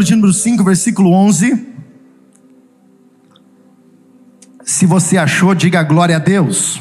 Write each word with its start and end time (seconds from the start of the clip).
Capítulo 0.00 0.04
de 0.04 0.14
número 0.14 0.32
5, 0.32 0.64
versículo 0.64 1.12
11. 1.12 1.66
Se 4.64 4.86
você 4.86 5.18
achou, 5.18 5.54
diga 5.54 5.82
glória 5.82 6.16
a 6.16 6.18
Deus. 6.18 6.80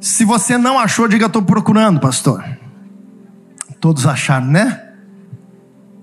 Se 0.00 0.24
você 0.24 0.56
não 0.56 0.78
achou, 0.78 1.08
diga 1.08 1.26
estou 1.26 1.42
procurando, 1.42 1.98
pastor. 1.98 2.44
Todos 3.80 4.06
acharam, 4.06 4.46
né? 4.46 4.84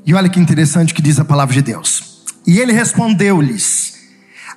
E 0.05 0.13
olha 0.13 0.29
que 0.29 0.39
interessante 0.39 0.93
que 0.93 1.01
diz 1.01 1.19
a 1.19 1.25
palavra 1.25 1.53
de 1.53 1.61
Deus. 1.61 2.23
E 2.45 2.59
ele 2.59 2.73
respondeu-lhes: 2.73 3.93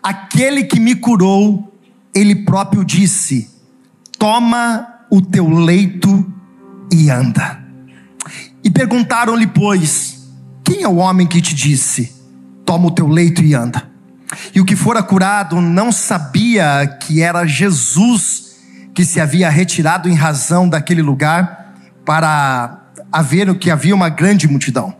Aquele 0.02 0.64
que 0.64 0.80
me 0.80 0.96
curou, 0.96 1.72
ele 2.12 2.44
próprio 2.44 2.84
disse: 2.84 3.48
Toma 4.18 5.04
o 5.10 5.22
teu 5.22 5.48
leito 5.48 6.26
e 6.92 7.08
anda. 7.08 7.62
E 8.64 8.70
perguntaram-lhe, 8.70 9.46
pois, 9.46 10.17
quem 10.68 10.82
é 10.82 10.88
o 10.88 10.96
homem 10.96 11.26
que 11.26 11.40
te 11.40 11.54
disse: 11.54 12.12
Toma 12.66 12.88
o 12.88 12.90
teu 12.90 13.08
leito 13.08 13.42
e 13.42 13.54
anda? 13.54 13.88
E 14.54 14.60
o 14.60 14.64
que 14.66 14.76
fora 14.76 15.02
curado 15.02 15.62
não 15.62 15.90
sabia 15.90 16.86
que 16.86 17.22
era 17.22 17.46
Jesus 17.46 18.58
que 18.94 19.02
se 19.02 19.18
havia 19.18 19.48
retirado 19.48 20.10
em 20.10 20.14
razão 20.14 20.68
daquele 20.68 21.00
lugar 21.00 21.74
para 22.04 22.82
haver 23.10 23.48
o 23.48 23.54
que 23.54 23.70
havia 23.70 23.94
uma 23.94 24.10
grande 24.10 24.46
multidão. 24.46 24.94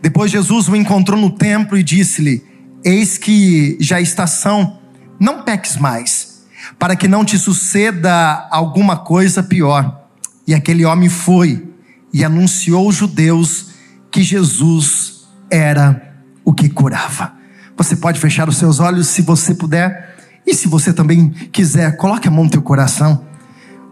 Depois 0.00 0.30
Jesus 0.30 0.68
o 0.68 0.76
encontrou 0.76 1.20
no 1.20 1.30
templo 1.30 1.76
e 1.76 1.82
disse-lhe: 1.82 2.44
Eis 2.84 3.18
que 3.18 3.76
já 3.80 4.00
está 4.00 4.28
são, 4.28 4.78
não 5.18 5.42
peques 5.42 5.76
mais, 5.76 6.44
para 6.78 6.94
que 6.94 7.08
não 7.08 7.24
te 7.24 7.36
suceda 7.36 8.46
alguma 8.48 8.96
coisa 8.96 9.42
pior. 9.42 10.04
E 10.46 10.54
aquele 10.54 10.84
homem 10.84 11.08
foi 11.08 11.68
e 12.12 12.24
anunciou 12.24 12.86
aos 12.86 12.94
judeus 12.94 13.69
que 14.10 14.22
Jesus 14.22 15.26
era 15.50 16.14
o 16.44 16.52
que 16.52 16.68
curava. 16.68 17.32
Você 17.76 17.96
pode 17.96 18.20
fechar 18.20 18.48
os 18.48 18.56
seus 18.56 18.80
olhos 18.80 19.06
se 19.06 19.22
você 19.22 19.54
puder, 19.54 20.16
e 20.46 20.54
se 20.54 20.68
você 20.68 20.92
também 20.92 21.30
quiser, 21.52 21.96
coloque 21.96 22.28
a 22.28 22.30
mão 22.30 22.44
no 22.44 22.50
teu 22.50 22.62
coração. 22.62 23.24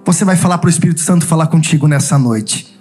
Você 0.05 0.25
vai 0.25 0.37
falar 0.37 0.59
para 0.59 0.67
o 0.67 0.71
Espírito 0.71 1.01
Santo 1.01 1.27
falar 1.27 1.47
contigo 1.47 1.87
nessa 1.87 2.19
noite. 2.19 2.79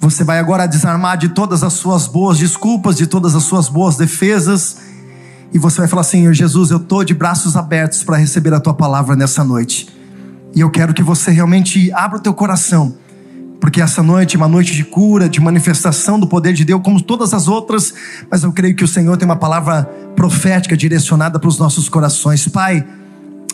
Você 0.00 0.24
vai 0.24 0.38
agora 0.38 0.66
desarmar 0.66 1.16
de 1.16 1.30
todas 1.30 1.62
as 1.62 1.72
suas 1.74 2.06
boas 2.06 2.38
desculpas, 2.38 2.96
de 2.96 3.06
todas 3.06 3.34
as 3.34 3.44
suas 3.44 3.68
boas 3.68 3.96
defesas, 3.96 4.78
e 5.52 5.58
você 5.58 5.78
vai 5.78 5.88
falar: 5.88 6.02
Senhor 6.02 6.32
Jesus, 6.32 6.70
eu 6.70 6.78
estou 6.78 7.04
de 7.04 7.14
braços 7.14 7.56
abertos 7.56 8.02
para 8.02 8.16
receber 8.16 8.52
a 8.52 8.60
tua 8.60 8.74
palavra 8.74 9.16
nessa 9.16 9.42
noite. 9.42 9.88
E 10.54 10.60
eu 10.60 10.70
quero 10.70 10.94
que 10.94 11.02
você 11.02 11.30
realmente 11.30 11.92
abra 11.92 12.18
o 12.18 12.20
teu 12.20 12.34
coração, 12.34 12.96
porque 13.60 13.80
essa 13.80 14.02
noite 14.02 14.36
é 14.36 14.38
uma 14.38 14.48
noite 14.48 14.74
de 14.74 14.84
cura, 14.84 15.28
de 15.28 15.40
manifestação 15.40 16.20
do 16.20 16.26
poder 16.26 16.52
de 16.52 16.64
Deus, 16.64 16.82
como 16.82 17.00
todas 17.00 17.32
as 17.32 17.48
outras, 17.48 17.94
mas 18.30 18.42
eu 18.42 18.52
creio 18.52 18.76
que 18.76 18.84
o 18.84 18.88
Senhor 18.88 19.16
tem 19.16 19.26
uma 19.26 19.36
palavra 19.36 19.84
profética 20.14 20.76
direcionada 20.76 21.38
para 21.38 21.48
os 21.48 21.58
nossos 21.58 21.88
corações. 21.88 22.46
Pai, 22.48 22.86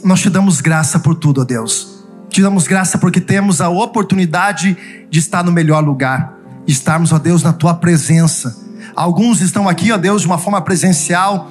nós 0.05 0.21
te 0.21 0.29
damos 0.29 0.61
graça 0.61 0.99
por 0.99 1.15
tudo, 1.15 1.41
ó 1.41 1.45
Deus. 1.45 2.05
Te 2.29 2.43
damos 2.43 2.67
graça 2.67 2.99
porque 2.99 3.21
temos 3.21 3.61
a 3.61 3.69
oportunidade 3.69 4.77
de 5.11 5.19
estar 5.19 5.45
no 5.45 5.53
melhor 5.53 5.85
lugar, 5.85 6.35
estarmos, 6.67 7.13
ó 7.13 7.19
Deus, 7.19 7.43
na 7.43 7.53
tua 7.53 7.75
presença. 7.75 8.57
Alguns 8.97 9.41
estão 9.41 9.69
aqui, 9.69 9.93
ó 9.93 9.97
Deus, 9.97 10.23
de 10.23 10.27
uma 10.27 10.39
forma 10.39 10.61
presencial, 10.61 11.51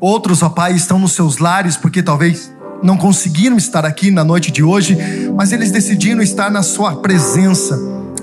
outros, 0.00 0.42
ó 0.42 0.48
Pai, 0.48 0.74
estão 0.74 0.98
nos 0.98 1.12
seus 1.12 1.38
lares 1.38 1.76
porque 1.76 2.02
talvez 2.02 2.51
não 2.82 2.96
conseguiram 2.96 3.56
estar 3.56 3.84
aqui 3.84 4.10
na 4.10 4.24
noite 4.24 4.50
de 4.50 4.62
hoje, 4.62 4.96
mas 5.36 5.52
eles 5.52 5.70
decidiram 5.70 6.22
estar 6.22 6.50
na 6.50 6.62
Sua 6.62 6.96
presença. 6.96 7.78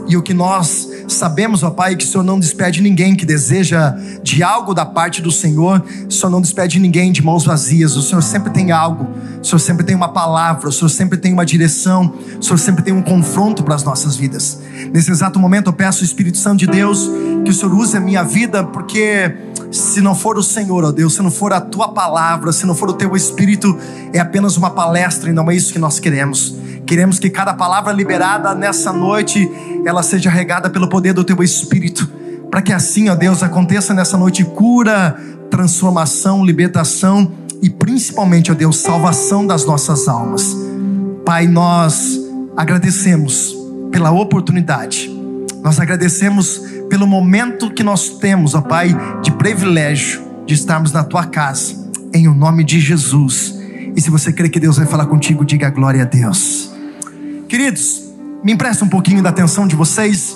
E 0.07 0.17
o 0.17 0.23
que 0.23 0.33
nós 0.33 0.89
sabemos, 1.07 1.63
ó 1.63 1.69
Pai, 1.69 1.95
que 1.95 2.03
o 2.03 2.07
Senhor 2.07 2.23
não 2.23 2.39
despede 2.39 2.81
ninguém 2.81 3.15
que 3.15 3.25
deseja 3.25 3.95
de 4.23 4.41
algo 4.41 4.73
da 4.73 4.85
parte 4.85 5.21
do 5.21 5.31
Senhor, 5.31 5.83
o 6.07 6.11
Senhor 6.11 6.29
não 6.29 6.41
despede 6.41 6.79
ninguém 6.79 7.11
de 7.11 7.21
mãos 7.21 7.45
vazias, 7.45 7.95
o 7.95 8.01
Senhor 8.01 8.21
sempre 8.21 8.51
tem 8.51 8.71
algo, 8.71 9.07
o 9.41 9.45
Senhor 9.45 9.59
sempre 9.59 9.85
tem 9.85 9.95
uma 9.95 10.09
palavra, 10.09 10.69
o 10.69 10.71
Senhor 10.71 10.89
sempre 10.89 11.17
tem 11.17 11.31
uma 11.31 11.45
direção, 11.45 12.13
o 12.39 12.43
Senhor 12.43 12.57
sempre 12.57 12.83
tem 12.83 12.93
um 12.93 13.01
confronto 13.01 13.63
para 13.63 13.75
as 13.75 13.83
nossas 13.83 14.15
vidas. 14.15 14.59
Nesse 14.91 15.11
exato 15.11 15.39
momento 15.39 15.67
eu 15.67 15.73
peço 15.73 16.03
Espírito 16.03 16.37
Santo 16.37 16.59
de 16.59 16.67
Deus 16.67 17.09
que 17.43 17.51
o 17.51 17.53
Senhor 17.53 17.73
use 17.73 17.95
a 17.95 17.99
minha 17.99 18.23
vida, 18.23 18.63
porque 18.63 19.31
se 19.71 20.01
não 20.01 20.15
for 20.15 20.37
o 20.37 20.43
Senhor, 20.43 20.83
ó 20.83 20.91
Deus, 20.91 21.13
se 21.13 21.21
não 21.21 21.29
for 21.29 21.53
a 21.53 21.61
tua 21.61 21.89
palavra, 21.89 22.51
se 22.51 22.65
não 22.65 22.73
for 22.73 22.89
o 22.89 22.93
teu 22.93 23.15
espírito, 23.15 23.77
é 24.11 24.19
apenas 24.19 24.57
uma 24.57 24.71
palestra 24.71 25.29
e 25.29 25.33
não 25.33 25.49
é 25.49 25.55
isso 25.55 25.71
que 25.71 25.79
nós 25.79 25.99
queremos. 25.99 26.55
Queremos 26.85 27.19
que 27.19 27.29
cada 27.29 27.53
palavra 27.53 27.93
liberada 27.93 28.55
nessa 28.55 28.91
noite, 28.91 29.49
ela 29.85 30.01
seja 30.01 30.29
regada 30.29 30.69
pelo 30.69 30.89
poder 30.89 31.13
do 31.13 31.23
teu 31.23 31.43
espírito, 31.43 32.09
para 32.49 32.61
que 32.61 32.73
assim, 32.73 33.09
ó 33.09 33.15
Deus, 33.15 33.43
aconteça 33.43 33.93
nessa 33.93 34.17
noite 34.17 34.43
cura, 34.43 35.15
transformação, 35.51 36.43
libertação 36.43 37.31
e 37.61 37.69
principalmente, 37.69 38.51
ó 38.51 38.55
Deus, 38.55 38.77
salvação 38.77 39.45
das 39.45 39.65
nossas 39.65 40.07
almas. 40.07 40.55
Pai, 41.23 41.45
nós 41.45 42.19
agradecemos 42.57 43.55
pela 43.91 44.11
oportunidade. 44.11 45.09
Nós 45.61 45.79
agradecemos 45.79 46.61
pelo 46.89 47.07
momento 47.07 47.71
que 47.71 47.83
nós 47.83 48.09
temos, 48.17 48.55
ó 48.55 48.61
Pai, 48.61 48.95
de 49.21 49.31
privilégio 49.31 50.27
de 50.45 50.55
estarmos 50.55 50.91
na 50.91 51.03
tua 51.03 51.25
casa, 51.25 51.75
em 52.13 52.27
o 52.27 52.33
nome 52.33 52.63
de 52.63 52.79
Jesus. 52.79 53.55
E 53.95 54.01
se 54.01 54.09
você 54.09 54.33
crê 54.33 54.49
que 54.49 54.59
Deus 54.59 54.77
vai 54.77 54.87
falar 54.87 55.05
contigo, 55.05 55.45
diga 55.45 55.69
glória 55.69 56.01
a 56.01 56.05
Deus. 56.05 56.71
Queridos, 57.47 58.09
me 58.43 58.53
empresta 58.53 58.83
um 58.83 58.87
pouquinho 58.87 59.21
da 59.21 59.29
atenção 59.29 59.67
de 59.67 59.75
vocês. 59.75 60.35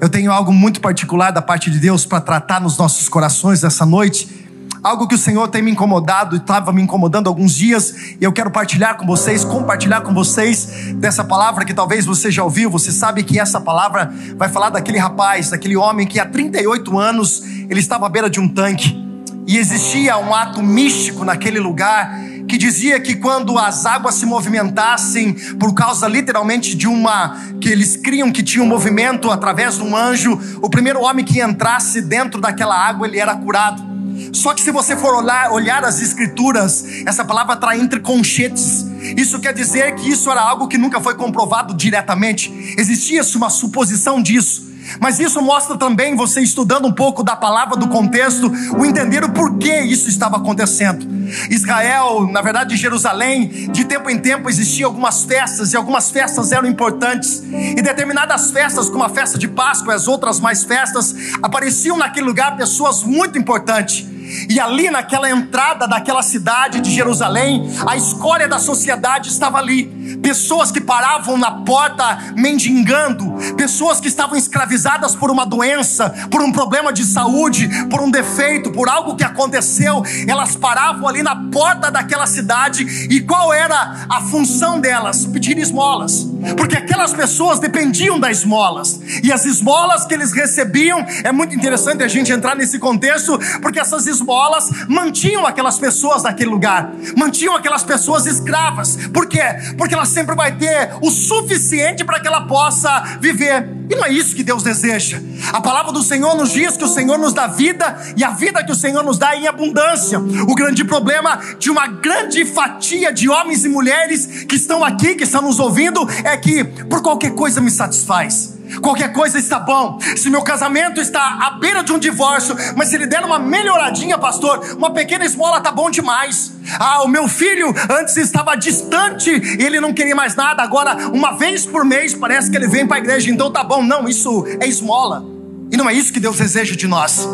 Eu 0.00 0.08
tenho 0.08 0.32
algo 0.32 0.52
muito 0.52 0.80
particular 0.80 1.30
da 1.30 1.42
parte 1.42 1.70
de 1.70 1.78
Deus 1.78 2.06
para 2.06 2.20
tratar 2.20 2.60
nos 2.60 2.78
nossos 2.78 3.08
corações 3.08 3.62
essa 3.62 3.84
noite. 3.84 4.48
Algo 4.82 5.06
que 5.06 5.14
o 5.14 5.18
Senhor 5.18 5.46
tem 5.48 5.60
me 5.60 5.70
incomodado 5.70 6.36
e 6.36 6.38
estava 6.38 6.72
me 6.72 6.80
incomodando 6.80 7.28
alguns 7.28 7.54
dias, 7.54 8.14
e 8.18 8.24
eu 8.24 8.32
quero 8.32 8.50
partilhar 8.50 8.96
com 8.96 9.06
vocês, 9.06 9.44
compartilhar 9.44 10.00
com 10.00 10.14
vocês 10.14 10.94
dessa 10.94 11.22
palavra 11.22 11.66
que 11.66 11.74
talvez 11.74 12.06
você 12.06 12.30
já 12.30 12.42
ouviu. 12.42 12.70
Você 12.70 12.90
sabe 12.90 13.22
que 13.22 13.38
essa 13.38 13.60
palavra 13.60 14.10
vai 14.36 14.48
falar 14.48 14.70
daquele 14.70 14.96
rapaz, 14.96 15.50
daquele 15.50 15.76
homem 15.76 16.06
que 16.06 16.18
há 16.18 16.24
38 16.24 16.98
anos 16.98 17.42
ele 17.68 17.78
estava 17.78 18.06
à 18.06 18.08
beira 18.08 18.30
de 18.30 18.40
um 18.40 18.48
tanque, 18.48 18.98
e 19.46 19.58
existia 19.58 20.16
um 20.16 20.34
ato 20.34 20.62
místico 20.62 21.24
naquele 21.24 21.60
lugar 21.60 22.18
que 22.48 22.56
dizia 22.56 22.98
que 22.98 23.16
quando 23.16 23.58
as 23.58 23.84
águas 23.84 24.14
se 24.14 24.24
movimentassem 24.24 25.34
por 25.58 25.74
causa 25.74 26.08
literalmente 26.08 26.74
de 26.74 26.88
uma 26.88 27.36
que 27.60 27.68
eles 27.68 27.96
criam 27.96 28.32
que 28.32 28.42
tinha 28.42 28.64
um 28.64 28.66
movimento 28.66 29.30
através 29.30 29.76
de 29.76 29.82
um 29.82 29.94
anjo, 29.94 30.40
o 30.62 30.70
primeiro 30.70 31.00
homem 31.02 31.24
que 31.24 31.40
entrasse 31.40 32.00
dentro 32.00 32.40
daquela 32.40 32.76
água 32.76 33.06
ele 33.06 33.18
era 33.18 33.36
curado. 33.36 33.99
Só 34.32 34.54
que 34.54 34.62
se 34.62 34.70
você 34.70 34.96
for 34.96 35.14
olhar, 35.14 35.52
olhar 35.52 35.84
as 35.84 36.00
escrituras, 36.00 36.84
essa 37.06 37.24
palavra 37.24 37.54
está 37.54 37.76
entre 37.76 38.00
conchetes. 38.00 38.86
Isso 39.16 39.40
quer 39.40 39.52
dizer 39.52 39.94
que 39.94 40.10
isso 40.10 40.30
era 40.30 40.40
algo 40.40 40.68
que 40.68 40.78
nunca 40.78 41.00
foi 41.00 41.14
comprovado 41.14 41.74
diretamente. 41.74 42.52
Existia-se 42.76 43.36
uma 43.36 43.50
suposição 43.50 44.22
disso. 44.22 44.70
Mas 44.98 45.20
isso 45.20 45.40
mostra 45.42 45.76
também, 45.76 46.16
você 46.16 46.40
estudando 46.40 46.86
um 46.86 46.92
pouco 46.92 47.22
da 47.22 47.36
palavra, 47.36 47.76
do 47.76 47.88
contexto, 47.88 48.50
o 48.76 48.84
entender 48.84 49.22
o 49.22 49.30
porquê 49.30 49.82
isso 49.82 50.08
estava 50.08 50.38
acontecendo. 50.38 51.06
Israel, 51.48 52.26
na 52.26 52.40
verdade, 52.42 52.76
Jerusalém, 52.76 53.70
de 53.70 53.84
tempo 53.84 54.10
em 54.10 54.18
tempo 54.18 54.48
existiam 54.48 54.88
algumas 54.88 55.22
festas, 55.22 55.72
e 55.72 55.76
algumas 55.76 56.10
festas 56.10 56.50
eram 56.50 56.68
importantes. 56.68 57.42
E 57.52 57.80
determinadas 57.80 58.50
festas, 58.50 58.88
como 58.88 59.04
a 59.04 59.08
festa 59.08 59.38
de 59.38 59.46
Páscoa 59.46 59.92
e 59.92 59.96
as 59.96 60.08
outras 60.08 60.40
mais 60.40 60.64
festas, 60.64 61.14
apareciam 61.42 61.96
naquele 61.96 62.26
lugar 62.26 62.56
pessoas 62.56 63.02
muito 63.02 63.38
importantes. 63.38 64.09
E 64.48 64.60
ali 64.60 64.90
naquela 64.90 65.30
entrada 65.30 65.86
daquela 65.86 66.22
cidade 66.22 66.80
de 66.80 66.90
Jerusalém, 66.90 67.70
a 67.86 67.96
escória 67.96 68.48
da 68.48 68.58
sociedade 68.58 69.28
estava 69.28 69.58
ali. 69.58 69.99
Pessoas 70.18 70.70
que 70.70 70.80
paravam 70.80 71.36
na 71.36 71.50
porta 71.50 72.32
mendigando, 72.36 73.32
pessoas 73.56 74.00
que 74.00 74.08
estavam 74.08 74.36
escravizadas 74.36 75.14
por 75.14 75.30
uma 75.30 75.44
doença, 75.46 76.10
por 76.30 76.42
um 76.42 76.52
problema 76.52 76.92
de 76.92 77.04
saúde, 77.04 77.68
por 77.88 78.00
um 78.00 78.10
defeito, 78.10 78.70
por 78.70 78.88
algo 78.88 79.16
que 79.16 79.24
aconteceu, 79.24 80.02
elas 80.26 80.56
paravam 80.56 81.08
ali 81.08 81.22
na 81.22 81.36
porta 81.50 81.90
daquela 81.90 82.26
cidade. 82.26 82.84
E 83.10 83.20
qual 83.20 83.52
era 83.52 84.06
a 84.08 84.20
função 84.22 84.80
delas? 84.80 85.26
Pedir 85.26 85.58
esmolas. 85.58 86.26
Porque 86.56 86.76
aquelas 86.76 87.12
pessoas 87.12 87.58
dependiam 87.58 88.18
das 88.18 88.38
esmolas. 88.38 89.00
E 89.22 89.32
as 89.32 89.44
esmolas 89.44 90.04
que 90.04 90.14
eles 90.14 90.32
recebiam, 90.32 91.04
é 91.22 91.32
muito 91.32 91.54
interessante 91.54 92.02
a 92.02 92.08
gente 92.08 92.32
entrar 92.32 92.56
nesse 92.56 92.78
contexto, 92.78 93.38
porque 93.60 93.78
essas 93.78 94.06
esmolas 94.06 94.70
mantinham 94.88 95.46
aquelas 95.46 95.78
pessoas 95.78 96.22
naquele 96.22 96.50
lugar, 96.50 96.92
mantinham 97.16 97.54
aquelas 97.54 97.82
pessoas 97.82 98.26
escravas. 98.26 98.96
Por 99.12 99.26
quê? 99.28 99.42
Porque 99.76 99.94
ela 100.00 100.06
sempre 100.06 100.34
vai 100.34 100.56
ter 100.56 100.92
o 101.02 101.10
suficiente 101.10 102.04
para 102.04 102.18
que 102.18 102.26
ela 102.26 102.46
possa 102.46 103.18
viver. 103.20 103.68
E 103.90 103.94
não 103.94 104.04
é 104.04 104.10
isso 104.10 104.34
que 104.34 104.42
Deus 104.42 104.62
deseja. 104.62 105.20
A 105.52 105.60
palavra 105.60 105.92
do 105.92 106.02
Senhor 106.02 106.34
nos 106.34 106.52
diz 106.52 106.76
que 106.76 106.84
o 106.84 106.88
Senhor 106.88 107.18
nos 107.18 107.34
dá 107.34 107.46
vida 107.46 107.98
e 108.16 108.24
a 108.24 108.30
vida 108.30 108.64
que 108.64 108.72
o 108.72 108.74
Senhor 108.74 109.02
nos 109.02 109.18
dá 109.18 109.34
é 109.34 109.40
em 109.40 109.46
abundância. 109.46 110.18
O 110.18 110.54
grande 110.54 110.84
problema 110.84 111.38
de 111.58 111.70
uma 111.70 111.86
grande 111.86 112.46
fatia 112.46 113.12
de 113.12 113.28
homens 113.28 113.64
e 113.64 113.68
mulheres 113.68 114.44
que 114.44 114.56
estão 114.56 114.82
aqui, 114.82 115.14
que 115.14 115.24
estão 115.24 115.42
nos 115.42 115.58
ouvindo, 115.58 116.08
é 116.24 116.34
que 116.36 116.64
por 116.64 117.02
qualquer 117.02 117.34
coisa 117.34 117.60
me 117.60 117.70
satisfaz. 117.70 118.59
Qualquer 118.80 119.12
coisa 119.12 119.38
está 119.38 119.58
bom. 119.58 119.98
Se 120.16 120.30
meu 120.30 120.42
casamento 120.42 121.00
está 121.00 121.38
à 121.40 121.50
beira 121.58 121.82
de 121.82 121.92
um 121.92 121.98
divórcio, 121.98 122.54
mas 122.76 122.88
se 122.88 122.96
ele 122.96 123.06
der 123.06 123.24
uma 123.24 123.38
melhoradinha, 123.38 124.18
pastor, 124.18 124.76
uma 124.76 124.92
pequena 124.92 125.24
esmola 125.24 125.60
tá 125.60 125.72
bom 125.72 125.90
demais. 125.90 126.52
Ah, 126.78 127.02
o 127.02 127.08
meu 127.08 127.26
filho 127.28 127.74
antes 127.90 128.16
estava 128.16 128.54
distante, 128.54 129.30
ele 129.30 129.80
não 129.80 129.92
queria 129.92 130.14
mais 130.14 130.36
nada, 130.36 130.62
agora 130.62 130.96
uma 131.08 131.32
vez 131.32 131.66
por 131.66 131.84
mês 131.84 132.14
parece 132.14 132.50
que 132.50 132.56
ele 132.56 132.68
vem 132.68 132.86
para 132.86 132.98
a 132.98 133.00
igreja, 133.00 133.30
então 133.30 133.50
tá 133.50 133.64
bom. 133.64 133.82
Não, 133.82 134.08
isso 134.08 134.44
é 134.60 134.66
esmola. 134.66 135.39
E 135.72 135.76
não 135.76 135.88
é 135.88 135.94
isso 135.94 136.12
que 136.12 136.20
Deus 136.20 136.36
deseja 136.38 136.74
de 136.74 136.86
nós. 136.86 137.26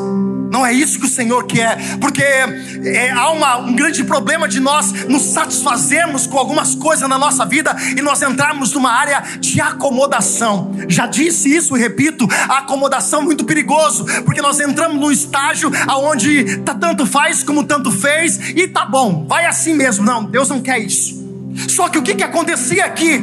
Não 0.50 0.64
é 0.64 0.72
isso 0.72 0.98
que 0.98 1.06
o 1.06 1.08
Senhor 1.08 1.46
quer, 1.46 1.76
porque 1.98 2.22
é, 2.22 3.10
há 3.10 3.30
uma, 3.30 3.56
um 3.58 3.74
grande 3.74 4.04
problema 4.04 4.48
de 4.48 4.60
nós 4.60 4.92
nos 5.06 5.22
satisfazermos 5.22 6.26
com 6.26 6.38
algumas 6.38 6.74
coisas 6.74 7.08
na 7.08 7.18
nossa 7.18 7.44
vida 7.44 7.76
e 7.96 8.00
nós 8.00 8.22
entrarmos 8.22 8.72
numa 8.72 8.90
área 8.90 9.20
de 9.40 9.60
acomodação. 9.60 10.74
Já 10.88 11.06
disse 11.06 11.54
isso 11.54 11.76
e 11.76 11.80
repito: 11.80 12.26
a 12.48 12.58
acomodação 12.58 13.20
é 13.20 13.24
muito 13.24 13.44
perigoso, 13.44 14.06
porque 14.24 14.40
nós 14.40 14.60
entramos 14.60 15.00
num 15.00 15.10
estágio 15.10 15.70
aonde 15.86 16.58
tá 16.58 16.74
tanto 16.74 17.04
faz 17.04 17.42
como 17.42 17.64
tanto 17.64 17.90
fez 17.90 18.50
e 18.50 18.68
tá 18.68 18.84
bom, 18.86 19.26
vai 19.26 19.46
assim 19.46 19.74
mesmo. 19.74 20.04
Não, 20.04 20.24
Deus 20.24 20.48
não 20.48 20.62
quer 20.62 20.78
isso. 20.78 21.26
Só 21.68 21.88
que 21.88 21.98
o 21.98 22.02
que, 22.02 22.14
que 22.14 22.22
acontecia 22.22 22.84
aqui? 22.84 23.22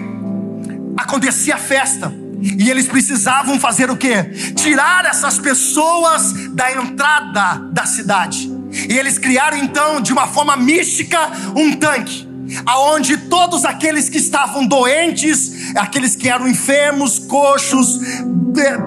Acontecia 0.97 1.55
a 1.55 1.59
festa. 1.59 2.22
E 2.41 2.69
eles 2.69 2.87
precisavam 2.87 3.59
fazer 3.59 3.89
o 3.89 3.97
que? 3.97 4.23
Tirar 4.55 5.05
essas 5.05 5.39
pessoas 5.39 6.33
da 6.49 6.71
entrada 6.71 7.59
da 7.71 7.85
cidade. 7.85 8.51
E 8.89 8.97
eles 8.97 9.17
criaram 9.17 9.57
então, 9.57 10.01
de 10.01 10.11
uma 10.11 10.27
forma 10.27 10.57
mística, 10.57 11.19
um 11.55 11.73
tanque 11.73 12.32
aonde 12.65 13.17
todos 13.17 13.65
aqueles 13.65 14.09
que 14.09 14.17
estavam 14.17 14.65
doentes, 14.65 15.75
aqueles 15.75 16.15
que 16.15 16.29
eram 16.29 16.47
enfermos, 16.47 17.19
coxos, 17.19 17.99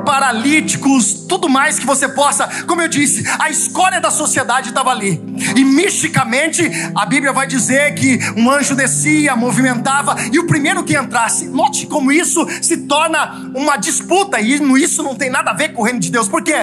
paralíticos, 0.04 1.26
tudo 1.28 1.48
mais 1.48 1.78
que 1.78 1.86
você 1.86 2.08
possa, 2.08 2.48
como 2.66 2.82
eu 2.82 2.88
disse, 2.88 3.24
a 3.38 3.50
escória 3.50 4.00
da 4.00 4.10
sociedade 4.10 4.68
estava 4.68 4.90
ali. 4.90 5.20
E 5.56 5.64
misticamente, 5.64 6.70
a 6.94 7.04
Bíblia 7.04 7.32
vai 7.32 7.46
dizer 7.46 7.94
que 7.94 8.18
um 8.36 8.50
anjo 8.50 8.74
descia, 8.74 9.34
movimentava, 9.34 10.16
e 10.32 10.38
o 10.38 10.46
primeiro 10.46 10.84
que 10.84 10.96
entrasse, 10.96 11.46
note 11.48 11.86
como 11.86 12.12
isso 12.12 12.46
se 12.62 12.78
torna 12.78 13.50
uma 13.54 13.76
disputa, 13.76 14.40
e 14.40 14.54
isso 14.82 15.02
não 15.02 15.14
tem 15.14 15.30
nada 15.30 15.50
a 15.50 15.54
ver 15.54 15.72
com 15.72 15.82
o 15.82 15.84
reino 15.84 15.98
de 15.98 16.10
Deus, 16.10 16.28
porque 16.28 16.54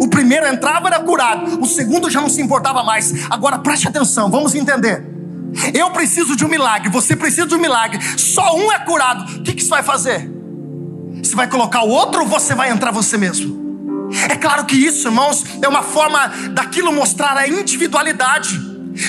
o 0.00 0.08
primeiro 0.08 0.46
entrava 0.46 0.88
era 0.88 1.00
curado, 1.00 1.60
o 1.60 1.66
segundo 1.66 2.10
já 2.10 2.20
não 2.20 2.28
se 2.28 2.40
importava 2.40 2.82
mais. 2.82 3.26
Agora 3.30 3.58
preste 3.58 3.88
atenção, 3.88 4.30
vamos 4.30 4.54
entender. 4.54 5.15
Eu 5.74 5.90
preciso 5.90 6.36
de 6.36 6.44
um 6.44 6.48
milagre, 6.48 6.88
você 6.88 7.16
precisa 7.16 7.46
de 7.46 7.54
um 7.54 7.58
milagre. 7.58 8.00
Só 8.18 8.56
um 8.56 8.72
é 8.72 8.78
curado. 8.80 9.38
O 9.38 9.42
que, 9.42 9.54
que 9.54 9.62
você 9.62 9.70
vai 9.70 9.82
fazer? 9.82 10.30
Você 11.22 11.34
vai 11.34 11.48
colocar 11.48 11.82
o 11.82 11.88
outro 11.88 12.22
ou 12.22 12.26
você 12.26 12.54
vai 12.54 12.70
entrar 12.70 12.90
você 12.90 13.16
mesmo? 13.16 13.66
É 14.30 14.36
claro 14.36 14.64
que 14.64 14.76
isso, 14.76 15.08
irmãos, 15.08 15.44
é 15.60 15.68
uma 15.68 15.82
forma 15.82 16.28
daquilo 16.52 16.92
mostrar 16.92 17.36
a 17.36 17.48
individualidade. 17.48 18.60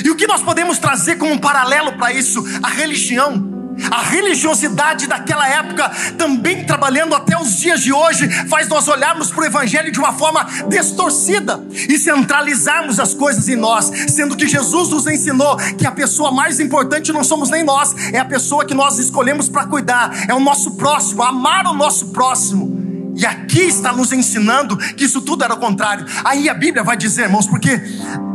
E 0.04 0.10
o 0.10 0.16
que 0.16 0.28
nós 0.28 0.42
podemos 0.42 0.78
trazer 0.80 1.18
como 1.18 1.34
um 1.34 1.38
paralelo 1.38 1.94
para 1.94 2.12
isso? 2.12 2.44
A 2.62 2.70
religião. 2.70 3.57
A 3.92 4.02
religiosidade 4.02 5.08
daquela 5.08 5.48
época, 5.48 5.90
também 6.18 6.66
trabalhando 6.66 7.16
até 7.16 7.38
os 7.38 7.58
dias 7.58 7.82
de 7.82 7.94
hoje, 7.94 8.28
faz 8.48 8.68
nós 8.68 8.88
olharmos 8.88 9.32
para 9.32 9.42
o 9.42 9.46
Evangelho 9.46 9.92
de 9.92 10.00
uma 10.00 10.14
forma 10.14 10.46
distorcida 10.68 11.64
e 11.72 11.98
centralizarmos 11.98 13.00
as 13.00 13.14
coisas 13.14 13.48
em 13.48 13.56
nós, 13.56 13.92
sendo 14.10 14.36
que 14.36 14.48
Jesus 14.48 14.90
nos 14.90 15.08
ensinou 15.08 15.58
que 15.78 15.86
a 15.86 15.92
pessoa 15.92 16.32
mais 16.32 16.60
importante 16.60 17.14
não 17.14 17.24
somos 17.24 17.50
nem 17.50 17.64
nós, 17.64 17.96
é 18.12 18.20
a 18.20 18.26
pessoa 18.26 18.66
que 18.66 18.74
nós 18.74 18.98
escolhemos 18.98 19.50
para 19.50 19.66
cuidar, 19.66 20.12
é 20.28 20.34
o 20.34 20.40
nosso 20.40 20.72
próximo, 20.76 21.24
amar 21.24 21.66
o 21.68 21.74
nosso 21.74 22.08
próximo. 22.08 22.88
E 23.16 23.26
aqui 23.26 23.62
está 23.62 23.92
nos 23.92 24.12
ensinando 24.12 24.78
que 24.78 25.06
isso 25.06 25.22
tudo 25.22 25.44
era 25.44 25.54
o 25.54 25.58
contrário. 25.58 26.06
Aí 26.24 26.48
a 26.48 26.54
Bíblia 26.54 26.84
vai 26.84 26.96
dizer, 26.96 27.24
irmãos, 27.24 27.48
porque 27.48 27.82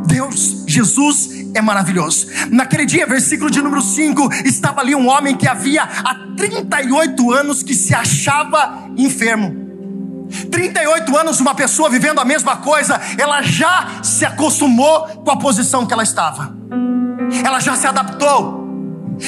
Deus, 0.06 0.64
Jesus 0.66 1.30
é 1.54 1.60
maravilhoso. 1.60 2.26
Naquele 2.50 2.86
dia, 2.86 3.06
versículo 3.06 3.50
de 3.50 3.60
número 3.60 3.82
5, 3.82 4.32
estava 4.44 4.80
ali 4.80 4.94
um 4.94 5.08
homem 5.08 5.36
que 5.36 5.48
havia 5.48 5.82
há 5.82 6.14
38 6.36 7.32
anos 7.32 7.62
que 7.62 7.74
se 7.74 7.94
achava 7.94 8.88
enfermo. 8.96 9.62
38 10.50 11.16
anos, 11.16 11.40
uma 11.40 11.54
pessoa 11.54 11.90
vivendo 11.90 12.18
a 12.18 12.24
mesma 12.24 12.56
coisa, 12.56 13.00
ela 13.18 13.42
já 13.42 14.02
se 14.02 14.24
acostumou 14.24 15.06
com 15.24 15.30
a 15.30 15.36
posição 15.36 15.86
que 15.86 15.92
ela 15.92 16.02
estava, 16.02 16.56
ela 17.44 17.60
já 17.60 17.76
se 17.76 17.86
adaptou. 17.86 18.62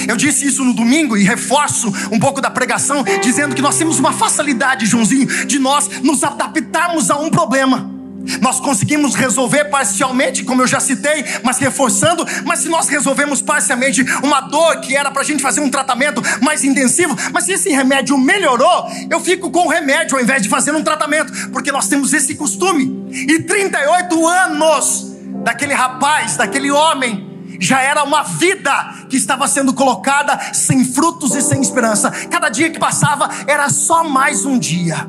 Eu 0.09 0.17
disse 0.17 0.47
isso 0.47 0.65
no 0.65 0.73
domingo 0.73 1.17
e 1.17 1.23
reforço 1.23 1.93
um 2.11 2.19
pouco 2.19 2.41
da 2.41 2.51
pregação, 2.51 3.05
dizendo 3.23 3.55
que 3.55 3.63
nós 3.63 3.77
temos 3.77 3.99
uma 3.99 4.13
facilidade, 4.13 4.87
Joãozinho, 4.87 5.47
de 5.47 5.59
nós 5.59 5.89
nos 6.03 6.25
adaptarmos 6.25 7.11
a 7.11 7.19
um 7.19 7.31
problema. 7.31 7.94
Nós 8.41 8.61
conseguimos 8.61 9.15
resolver 9.15 9.65
parcialmente, 9.67 10.45
como 10.45 10.63
eu 10.63 10.67
já 10.67 10.81
citei, 10.81 11.25
mas 11.43 11.59
reforçando. 11.59 12.27
Mas 12.45 12.61
se 12.61 12.69
nós 12.69 12.89
resolvemos 12.89 13.43
parcialmente 13.43 14.03
uma 14.23 14.41
dor 14.41 14.81
que 14.81 14.97
era 14.97 15.11
para 15.11 15.23
a 15.23 15.25
gente 15.25 15.43
fazer 15.43 15.61
um 15.61 15.71
tratamento 15.71 16.23
mais 16.41 16.65
intensivo, 16.65 17.17
mas 17.33 17.45
se 17.45 17.53
esse 17.53 17.71
remédio 17.71 18.17
melhorou, 18.17 18.89
eu 19.11 19.21
fico 19.21 19.51
com 19.51 19.67
o 19.67 19.69
remédio 19.69 20.17
ao 20.17 20.23
invés 20.23 20.43
de 20.43 20.49
fazer 20.49 20.73
um 20.73 20.83
tratamento, 20.83 21.51
porque 21.51 21.71
nós 21.73 21.89
temos 21.89 22.13
esse 22.13 22.35
costume. 22.35 23.05
E 23.11 23.41
38 23.41 24.27
anos 24.27 25.15
daquele 25.45 25.75
rapaz, 25.75 26.37
daquele 26.37 26.71
homem, 26.71 27.35
já 27.61 27.81
era 27.81 28.03
uma 28.03 28.23
vida 28.23 28.73
que 29.09 29.17
estava 29.17 29.47
sendo 29.47 29.73
colocada 29.73 30.39
sem 30.53 30.85
frutos 30.85 31.35
e 31.35 31.43
sem 31.43 31.61
esperança. 31.61 32.11
Cada 32.31 32.49
dia 32.49 32.71
que 32.71 32.79
passava 32.79 33.29
era 33.47 33.69
só 33.69 34.05
mais 34.05 34.45
um 34.45 34.59
dia. 34.59 35.09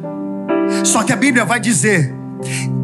Só 0.83 1.03
que 1.03 1.11
a 1.11 1.15
Bíblia 1.15 1.43
vai 1.43 1.59
dizer 1.59 2.14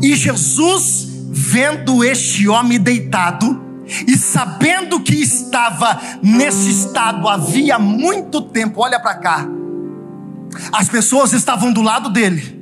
e 0.01 0.15
Jesus, 0.15 1.07
vendo 1.29 2.03
este 2.03 2.47
homem 2.47 2.79
deitado, 2.79 3.61
e 4.07 4.15
sabendo 4.17 4.99
que 5.01 5.15
estava 5.15 5.99
nesse 6.21 6.69
estado 6.69 7.27
havia 7.27 7.77
muito 7.77 8.41
tempo, 8.41 8.81
olha 8.81 8.99
para 8.99 9.15
cá, 9.15 9.47
as 10.71 10.87
pessoas 10.87 11.33
estavam 11.33 11.71
do 11.71 11.81
lado 11.81 12.09
dele, 12.09 12.60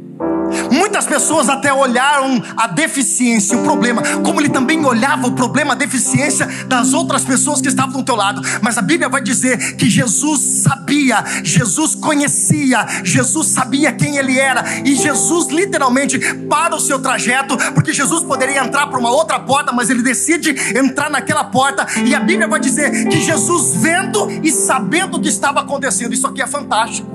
Muitas 0.71 1.05
pessoas 1.05 1.49
até 1.49 1.73
olharam 1.73 2.41
a 2.55 2.67
deficiência, 2.67 3.57
o 3.57 3.63
problema, 3.63 4.01
como 4.23 4.39
ele 4.39 4.49
também 4.49 4.83
olhava 4.85 5.27
o 5.27 5.31
problema, 5.31 5.73
a 5.73 5.75
deficiência 5.75 6.45
das 6.67 6.93
outras 6.93 7.23
pessoas 7.23 7.61
que 7.61 7.67
estavam 7.67 7.99
do 7.99 8.03
teu 8.03 8.15
lado. 8.15 8.41
Mas 8.61 8.77
a 8.77 8.81
Bíblia 8.81 9.09
vai 9.09 9.21
dizer 9.21 9.75
que 9.75 9.89
Jesus 9.89 10.63
sabia, 10.63 11.23
Jesus 11.43 11.95
conhecia, 11.95 12.85
Jesus 13.03 13.47
sabia 13.47 13.91
quem 13.91 14.17
ele 14.17 14.39
era, 14.39 14.63
e 14.85 14.95
Jesus 14.95 15.47
literalmente 15.47 16.19
para 16.49 16.75
o 16.75 16.79
seu 16.79 16.99
trajeto, 16.99 17.57
porque 17.73 17.93
Jesus 17.93 18.23
poderia 18.23 18.63
entrar 18.63 18.87
por 18.87 18.99
uma 18.99 19.11
outra 19.11 19.39
porta, 19.39 19.71
mas 19.71 19.89
ele 19.89 20.01
decide 20.01 20.55
entrar 20.77 21.09
naquela 21.09 21.43
porta, 21.43 21.85
e 22.05 22.13
a 22.13 22.19
Bíblia 22.19 22.47
vai 22.47 22.59
dizer 22.59 23.07
que 23.09 23.21
Jesus 23.21 23.75
vendo 23.75 24.29
e 24.43 24.51
sabendo 24.51 25.17
o 25.17 25.21
que 25.21 25.29
estava 25.29 25.61
acontecendo, 25.61 26.13
isso 26.13 26.27
aqui 26.27 26.41
é 26.41 26.47
fantástico. 26.47 27.09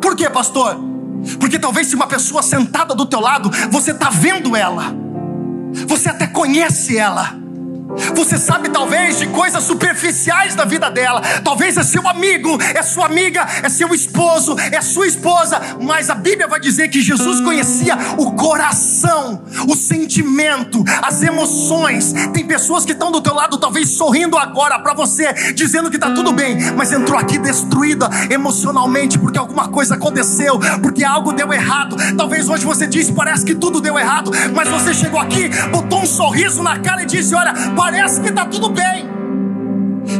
Por 0.00 0.14
quê, 0.14 0.28
pastor? 0.28 0.93
Porque 1.38 1.58
talvez 1.58 1.88
se 1.88 1.94
uma 1.94 2.06
pessoa 2.06 2.42
sentada 2.42 2.94
do 2.94 3.06
teu 3.06 3.20
lado, 3.20 3.50
você 3.70 3.90
está 3.90 4.10
vendo 4.10 4.56
ela, 4.56 4.94
você 5.86 6.08
até 6.08 6.26
conhece 6.26 6.96
ela, 6.96 7.34
você 8.14 8.38
sabe 8.38 8.68
talvez 8.68 9.18
de 9.18 9.26
coisas 9.28 9.62
superficiais 9.64 10.54
da 10.54 10.64
vida 10.64 10.90
dela. 10.90 11.20
Talvez 11.42 11.76
é 11.76 11.82
seu 11.82 12.06
amigo, 12.08 12.58
é 12.74 12.82
sua 12.82 13.06
amiga, 13.06 13.46
é 13.62 13.68
seu 13.68 13.94
esposo, 13.94 14.56
é 14.58 14.80
sua 14.80 15.06
esposa. 15.06 15.60
Mas 15.80 16.10
a 16.10 16.14
Bíblia 16.14 16.46
vai 16.46 16.60
dizer 16.60 16.88
que 16.88 17.00
Jesus 17.00 17.40
conhecia 17.40 17.96
o 18.18 18.32
coração, 18.32 19.42
o 19.68 19.74
sentimento, 19.74 20.84
as 21.02 21.22
emoções. 21.22 22.12
Tem 22.32 22.46
pessoas 22.46 22.84
que 22.84 22.92
estão 22.92 23.10
do 23.10 23.20
teu 23.20 23.34
lado, 23.34 23.58
talvez 23.58 23.90
sorrindo 23.90 24.36
agora 24.36 24.78
para 24.78 24.94
você, 24.94 25.52
dizendo 25.52 25.90
que 25.90 25.96
está 25.96 26.10
tudo 26.12 26.32
bem, 26.32 26.56
mas 26.76 26.92
entrou 26.92 27.18
aqui 27.18 27.38
destruída 27.38 28.08
emocionalmente 28.30 29.18
porque 29.18 29.38
alguma 29.38 29.68
coisa 29.68 29.94
aconteceu, 29.94 30.58
porque 30.82 31.04
algo 31.04 31.32
deu 31.32 31.52
errado. 31.52 31.96
Talvez 32.16 32.48
hoje 32.48 32.64
você 32.64 32.86
disse, 32.86 33.12
parece 33.12 33.44
que 33.44 33.54
tudo 33.54 33.80
deu 33.80 33.98
errado, 33.98 34.30
mas 34.54 34.68
você 34.68 34.94
chegou 34.94 35.20
aqui, 35.20 35.48
botou 35.70 36.02
um 36.02 36.06
sorriso 36.06 36.62
na 36.62 36.78
cara 36.78 37.02
e 37.02 37.06
disse: 37.06 37.34
Olha, 37.34 37.52
parece 37.84 38.22
que 38.22 38.28
está 38.30 38.46
tudo 38.46 38.70
bem. 38.70 39.13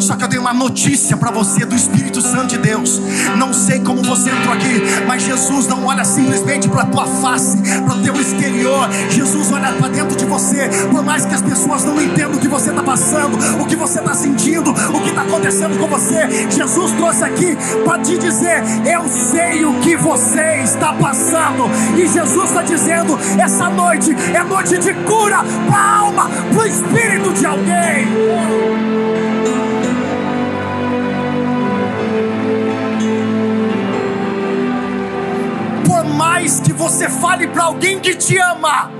Só 0.00 0.16
que 0.16 0.24
eu 0.24 0.28
tenho 0.28 0.42
uma 0.42 0.54
notícia 0.54 1.16
para 1.16 1.30
você 1.30 1.64
do 1.64 1.74
Espírito 1.74 2.20
Santo 2.20 2.48
de 2.48 2.58
Deus. 2.58 3.00
Não 3.36 3.52
sei 3.52 3.80
como 3.80 4.02
você 4.02 4.30
entrou 4.30 4.54
aqui, 4.54 4.82
mas 5.06 5.22
Jesus 5.22 5.66
não 5.66 5.84
olha 5.86 6.04
simplesmente 6.04 6.68
para 6.68 6.82
a 6.82 6.86
tua 6.86 7.06
face, 7.06 7.56
para 7.82 7.94
o 7.94 8.02
teu 8.02 8.14
exterior. 8.20 8.88
Jesus 9.10 9.52
olha 9.52 9.72
para 9.72 9.88
dentro 9.88 10.16
de 10.16 10.24
você. 10.24 10.68
Por 10.90 11.02
mais 11.02 11.24
que 11.24 11.34
as 11.34 11.42
pessoas 11.42 11.84
não 11.84 12.00
entendam 12.00 12.34
o 12.34 12.40
que 12.40 12.48
você 12.48 12.70
está 12.70 12.82
passando, 12.82 13.36
o 13.60 13.66
que 13.66 13.76
você 13.76 13.98
está 13.98 14.14
sentindo, 14.14 14.70
o 14.70 15.00
que 15.00 15.10
está 15.10 15.22
acontecendo 15.22 15.78
com 15.78 15.86
você, 15.86 16.48
Jesus 16.50 16.92
trouxe 16.92 17.24
aqui 17.24 17.56
para 17.84 17.98
te 18.00 18.18
dizer: 18.18 18.62
Eu 18.86 19.08
sei 19.08 19.64
o 19.64 19.74
que 19.80 19.96
você 19.96 20.62
está 20.62 20.92
passando. 20.92 21.64
E 21.96 22.06
Jesus 22.06 22.50
está 22.50 22.62
dizendo: 22.62 23.18
essa 23.38 23.68
noite 23.68 24.14
é 24.34 24.42
noite 24.44 24.78
de 24.78 24.94
cura 24.94 25.38
para 25.68 25.78
a 25.78 25.98
alma, 25.98 26.28
para 26.28 26.62
o 26.62 26.66
espírito 26.66 27.32
de 27.32 27.46
alguém. 27.46 29.33
Você 36.72 37.08
fale 37.08 37.48
para 37.48 37.64
alguém 37.64 38.00
que 38.00 38.14
te 38.14 38.36
ama, 38.38 38.90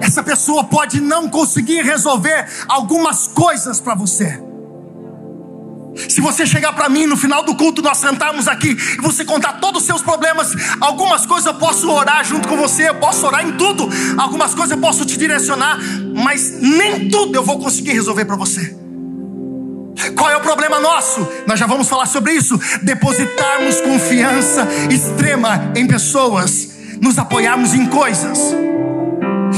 essa 0.00 0.22
pessoa 0.22 0.64
pode 0.64 1.00
não 1.00 1.28
conseguir 1.28 1.82
resolver 1.82 2.46
algumas 2.68 3.26
coisas 3.26 3.80
para 3.80 3.94
você. 3.94 4.42
Se 6.08 6.20
você 6.20 6.46
chegar 6.46 6.74
para 6.74 6.88
mim 6.90 7.06
no 7.06 7.16
final 7.16 7.42
do 7.42 7.54
culto, 7.54 7.80
nós 7.80 7.96
sentarmos 7.96 8.46
aqui 8.46 8.68
e 8.68 9.00
você 9.00 9.24
contar 9.24 9.54
todos 9.54 9.80
os 9.80 9.86
seus 9.86 10.02
problemas, 10.02 10.54
algumas 10.80 11.24
coisas 11.24 11.46
eu 11.46 11.54
posso 11.54 11.90
orar 11.90 12.22
junto 12.22 12.46
com 12.46 12.56
você, 12.56 12.90
eu 12.90 12.96
posso 12.96 13.26
orar 13.26 13.46
em 13.46 13.52
tudo, 13.56 13.88
algumas 14.18 14.54
coisas 14.54 14.72
eu 14.72 14.78
posso 14.78 15.06
te 15.06 15.16
direcionar, 15.16 15.78
mas 16.14 16.60
nem 16.60 17.08
tudo 17.08 17.36
eu 17.36 17.42
vou 17.42 17.58
conseguir 17.58 17.92
resolver 17.92 18.26
para 18.26 18.36
você. 18.36 18.85
Qual 20.14 20.30
é 20.30 20.36
o 20.36 20.40
problema 20.40 20.78
nosso? 20.78 21.26
Nós 21.46 21.58
já 21.58 21.66
vamos 21.66 21.88
falar 21.88 22.06
sobre 22.06 22.32
isso. 22.32 22.58
Depositarmos 22.82 23.80
confiança 23.80 24.66
extrema 24.90 25.72
em 25.74 25.86
pessoas, 25.86 26.76
nos 27.00 27.18
apoiarmos 27.18 27.74
em 27.74 27.86
coisas. 27.86 28.38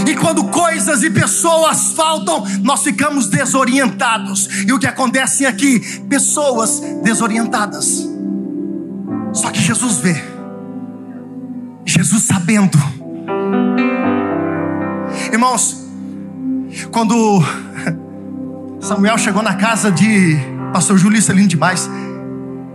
E 0.07 0.15
quando 0.15 0.45
coisas 0.45 1.03
e 1.03 1.11
pessoas 1.11 1.93
faltam, 1.93 2.45
nós 2.63 2.83
ficamos 2.83 3.29
desorientados. 3.29 4.49
E 4.67 4.73
o 4.73 4.79
que 4.79 4.87
acontece 4.87 5.45
aqui? 5.45 5.81
Pessoas 6.09 6.81
desorientadas. 7.03 8.09
Só 9.33 9.51
que 9.51 9.61
Jesus 9.61 9.99
vê. 9.99 10.17
Jesus 11.85 12.23
sabendo. 12.23 12.79
Irmãos, 15.33 15.85
quando 16.91 17.43
Samuel 18.81 19.19
chegou 19.19 19.43
na 19.43 19.55
casa 19.55 19.91
de 19.91 20.37
Pastor 20.73 20.97
Júlio, 20.97 21.21
é 21.21 21.33
lindo 21.33 21.49
demais. 21.49 21.89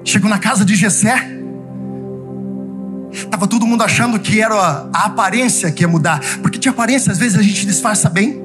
Chegou 0.03 0.29
na 0.29 0.37
casa 0.37 0.65
de 0.65 0.75
Jessé. 0.75 1.15
Tava 3.29 3.47
todo 3.47 3.65
mundo 3.65 3.83
achando 3.83 4.19
que 4.19 4.41
era 4.41 4.55
a, 4.93 5.05
aparência 5.05 5.71
que 5.71 5.83
ia 5.83 5.87
mudar, 5.87 6.19
porque 6.41 6.57
de 6.57 6.67
aparência 6.67 7.11
às 7.11 7.19
vezes 7.19 7.37
a 7.37 7.41
gente 7.41 7.65
disfarça 7.65 8.09
bem. 8.09 8.43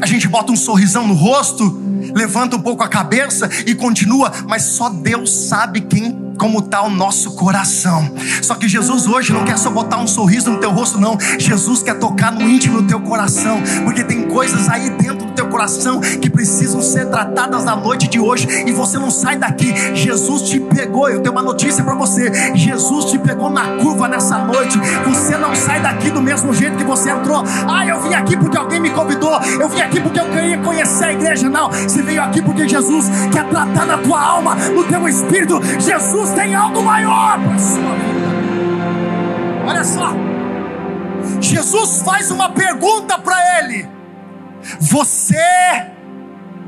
A 0.00 0.06
gente 0.06 0.28
bota 0.28 0.52
um 0.52 0.56
sorrisão 0.56 1.06
no 1.06 1.14
rosto, 1.14 1.80
levanta 2.14 2.56
um 2.56 2.60
pouco 2.60 2.82
a 2.82 2.88
cabeça 2.88 3.48
e 3.66 3.74
continua, 3.74 4.32
mas 4.48 4.62
só 4.62 4.88
Deus 4.88 5.48
sabe 5.48 5.80
quem 5.80 6.30
como 6.40 6.60
está 6.60 6.82
o 6.82 6.88
nosso 6.88 7.32
coração. 7.32 8.14
Só 8.40 8.54
que 8.54 8.66
Jesus 8.66 9.06
hoje 9.06 9.30
não 9.30 9.44
quer 9.44 9.58
só 9.58 9.70
botar 9.70 9.98
um 9.98 10.06
sorriso 10.06 10.50
no 10.50 10.58
teu 10.58 10.70
rosto, 10.70 10.98
não. 10.98 11.18
Jesus 11.38 11.82
quer 11.82 11.98
tocar 11.98 12.32
no 12.32 12.48
íntimo 12.48 12.80
do 12.80 12.88
teu 12.88 13.00
coração, 13.00 13.60
porque 13.84 14.02
tem 14.02 14.22
coisas 14.22 14.66
aí 14.66 14.88
dentro 14.88 15.19
do 15.30 15.34
teu 15.34 15.48
coração 15.48 16.00
que 16.00 16.28
precisam 16.28 16.82
ser 16.82 17.06
tratadas 17.06 17.64
na 17.64 17.76
noite 17.76 18.08
de 18.08 18.18
hoje 18.18 18.46
e 18.66 18.72
você 18.72 18.98
não 18.98 19.10
sai 19.10 19.36
daqui. 19.36 19.72
Jesus 19.94 20.42
te 20.42 20.60
pegou. 20.60 21.08
Eu 21.08 21.20
tenho 21.20 21.32
uma 21.32 21.42
notícia 21.42 21.82
para 21.82 21.94
você: 21.94 22.54
Jesus 22.54 23.06
te 23.06 23.18
pegou 23.18 23.48
na 23.48 23.76
curva 23.78 24.08
nessa 24.08 24.38
noite. 24.38 24.78
Você 25.06 25.36
não 25.36 25.54
sai 25.54 25.80
daqui 25.80 26.10
do 26.10 26.20
mesmo 26.20 26.52
jeito 26.52 26.76
que 26.76 26.84
você 26.84 27.10
entrou. 27.10 27.42
Ah, 27.68 27.86
eu 27.86 28.00
vim 28.02 28.14
aqui 28.14 28.36
porque 28.36 28.56
alguém 28.56 28.80
me 28.80 28.90
convidou. 28.90 29.40
Eu 29.58 29.68
vim 29.68 29.80
aqui 29.80 30.00
porque 30.00 30.20
eu 30.20 30.28
queria 30.28 30.58
conhecer 30.58 31.04
a 31.04 31.12
igreja. 31.12 31.48
Não, 31.48 31.70
você 31.70 32.02
veio 32.02 32.22
aqui 32.22 32.42
porque 32.42 32.68
Jesus 32.68 33.06
quer 33.32 33.48
tratar 33.48 33.86
na 33.86 33.98
tua 33.98 34.20
alma, 34.20 34.54
no 34.54 34.84
teu 34.84 35.08
espírito. 35.08 35.60
Jesus 35.78 36.30
tem 36.30 36.54
algo 36.54 36.82
maior 36.82 37.38
para 37.38 37.58
sua 37.58 37.94
vida. 37.94 38.30
Olha 39.66 39.84
só. 39.84 40.12
Jesus 41.40 42.02
faz 42.02 42.30
uma 42.30 42.50
pergunta 42.50 43.18
para 43.18 43.36
ele: 43.60 43.99
Você 44.80 45.36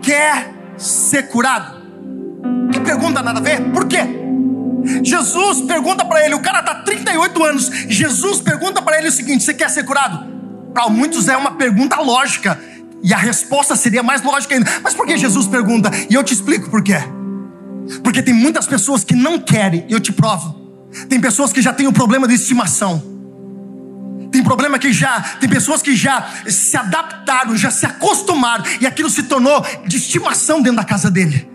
quer 0.02 0.52
ser 0.76 1.28
curado? 1.28 1.82
Que 2.72 2.80
pergunta 2.80 3.22
nada 3.22 3.38
a 3.38 3.42
ver? 3.42 3.60
Por 3.70 3.86
quê? 3.86 4.00
Jesus 5.02 5.60
pergunta 5.62 6.04
para 6.04 6.24
ele, 6.24 6.34
o 6.34 6.40
cara 6.40 6.60
está 6.60 6.74
38 6.76 7.44
anos. 7.44 7.70
Jesus 7.88 8.40
pergunta 8.40 8.82
para 8.82 8.98
ele 8.98 9.08
o 9.08 9.12
seguinte: 9.12 9.44
Você 9.44 9.54
quer 9.54 9.70
ser 9.70 9.84
curado? 9.84 10.26
Para 10.72 10.88
muitos 10.88 11.28
é 11.28 11.36
uma 11.36 11.52
pergunta 11.52 12.00
lógica. 12.00 12.58
E 13.02 13.12
a 13.12 13.16
resposta 13.16 13.74
seria 13.74 14.02
mais 14.02 14.22
lógica 14.22 14.54
ainda. 14.54 14.70
Mas 14.82 14.94
por 14.94 15.06
que 15.06 15.16
Jesus 15.16 15.46
pergunta? 15.46 15.90
E 16.08 16.14
eu 16.14 16.22
te 16.22 16.32
explico 16.32 16.70
por 16.70 16.82
quê. 16.82 16.96
Porque 18.02 18.22
tem 18.22 18.32
muitas 18.32 18.66
pessoas 18.66 19.02
que 19.02 19.14
não 19.14 19.40
querem, 19.40 19.84
eu 19.88 19.98
te 19.98 20.12
provo. 20.12 20.60
Tem 21.08 21.20
pessoas 21.20 21.52
que 21.52 21.60
já 21.60 21.72
têm 21.72 21.86
o 21.86 21.90
um 21.90 21.92
problema 21.92 22.28
de 22.28 22.34
estimação. 22.34 23.11
Tem 24.32 24.42
problema 24.42 24.78
que 24.78 24.92
já, 24.94 25.20
tem 25.38 25.48
pessoas 25.48 25.82
que 25.82 25.94
já 25.94 26.26
se 26.46 26.74
adaptaram, 26.74 27.54
já 27.54 27.70
se 27.70 27.84
acostumaram 27.84 28.64
e 28.80 28.86
aquilo 28.86 29.10
se 29.10 29.24
tornou 29.24 29.64
de 29.86 29.98
estimação 29.98 30.62
dentro 30.62 30.78
da 30.78 30.84
casa 30.84 31.10
dele. 31.10 31.52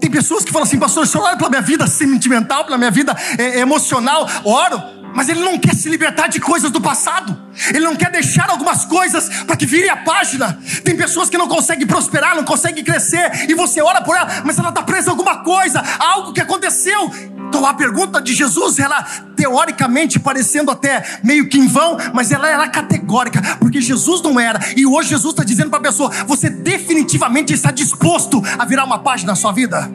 Tem 0.00 0.10
pessoas 0.10 0.44
que 0.44 0.50
falam 0.50 0.66
assim, 0.66 0.78
pastor, 0.78 1.04
o 1.04 1.06
senhor 1.06 1.24
ora 1.24 1.36
pela 1.36 1.48
minha 1.48 1.62
vida 1.62 1.86
sentimental, 1.86 2.64
pela 2.64 2.76
minha 2.76 2.90
vida 2.90 3.16
é, 3.38 3.60
emocional, 3.60 4.28
oro, 4.44 4.82
mas 5.14 5.28
ele 5.28 5.40
não 5.40 5.56
quer 5.58 5.74
se 5.74 5.88
libertar 5.88 6.26
de 6.26 6.40
coisas 6.40 6.70
do 6.72 6.80
passado. 6.80 7.40
Ele 7.68 7.84
não 7.84 7.96
quer 7.96 8.10
deixar 8.10 8.50
algumas 8.50 8.84
coisas 8.84 9.28
para 9.44 9.56
que 9.56 9.64
vire 9.64 9.88
a 9.88 9.96
página. 9.96 10.58
Tem 10.84 10.96
pessoas 10.96 11.30
que 11.30 11.38
não 11.38 11.48
conseguem 11.48 11.86
prosperar, 11.86 12.34
não 12.34 12.44
conseguem 12.44 12.84
crescer, 12.84 13.48
e 13.48 13.54
você 13.54 13.80
ora 13.80 14.02
por 14.02 14.14
ela, 14.14 14.42
mas 14.44 14.58
ela 14.58 14.68
está 14.68 14.82
presa 14.82 15.10
a 15.10 15.12
alguma 15.12 15.42
coisa, 15.42 15.82
algo 15.98 16.32
que 16.32 16.40
aconteceu. 16.40 17.10
Então 17.48 17.64
a 17.66 17.74
pergunta 17.74 18.20
de 18.20 18.34
Jesus, 18.34 18.78
ela 18.78 19.02
teoricamente 19.36 20.18
parecendo 20.18 20.70
até 20.70 21.20
meio 21.22 21.48
que 21.48 21.58
em 21.58 21.66
vão, 21.66 21.96
mas 22.12 22.30
ela 22.30 22.48
era 22.48 22.68
categórica, 22.68 23.40
porque 23.58 23.80
Jesus 23.80 24.22
não 24.22 24.38
era. 24.38 24.58
E 24.76 24.86
hoje 24.86 25.10
Jesus 25.10 25.32
está 25.32 25.44
dizendo 25.44 25.70
para 25.70 25.78
a 25.78 25.82
pessoa: 25.82 26.10
você 26.26 26.50
definitivamente 26.50 27.52
está 27.52 27.70
disposto 27.70 28.42
a 28.58 28.64
virar 28.64 28.84
uma 28.84 28.98
página 28.98 29.32
na 29.32 29.36
sua 29.36 29.52
vida? 29.52 29.90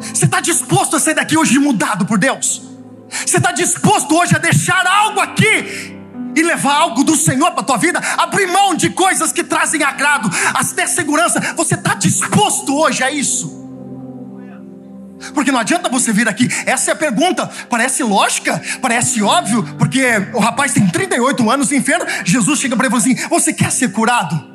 Você 0.00 0.24
está 0.24 0.40
disposto 0.40 0.96
a 0.96 1.00
sair 1.00 1.14
daqui 1.14 1.36
hoje 1.36 1.58
mudado 1.58 2.06
por 2.06 2.18
Deus? 2.18 2.62
Você 3.10 3.36
está 3.36 3.52
disposto 3.52 4.14
hoje 4.14 4.34
a 4.34 4.38
deixar 4.38 4.86
algo 4.86 5.20
aqui 5.20 5.98
e 6.34 6.42
levar 6.42 6.74
algo 6.74 7.02
do 7.04 7.16
Senhor 7.16 7.50
para 7.52 7.60
a 7.60 7.64
tua 7.64 7.76
vida, 7.76 8.00
abrir 8.16 8.46
mão 8.46 8.74
de 8.74 8.90
coisas 8.90 9.32
que 9.32 9.42
trazem 9.42 9.82
agrado, 9.82 10.30
ter 10.74 10.88
segurança. 10.88 11.40
Você 11.56 11.74
está 11.74 11.94
disposto 11.94 12.74
hoje 12.74 13.02
a 13.02 13.10
isso? 13.10 13.59
Porque 15.34 15.52
não 15.52 15.58
adianta 15.58 15.88
você 15.88 16.12
vir 16.12 16.28
aqui. 16.28 16.48
Essa 16.66 16.90
é 16.90 16.94
a 16.94 16.96
pergunta. 16.96 17.46
Parece 17.68 18.02
lógica, 18.02 18.60
parece 18.80 19.22
óbvio, 19.22 19.62
porque 19.78 20.02
o 20.32 20.38
rapaz 20.38 20.72
tem 20.72 20.86
38 20.88 21.50
anos 21.50 21.72
enfermo. 21.72 22.06
Jesus 22.24 22.58
chega 22.58 22.76
para 22.76 22.86
ele 22.86 22.96
e 22.96 23.00
fala 23.00 23.16
assim: 23.18 23.28
Você 23.28 23.52
quer 23.52 23.70
ser 23.70 23.92
curado? 23.92 24.48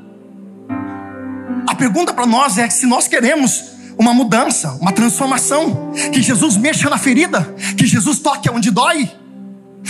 A 1.67 1.75
pergunta 1.75 2.13
para 2.13 2.25
nós 2.25 2.57
é 2.57 2.69
se 2.69 2.85
nós 2.85 3.07
queremos 3.07 3.75
uma 3.97 4.13
mudança, 4.13 4.71
uma 4.81 4.91
transformação. 4.91 5.91
Que 6.11 6.21
Jesus 6.21 6.57
mexa 6.57 6.89
na 6.89 6.97
ferida, 6.97 7.41
que 7.77 7.85
Jesus 7.85 8.19
toque 8.19 8.49
onde 8.49 8.71
dói. 8.71 9.09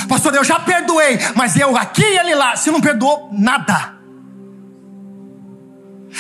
Pastor, 0.08 0.36
eu 0.36 0.44
já 0.44 0.60
perdoei, 0.60 1.18
mas 1.36 1.56
eu 1.56 1.76
aqui 1.78 2.04
e 2.04 2.18
ele 2.20 2.36
lá, 2.36 2.56
se 2.56 2.70
não 2.70 2.82
perdoou, 2.82 3.30
nada. 3.32 3.95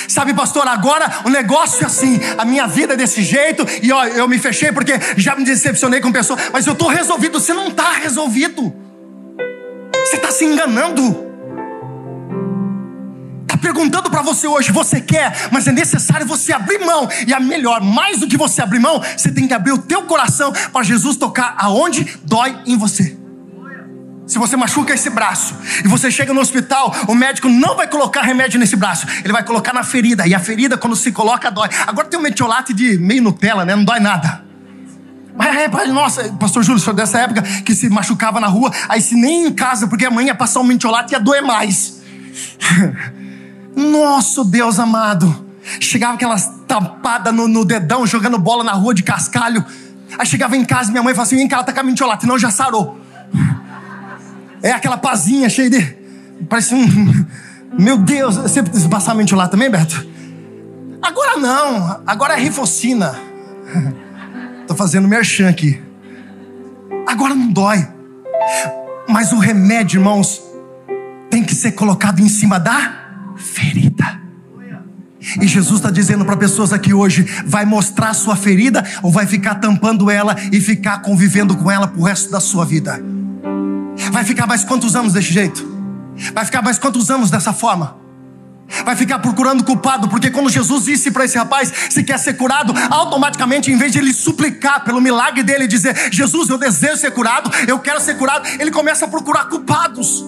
Sabe, 0.08 0.34
pastor, 0.34 0.68
agora 0.68 1.22
o 1.26 1.30
negócio 1.30 1.84
é 1.84 1.86
assim, 1.86 2.20
a 2.38 2.46
minha 2.46 2.68
vida 2.68 2.94
é 2.94 2.98
desse 2.98 3.24
jeito, 3.24 3.66
e 3.82 3.92
ó, 3.92 4.06
eu 4.06 4.28
me 4.28 4.38
fechei 4.38 4.72
porque 4.72 4.94
já 5.18 5.36
me 5.36 5.44
decepcionei 5.44 6.02
com 6.02 6.12
pessoa, 6.12 6.40
mas 6.52 6.66
eu 6.66 6.74
estou 6.74 6.88
resolvido. 6.88 7.40
Você 7.40 7.54
não 7.54 7.68
está 7.68 7.94
resolvido, 7.94 8.74
você 10.06 10.16
está 10.18 10.32
se 10.32 10.46
enganando 10.46 11.26
perguntando 13.66 14.12
para 14.12 14.22
você 14.22 14.48
hoje, 14.48 14.72
você 14.72 15.02
quer, 15.02 15.50
mas 15.52 15.68
é 15.68 15.72
necessário 15.72 16.28
você 16.28 16.54
abrir 16.54 16.78
mão. 16.86 17.10
E 17.26 17.34
a 17.34 17.40
melhor, 17.40 17.82
mais 17.82 18.20
do 18.20 18.28
que 18.28 18.38
você 18.38 18.62
abrir 18.62 18.80
mão, 18.80 19.02
você 19.18 19.32
tem 19.32 19.48
que 19.48 19.54
abrir 19.56 19.72
o 19.72 19.80
teu 19.80 20.04
coração 20.04 20.54
para 20.72 20.84
Jesus 20.84 21.18
tocar 21.18 21.56
aonde 21.58 22.20
dói 22.24 22.56
em 22.68 22.78
você. 22.78 23.25
Se 24.28 24.40
você 24.40 24.58
machuca 24.58 24.94
esse 24.94 25.10
braço 25.10 25.56
e 25.84 25.88
você 25.88 26.10
chega 26.10 26.34
no 26.34 26.42
hospital, 26.42 26.94
o 27.08 27.14
médico 27.14 27.48
não 27.48 27.76
vai 27.76 27.88
colocar 27.88 28.22
remédio 28.22 28.60
nesse 28.60 28.76
braço, 28.76 29.06
ele 29.24 29.32
vai 29.32 29.44
colocar 29.44 29.72
na 29.72 29.84
ferida. 29.84 30.28
E 30.28 30.34
a 30.34 30.40
ferida, 30.40 30.78
quando 30.78 30.96
se 30.96 31.12
coloca, 31.12 31.52
dói. 31.52 31.70
Agora 31.86 32.08
tem 32.08 32.20
um 32.20 32.24
metiolate 32.24 32.74
de 32.74 32.98
meio 32.98 33.22
Nutella, 33.22 33.64
né? 33.64 33.76
Não 33.76 33.84
dói 33.84 34.00
nada. 34.00 34.44
Mas, 35.36 35.56
é, 35.56 35.88
nossa, 35.88 36.24
pastor 36.40 36.64
Júlio, 36.64 36.82
foi 36.82 36.94
dessa 36.94 37.20
época 37.20 37.42
que 37.42 37.76
se 37.76 37.90
machucava 37.90 38.40
na 38.40 38.48
rua, 38.48 38.72
aí 38.88 39.02
se 39.02 39.16
nem 39.16 39.48
em 39.48 39.54
casa, 39.54 39.86
porque 39.86 40.06
amanhã 40.06 40.28
ia 40.28 40.36
passar 40.36 40.62
um 40.62 40.64
mentiolate 40.64 41.14
ia 41.14 41.20
doer 41.20 41.44
mais. 41.44 42.02
Nosso 43.76 44.46
Deus 44.46 44.80
amado. 44.80 45.46
Chegava 45.80 46.14
aquelas 46.14 46.50
tampadas 46.68 47.34
no, 47.34 47.48
no, 47.48 47.66
dedão, 47.66 48.08
jogando 48.08 48.40
bola 48.40 48.64
na 48.64 48.72
rua 48.72 48.94
de 48.94 49.04
cascalho. 49.04 49.64
Aí 50.18 50.26
chegava 50.26 50.56
em 50.56 50.64
casa, 50.64 50.90
minha 50.90 51.04
mãe 51.04 51.14
falava 51.14 51.28
assim: 51.28 51.36
vem 51.36 51.48
cá, 51.48 51.64
tá 51.64 51.74
com 51.74 51.80
a 51.80 51.84
mentiolata, 51.84 52.26
não 52.26 52.40
já 52.40 52.50
sarou. 52.50 53.05
É 54.66 54.72
aquela 54.72 54.98
pazinha 54.98 55.48
cheia 55.48 55.70
de. 55.70 55.96
Parece 56.50 56.74
um. 56.74 56.88
Meu 57.78 58.00
Deus, 58.00 58.36
você 58.36 58.64
precisa 58.64 58.90
passar 58.90 59.14
mentiolata 59.14 59.52
também, 59.52 59.70
Beto? 59.70 60.08
Agora 61.00 61.38
não, 61.38 62.02
agora 62.08 62.34
é 62.34 62.40
rifocina. 62.40 63.16
Tô 64.66 64.74
fazendo 64.74 65.08
merchan 65.08 65.50
aqui. 65.50 65.80
Agora 67.06 67.36
não 67.36 67.52
dói. 67.52 67.88
Mas 69.08 69.32
o 69.34 69.38
remédio, 69.38 70.00
irmãos, 70.00 70.42
tem 71.30 71.44
que 71.44 71.54
ser 71.54 71.74
colocado 71.74 72.20
em 72.20 72.28
cima 72.28 72.60
da 72.60 73.36
ferida. 73.36 74.20
E 75.40 75.48
Jesus 75.48 75.78
está 75.78 75.92
dizendo 75.92 76.26
para 76.26 76.38
pessoas 76.38 76.74
aqui 76.74 76.92
hoje: 76.92 77.22
vai 77.46 77.66
mostrar 77.66 78.16
sua 78.16 78.36
ferida 78.36 78.84
ou 79.04 79.12
vai 79.12 79.28
ficar 79.28 79.56
tampando 79.56 80.10
ela 80.10 80.36
e 80.52 80.60
ficar 80.60 81.04
convivendo 81.04 81.56
com 81.56 81.70
ela 81.70 81.88
pro 81.88 82.02
resto 82.02 82.32
da 82.32 82.40
sua 82.40 82.66
vida? 82.66 83.00
Vai 84.12 84.24
ficar 84.24 84.48
mais 84.48 84.64
quantos 84.64 84.96
anos 84.96 85.14
desse 85.14 85.32
jeito? 85.32 85.76
Vai 86.34 86.46
ficar 86.46 86.62
mais 86.62 86.78
quantos 86.78 87.10
anos 87.10 87.30
dessa 87.30 87.54
forma? 87.54 87.98
Vai 88.84 88.96
ficar 88.96 89.20
procurando 89.20 89.64
culpado, 89.64 90.08
porque 90.08 90.32
quando 90.32 90.50
Jesus 90.50 90.86
disse 90.86 91.12
para 91.12 91.26
esse 91.26 91.38
rapaz 91.38 91.72
se 91.90 92.04
quer 92.04 92.18
ser 92.18 92.34
curado, 92.34 92.74
automaticamente, 92.90 93.72
em 93.72 93.78
vez 93.78 93.92
de 93.92 94.00
ele 94.00 94.12
suplicar 94.14 94.84
pelo 94.84 95.00
milagre 95.00 95.44
dele, 95.44 95.68
dizer: 95.68 96.12
Jesus, 96.12 96.50
eu 96.50 96.58
desejo 96.58 96.98
ser 96.98 97.12
curado, 97.12 97.52
eu 97.68 97.78
quero 97.80 98.02
ser 98.02 98.18
curado, 98.18 98.48
ele 98.60 98.72
começa 98.72 99.06
a 99.06 99.08
procurar 99.08 99.46
culpados. 99.46 100.26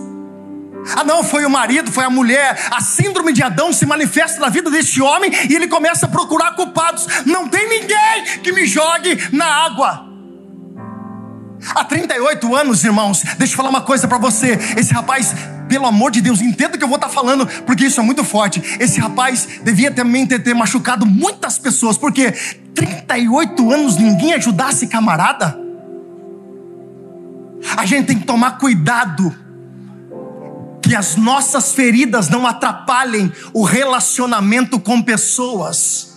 Ah, 0.96 1.04
não, 1.04 1.24
foi 1.24 1.46
o 1.46 1.50
marido, 1.50 1.92
foi 1.92 2.06
a 2.06 2.10
mulher. 2.10 2.68
A 2.72 2.80
síndrome 2.80 3.34
de 3.34 3.44
Adão 3.44 3.74
se 3.74 3.86
manifesta 3.86 4.40
na 4.40 4.50
vida 4.50 4.70
deste 4.70 5.02
homem 5.02 5.32
e 5.50 5.56
ele 5.56 5.68
começa 5.68 6.06
a 6.06 6.10
procurar 6.10 6.56
culpados. 6.56 7.08
Não 7.26 7.50
tem 7.50 7.68
ninguém 7.68 8.40
que 8.42 8.52
me 8.52 8.66
jogue 8.66 9.18
na 9.34 9.46
água. 9.46 10.07
Há 11.76 11.84
38 11.84 12.56
anos, 12.56 12.84
irmãos, 12.84 13.24
deixa 13.38 13.54
eu 13.54 13.58
falar 13.58 13.70
uma 13.70 13.82
coisa 13.82 14.08
para 14.08 14.18
você. 14.18 14.58
Esse 14.78 14.94
rapaz, 14.94 15.34
pelo 15.68 15.86
amor 15.86 16.12
de 16.12 16.22
Deus, 16.22 16.42
entenda 16.42 16.76
o 16.76 16.78
que 16.78 16.84
eu 16.84 16.88
vou 16.88 16.98
estar 16.98 17.08
tá 17.08 17.14
falando, 17.14 17.48
porque 17.64 17.86
isso 17.86 18.00
é 18.00 18.04
muito 18.04 18.24
forte. 18.24 18.62
Esse 18.80 19.00
rapaz 19.00 19.48
devia 19.64 19.92
também 19.92 20.26
ter, 20.26 20.40
ter 20.40 20.54
machucado 20.54 21.06
muitas 21.06 21.58
pessoas, 21.58 21.98
porque 21.98 22.32
38 22.74 23.72
anos 23.72 23.98
ninguém 23.98 24.34
ajudasse 24.34 24.88
camarada. 24.88 25.60
A 27.76 27.86
gente 27.86 28.08
tem 28.08 28.20
que 28.20 28.26
tomar 28.26 28.58
cuidado 28.58 29.36
que 30.82 30.96
as 30.96 31.16
nossas 31.16 31.74
feridas 31.74 32.30
não 32.30 32.48
atrapalhem 32.48 33.32
o 33.54 33.64
relacionamento 33.64 34.80
com 34.80 35.02
pessoas 35.02 36.17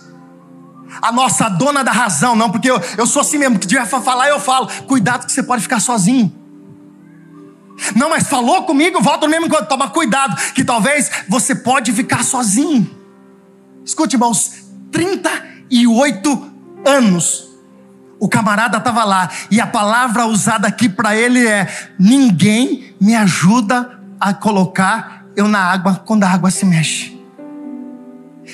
a 0.99 1.11
nossa 1.11 1.47
dona 1.49 1.83
da 1.83 1.91
razão, 1.91 2.35
não, 2.35 2.49
porque 2.49 2.69
eu, 2.69 2.81
eu 2.97 3.05
sou 3.05 3.21
assim 3.21 3.37
mesmo, 3.37 3.59
que 3.59 3.67
tiver 3.67 3.85
falar, 3.85 4.29
eu 4.29 4.39
falo. 4.39 4.67
Cuidado 4.87 5.25
que 5.25 5.31
você 5.31 5.43
pode 5.43 5.61
ficar 5.61 5.79
sozinho. 5.79 6.33
Não, 7.95 8.09
mas 8.09 8.27
falou 8.27 8.63
comigo, 8.63 9.01
volta 9.01 9.25
no 9.25 9.31
mesmo 9.31 9.47
enquanto. 9.47 9.67
Toma 9.67 9.89
cuidado, 9.89 10.35
que 10.53 10.63
talvez 10.63 11.09
você 11.27 11.55
pode 11.55 11.91
ficar 11.91 12.23
sozinho. 12.23 12.89
Escute, 13.83 14.15
irmãos, 14.15 14.51
38 14.91 16.51
anos. 16.85 17.49
O 18.19 18.29
camarada 18.29 18.77
estava 18.77 19.03
lá, 19.03 19.31
e 19.49 19.59
a 19.59 19.65
palavra 19.65 20.27
usada 20.27 20.67
aqui 20.67 20.87
para 20.87 21.15
ele 21.15 21.47
é: 21.47 21.67
ninguém 21.97 22.95
me 23.01 23.15
ajuda 23.15 23.99
a 24.19 24.31
colocar 24.31 25.25
eu 25.35 25.47
na 25.47 25.59
água 25.59 25.95
quando 26.05 26.23
a 26.23 26.29
água 26.29 26.51
se 26.51 26.63
mexe. 26.65 27.19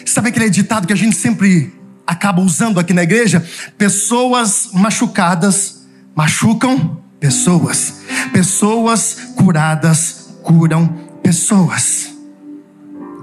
Sabe 0.06 0.30
aquele 0.30 0.50
ditado 0.50 0.88
que 0.88 0.94
a 0.94 0.96
gente 0.98 1.16
sempre 1.16 1.77
acaba 2.08 2.42
usando 2.42 2.80
aqui 2.80 2.94
na 2.94 3.04
igreja, 3.04 3.46
pessoas 3.78 4.70
machucadas 4.72 5.86
machucam 6.16 7.04
pessoas, 7.20 7.96
pessoas 8.32 9.18
curadas 9.36 10.30
curam 10.42 10.88
pessoas. 11.22 12.10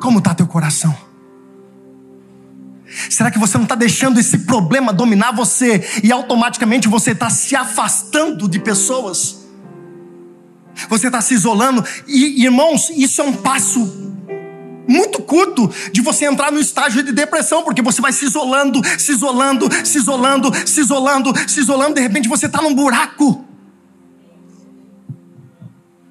Como 0.00 0.18
está 0.18 0.34
teu 0.34 0.46
coração? 0.46 0.94
Será 3.08 3.30
que 3.30 3.38
você 3.38 3.56
não 3.56 3.64
está 3.64 3.74
deixando 3.74 4.20
esse 4.20 4.38
problema 4.40 4.92
dominar 4.92 5.32
você 5.32 5.82
e 6.02 6.12
automaticamente 6.12 6.86
você 6.86 7.12
está 7.12 7.30
se 7.30 7.56
afastando 7.56 8.48
de 8.48 8.60
pessoas? 8.60 9.44
Você 10.88 11.06
está 11.06 11.20
se 11.20 11.34
isolando 11.34 11.84
e, 12.06 12.44
irmãos, 12.44 12.90
isso 12.90 13.20
é 13.20 13.24
um 13.24 13.32
passo 13.32 14.13
muito 14.88 15.22
curto 15.22 15.70
de 15.92 16.00
você 16.00 16.26
entrar 16.26 16.52
no 16.52 16.58
estágio 16.58 17.02
de 17.02 17.12
depressão, 17.12 17.62
porque 17.62 17.82
você 17.82 18.00
vai 18.00 18.12
se 18.12 18.24
isolando, 18.24 18.80
se 18.98 19.12
isolando, 19.12 19.68
se 19.84 19.98
isolando, 19.98 20.50
se 20.66 20.80
isolando, 20.80 21.32
se 21.48 21.60
isolando, 21.60 21.94
de 21.94 22.00
repente 22.00 22.28
você 22.28 22.46
está 22.46 22.60
num 22.60 22.74
buraco. 22.74 23.44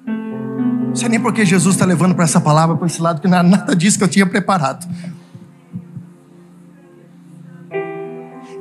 Não 0.06 0.96
sei 0.96 1.08
nem 1.08 1.20
porque 1.20 1.44
Jesus 1.44 1.74
está 1.74 1.84
levando 1.84 2.14
para 2.14 2.24
essa 2.24 2.40
palavra, 2.40 2.76
para 2.76 2.86
esse 2.86 3.02
lado, 3.02 3.20
que 3.20 3.26
não 3.26 3.38
era 3.38 3.46
nada 3.46 3.74
disso 3.74 3.98
que 3.98 4.04
eu 4.04 4.08
tinha 4.08 4.26
preparado. 4.26 4.86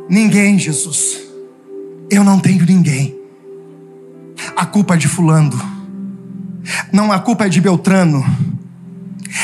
Ninguém, 0.10 0.58
Jesus. 0.58 1.21
Eu 2.10 2.23
não 2.23 2.39
tenho 2.39 2.65
ninguém. 2.65 3.15
A 4.56 4.65
culpa 4.65 4.95
é 4.95 4.97
de 4.97 5.08
Fulano. 5.08 5.60
Não, 6.91 7.12
a 7.12 7.19
culpa 7.19 7.45
é 7.45 7.49
de 7.49 7.62
Beltrano 7.62 8.23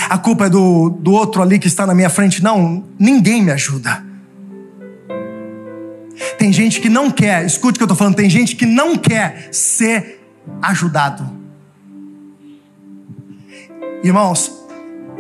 a 0.10 0.18
culpa 0.18 0.46
é 0.46 0.50
do, 0.50 0.90
do 0.90 1.12
outro 1.12 1.42
ali 1.42 1.60
que 1.60 1.68
está 1.68 1.86
na 1.86 1.94
minha 1.94 2.10
frente. 2.10 2.44
Não, 2.44 2.84
ninguém 2.98 3.42
me 3.42 3.52
ajuda. 3.52 4.04
Tem 6.38 6.52
gente 6.52 6.80
que 6.82 6.90
não 6.90 7.10
quer, 7.10 7.46
escute 7.46 7.76
o 7.76 7.78
que 7.78 7.84
eu 7.84 7.86
estou 7.86 7.98
falando, 7.98 8.16
tem 8.16 8.30
gente 8.30 8.56
que 8.56 8.66
não 8.66 8.98
quer 8.98 9.50
ser 9.52 10.22
ajudado. 10.62 11.30
Irmãos, 14.04 14.52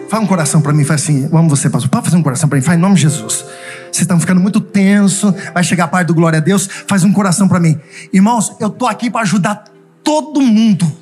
faz 0.09 0.23
um 0.23 0.25
coração 0.25 0.61
para 0.61 0.73
mim, 0.73 0.83
faz 0.83 1.03
assim, 1.03 1.27
vamos 1.27 1.49
você, 1.49 1.69
pastor, 1.69 1.89
pode 1.89 2.05
fazer 2.05 2.17
um 2.17 2.23
coração 2.23 2.49
para 2.49 2.57
mim, 2.57 2.61
faz 2.61 2.77
em 2.77 2.81
nome 2.81 2.95
de 2.95 3.01
Jesus. 3.01 3.45
Vocês 3.91 4.01
estão 4.01 4.19
ficando 4.19 4.39
muito 4.39 4.59
tenso, 4.61 5.33
vai 5.53 5.63
chegar 5.63 5.85
a 5.85 5.87
parte 5.87 6.07
do 6.07 6.13
glória 6.13 6.37
a 6.37 6.41
Deus, 6.41 6.67
faz 6.87 7.03
um 7.03 7.11
coração 7.11 7.47
para 7.47 7.59
mim. 7.59 7.79
Irmãos, 8.13 8.55
eu 8.59 8.67
estou 8.67 8.87
aqui 8.87 9.09
para 9.09 9.21
ajudar 9.21 9.65
todo 10.03 10.41
mundo. 10.41 10.98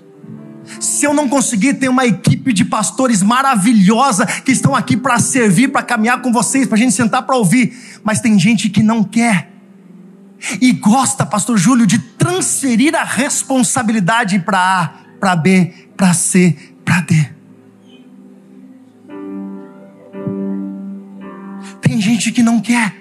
Se 0.79 1.05
eu 1.05 1.13
não 1.13 1.27
conseguir 1.29 1.75
ter 1.75 1.89
uma 1.89 2.05
equipe 2.05 2.51
de 2.53 2.65
pastores 2.65 3.21
maravilhosa 3.21 4.25
que 4.25 4.51
estão 4.51 4.75
aqui 4.75 4.97
para 4.97 5.19
servir, 5.19 5.69
para 5.69 5.83
caminhar 5.83 6.21
com 6.21 6.31
vocês, 6.31 6.67
para 6.67 6.75
a 6.75 6.79
gente 6.79 6.93
sentar 6.93 7.23
para 7.23 7.35
ouvir, 7.35 7.99
mas 8.03 8.19
tem 8.19 8.37
gente 8.37 8.69
que 8.69 8.83
não 8.83 9.03
quer 9.03 9.57
e 10.61 10.71
gosta, 10.71 11.25
Pastor 11.25 11.57
Júlio, 11.57 11.85
de 11.85 11.99
transferir 11.99 12.95
a 12.95 13.03
responsabilidade 13.03 14.39
para 14.39 14.59
A, 14.59 14.87
para 15.19 15.35
B, 15.35 15.73
para 15.95 16.13
C, 16.13 16.55
para 16.85 17.01
D. 17.01 17.29
Tem 21.81 21.99
gente 21.99 22.31
que 22.31 22.43
não 22.43 22.59
quer. 22.59 22.95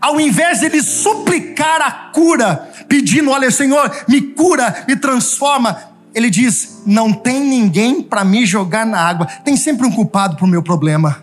Ao 0.00 0.20
invés 0.20 0.60
de 0.60 0.66
ele 0.66 0.82
suplicar 0.82 1.80
a 1.80 1.90
cura, 2.12 2.71
pedindo: 2.92 3.30
Olha, 3.30 3.50
Senhor, 3.50 3.90
me 4.06 4.20
cura, 4.20 4.84
me 4.86 4.94
transforma. 4.94 5.78
Ele 6.14 6.28
diz: 6.28 6.82
Não 6.84 7.10
tem 7.10 7.40
ninguém 7.40 8.02
para 8.02 8.22
me 8.22 8.44
jogar 8.44 8.84
na 8.84 8.98
água. 8.98 9.26
Tem 9.42 9.56
sempre 9.56 9.86
um 9.86 9.90
culpado 9.90 10.36
para 10.36 10.44
o 10.44 10.48
meu 10.48 10.62
problema. 10.62 11.22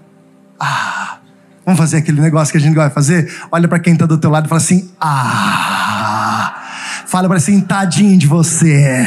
Ah, 0.59 1.19
vamos 1.63 1.79
fazer 1.79 1.97
aquele 1.97 2.19
negócio 2.19 2.51
que 2.51 2.57
a 2.57 2.61
gente 2.61 2.73
vai 2.75 2.89
fazer? 2.89 3.31
Olha 3.51 3.67
para 3.67 3.77
quem 3.77 3.93
está 3.93 4.07
do 4.07 4.17
teu 4.17 4.31
lado 4.31 4.47
e 4.47 4.49
fala 4.49 4.59
assim: 4.59 4.89
Ah, 4.99 6.55
fala 7.05 7.27
para 7.27 7.37
assim, 7.37 7.61
tadinho 7.61 8.17
de 8.17 8.25
você. 8.25 9.05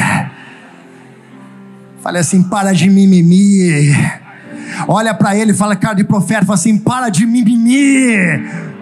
Fala 2.01 2.19
assim, 2.19 2.43
para 2.43 2.73
de 2.73 2.89
mimimi. 2.89 3.95
Olha 4.87 5.13
para 5.13 5.37
ele 5.37 5.53
fala, 5.53 5.73
cara 5.73 5.93
de 5.93 6.03
profeta, 6.03 6.45
fala 6.45 6.55
assim, 6.57 6.77
para 6.77 7.07
de 7.07 7.25
mimimi. 7.25 8.72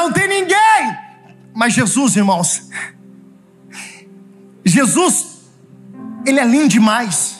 Não 0.00 0.10
tem 0.10 0.26
ninguém. 0.26 0.96
Mas 1.54 1.74
Jesus, 1.74 2.16
irmãos, 2.16 2.70
Jesus, 4.64 5.42
Ele 6.24 6.40
é 6.40 6.44
lindo 6.44 6.68
demais. 6.68 7.38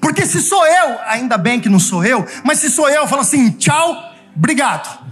Porque 0.00 0.26
se 0.26 0.42
sou 0.42 0.66
eu, 0.66 0.98
ainda 1.06 1.38
bem 1.38 1.60
que 1.60 1.68
não 1.68 1.78
sou 1.78 2.04
eu, 2.04 2.26
mas 2.42 2.58
se 2.58 2.68
sou 2.68 2.88
eu, 2.88 3.02
eu 3.02 3.06
falo 3.06 3.22
assim: 3.22 3.52
tchau, 3.52 3.96
obrigado. 4.34 5.08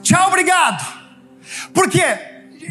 Tchau, 0.00 0.28
obrigado. 0.28 1.02
Porque 1.74 2.02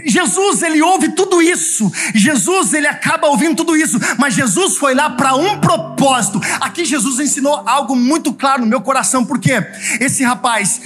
Jesus, 0.06 0.62
ele 0.62 0.82
ouve 0.82 1.10
tudo 1.10 1.42
isso. 1.42 1.92
Jesus, 2.14 2.74
ele 2.74 2.88
acaba 2.88 3.28
ouvindo 3.28 3.56
tudo 3.56 3.76
isso. 3.76 4.00
Mas 4.18 4.34
Jesus 4.34 4.78
foi 4.78 4.94
lá 4.94 5.10
para 5.10 5.36
um 5.36 5.60
propósito. 5.60 6.42
Aqui 6.60 6.86
Jesus 6.86 7.20
ensinou 7.20 7.64
algo 7.68 7.96
muito 7.96 8.34
claro 8.34 8.62
no 8.62 8.68
meu 8.68 8.82
coração. 8.82 9.26
Porque 9.26 9.52
esse 10.00 10.24
rapaz, 10.24 10.82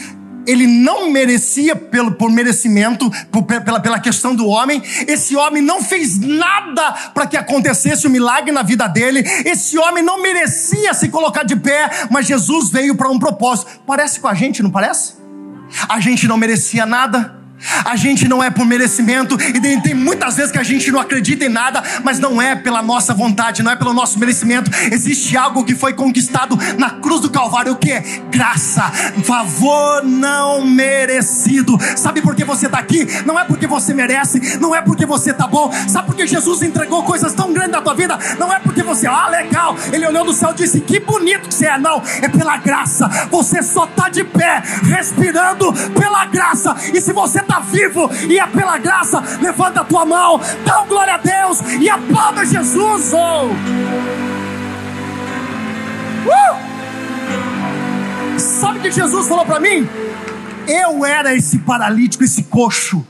ele 0.48 0.68
não 0.68 1.10
merecia 1.10 1.76
pelo, 1.76 2.12
por 2.12 2.32
merecimento, 2.32 3.10
por, 3.32 3.44
pela, 3.44 3.80
pela 3.80 4.00
questão 4.00 4.36
do 4.36 4.48
homem. 4.48 4.82
Esse 5.08 5.36
homem 5.36 5.62
não 5.62 5.84
fez 5.84 6.20
nada 6.20 6.92
para 7.14 7.28
que 7.28 7.38
acontecesse 7.38 8.06
o 8.06 8.10
um 8.10 8.14
milagre 8.14 8.52
na 8.52 8.64
vida 8.64 8.88
dele. 8.88 9.24
Esse 9.46 9.78
homem 9.78 10.04
não 10.04 10.22
merecia 10.22 10.94
se 10.94 11.10
colocar 11.10 11.44
de 11.44 11.56
pé, 11.56 11.90
mas 12.10 12.28
Jesus 12.28 12.70
veio 12.70 12.96
para 12.96 13.10
um 13.10 13.20
propósito. 13.20 13.82
Parece 13.86 14.20
com 14.20 14.28
a 14.28 14.34
gente, 14.34 14.62
não 14.62 14.72
parece? 14.72 15.16
A 15.90 16.00
gente 16.00 16.28
não 16.28 16.38
merecia 16.38 16.86
nada 16.86 17.45
A 17.84 17.96
gente 17.96 18.28
não 18.28 18.44
é 18.44 18.50
por 18.50 18.66
merecimento, 18.66 19.38
e 19.42 19.82
tem 19.82 19.94
muitas 19.94 20.36
vezes 20.36 20.52
que 20.52 20.58
a 20.58 20.64
gente 20.64 20.92
não 20.92 21.00
acredita 21.00 21.46
em 21.46 21.50
nada, 21.50 21.84
mas 22.04 22.20
não 22.20 22.42
é 22.42 22.56
pela 22.56 22.82
nossa 22.82 23.14
vontade, 23.14 23.64
não 23.64 23.72
é 23.72 23.76
pelo 23.76 23.94
nosso 23.94 24.20
merecimento. 24.20 24.72
Existe 24.92 25.36
algo 25.38 25.64
que 25.64 25.76
foi 25.76 25.94
conquistado 25.94 26.58
na 26.78 26.90
cruz 26.90 27.22
do 27.22 27.30
Calvário, 27.30 27.74
o 27.74 27.76
que 27.76 27.92
é? 27.92 28.02
Graça, 28.30 28.92
favor 29.24 30.04
não 30.04 30.66
merecido. 30.66 31.78
Sabe 31.96 32.22
por 32.22 32.36
que 32.36 32.44
você 32.44 32.66
está 32.68 32.80
aqui? 32.80 33.06
Não 33.26 33.40
é 33.40 33.44
porque 33.44 33.68
você 33.68 33.94
merece, 33.94 34.58
não 34.60 34.76
é 34.76 34.82
porque 34.82 35.06
você 35.06 35.32
está 35.32 35.48
bom. 35.48 35.72
Sabe 35.88 36.08
por 36.08 36.16
que 36.16 36.28
Jesus 36.28 36.62
entregou 36.62 37.04
coisas 37.04 37.34
tão 37.34 37.54
grandes 37.54 37.72
na 37.72 37.82
tua 37.82 37.94
vida? 37.94 38.18
Não 38.40 38.52
é 38.54 38.60
porque 38.60 38.84
você, 38.84 39.08
ah, 39.08 39.28
legal. 39.30 39.76
Ele 39.92 40.06
olhou 40.06 40.26
do 40.26 40.34
céu 40.34 40.52
e 40.52 40.56
disse: 40.56 40.82
Que 40.82 41.00
bonito 41.00 41.48
que 41.48 41.54
você 41.54 41.68
é. 41.68 41.78
Não, 41.78 42.02
é 42.22 42.28
pela 42.28 42.58
graça. 42.58 43.08
Você 43.30 43.62
só 43.62 43.86
está 43.86 44.10
de 44.10 44.24
pé, 44.24 44.62
respirando 44.84 45.74
pela 45.94 46.26
graça. 46.26 46.76
E 46.94 47.02
se 47.02 47.12
você 47.14 47.40
está 47.56 47.60
vivo 47.60 48.10
e 48.30 48.40
é 48.40 48.48
pela 48.48 48.78
graça, 48.78 49.22
levanta 49.42 49.82
a 49.82 49.86
tua 49.86 50.06
mão, 50.06 50.40
dá 50.66 50.86
glória 50.86 51.16
a 51.16 51.18
Deus 51.18 51.62
e 51.80 51.90
aplauda 51.90 52.46
Jesus. 52.46 53.14
Oh. 53.14 53.46
Uh! 56.28 56.76
Sabe 58.40 58.80
o 58.80 58.82
que 58.82 58.92
Jesus 58.92 59.28
falou 59.28 59.46
para 59.46 59.60
mim? 59.60 59.88
Eu 60.68 61.06
era 61.06 61.36
esse 61.36 61.60
paralítico, 61.60 62.24
esse 62.24 62.44
coxo. 62.44 63.06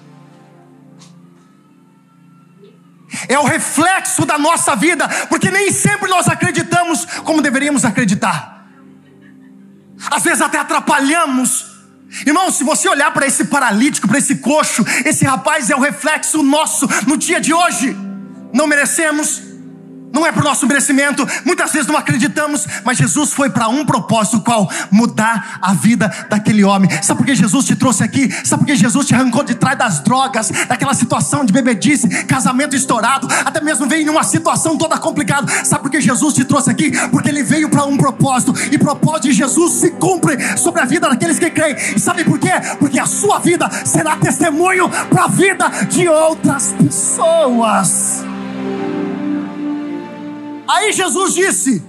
É 3.30 3.40
o 3.40 3.44
reflexo 3.44 4.26
da 4.26 4.38
nossa 4.38 4.76
vida, 4.76 5.08
porque 5.30 5.50
nem 5.50 5.72
sempre 5.72 6.10
nós 6.10 6.28
acreditamos 6.28 7.06
como 7.24 7.42
deveríamos 7.42 7.86
acreditar. 7.86 8.68
Às 10.12 10.24
vezes 10.24 10.42
até 10.42 10.60
atrapalhamos 10.60 11.75
Irmão, 12.26 12.52
se 12.52 12.64
você 12.64 12.88
olhar 12.88 13.12
para 13.12 13.26
esse 13.26 13.46
paralítico, 13.46 14.08
para 14.08 14.20
esse 14.20 14.36
coxo, 14.36 14.86
esse 15.04 15.26
rapaz 15.26 15.70
é 15.70 15.76
o 15.76 15.80
reflexo 15.80 16.44
nosso 16.44 16.88
no 17.08 17.18
dia 17.18 17.42
de 17.42 17.54
hoje. 17.54 17.96
Não 18.54 18.68
merecemos, 18.68 19.42
não 20.16 20.26
é 20.26 20.32
por 20.32 20.44
nosso 20.46 20.66
merecimento, 20.66 21.28
muitas 21.44 21.74
vezes 21.74 21.88
não 21.88 21.98
acreditamos, 21.98 22.66
mas 22.86 22.98
Jesus 22.98 23.34
foi 23.34 23.50
para 23.50 23.68
um 23.68 23.86
propósito, 23.86 24.40
qual? 24.40 24.72
Mudar 24.90 25.60
a 25.62 25.74
vida 25.74 26.10
daquele 26.30 26.64
homem. 26.64 26.90
Sabe 27.04 27.18
por 27.18 27.26
que 27.26 27.36
Jesus 27.36 27.66
te 27.66 27.76
trouxe 27.76 28.02
aqui? 28.02 28.34
Sabe 28.46 28.62
por 28.62 28.68
que 28.68 28.78
Jesus 28.78 29.06
te 29.06 29.14
arrancou 29.14 29.44
de 29.44 29.56
trás 29.56 29.78
das 29.78 30.00
drogas, 30.00 30.50
daquela 30.70 30.94
situação 30.94 31.44
de 31.44 31.52
bebedice, 31.52 32.08
casamento 32.24 32.78
estourado, 32.78 33.28
até 33.44 33.60
mesmo 33.60 33.86
veio 33.88 34.08
em 34.08 34.10
uma 34.10 34.24
situação 34.24 34.78
toda 34.78 34.98
complicada. 34.98 35.52
Sabe 35.66 35.84
por 35.84 35.92
que 35.92 36.00
Jesus 36.00 36.34
te 36.34 36.46
trouxe 36.46 36.72
aqui? 36.72 36.92
Porque 37.10 37.28
ele 37.28 37.44
veio 37.44 37.70
para 37.70 37.84
um 37.84 37.98
propósito, 37.98 38.54
e 38.72 38.78
propósito 38.78 39.24
de 39.24 39.34
Jesus 39.34 39.74
se 39.74 39.92
cumpre 39.92 40.58
sobre 40.58 40.82
a 40.82 40.86
vida 40.86 41.10
daqueles 41.10 41.38
que 41.38 41.50
creem. 41.50 41.76
E 41.94 42.00
sabe 42.00 42.24
por 42.24 42.40
quê? 42.40 42.54
Porque 42.80 43.00
a 43.00 43.06
sua 43.06 43.40
vida 43.40 43.70
será 43.84 44.16
testemunho 44.16 44.90
para 45.10 45.26
a 45.26 45.28
vida 45.28 45.70
de 45.90 46.08
outras 46.08 46.74
pessoas. 46.74 48.35
Aí 50.68 50.92
Jesus 50.94 51.34
disse: 51.34 51.84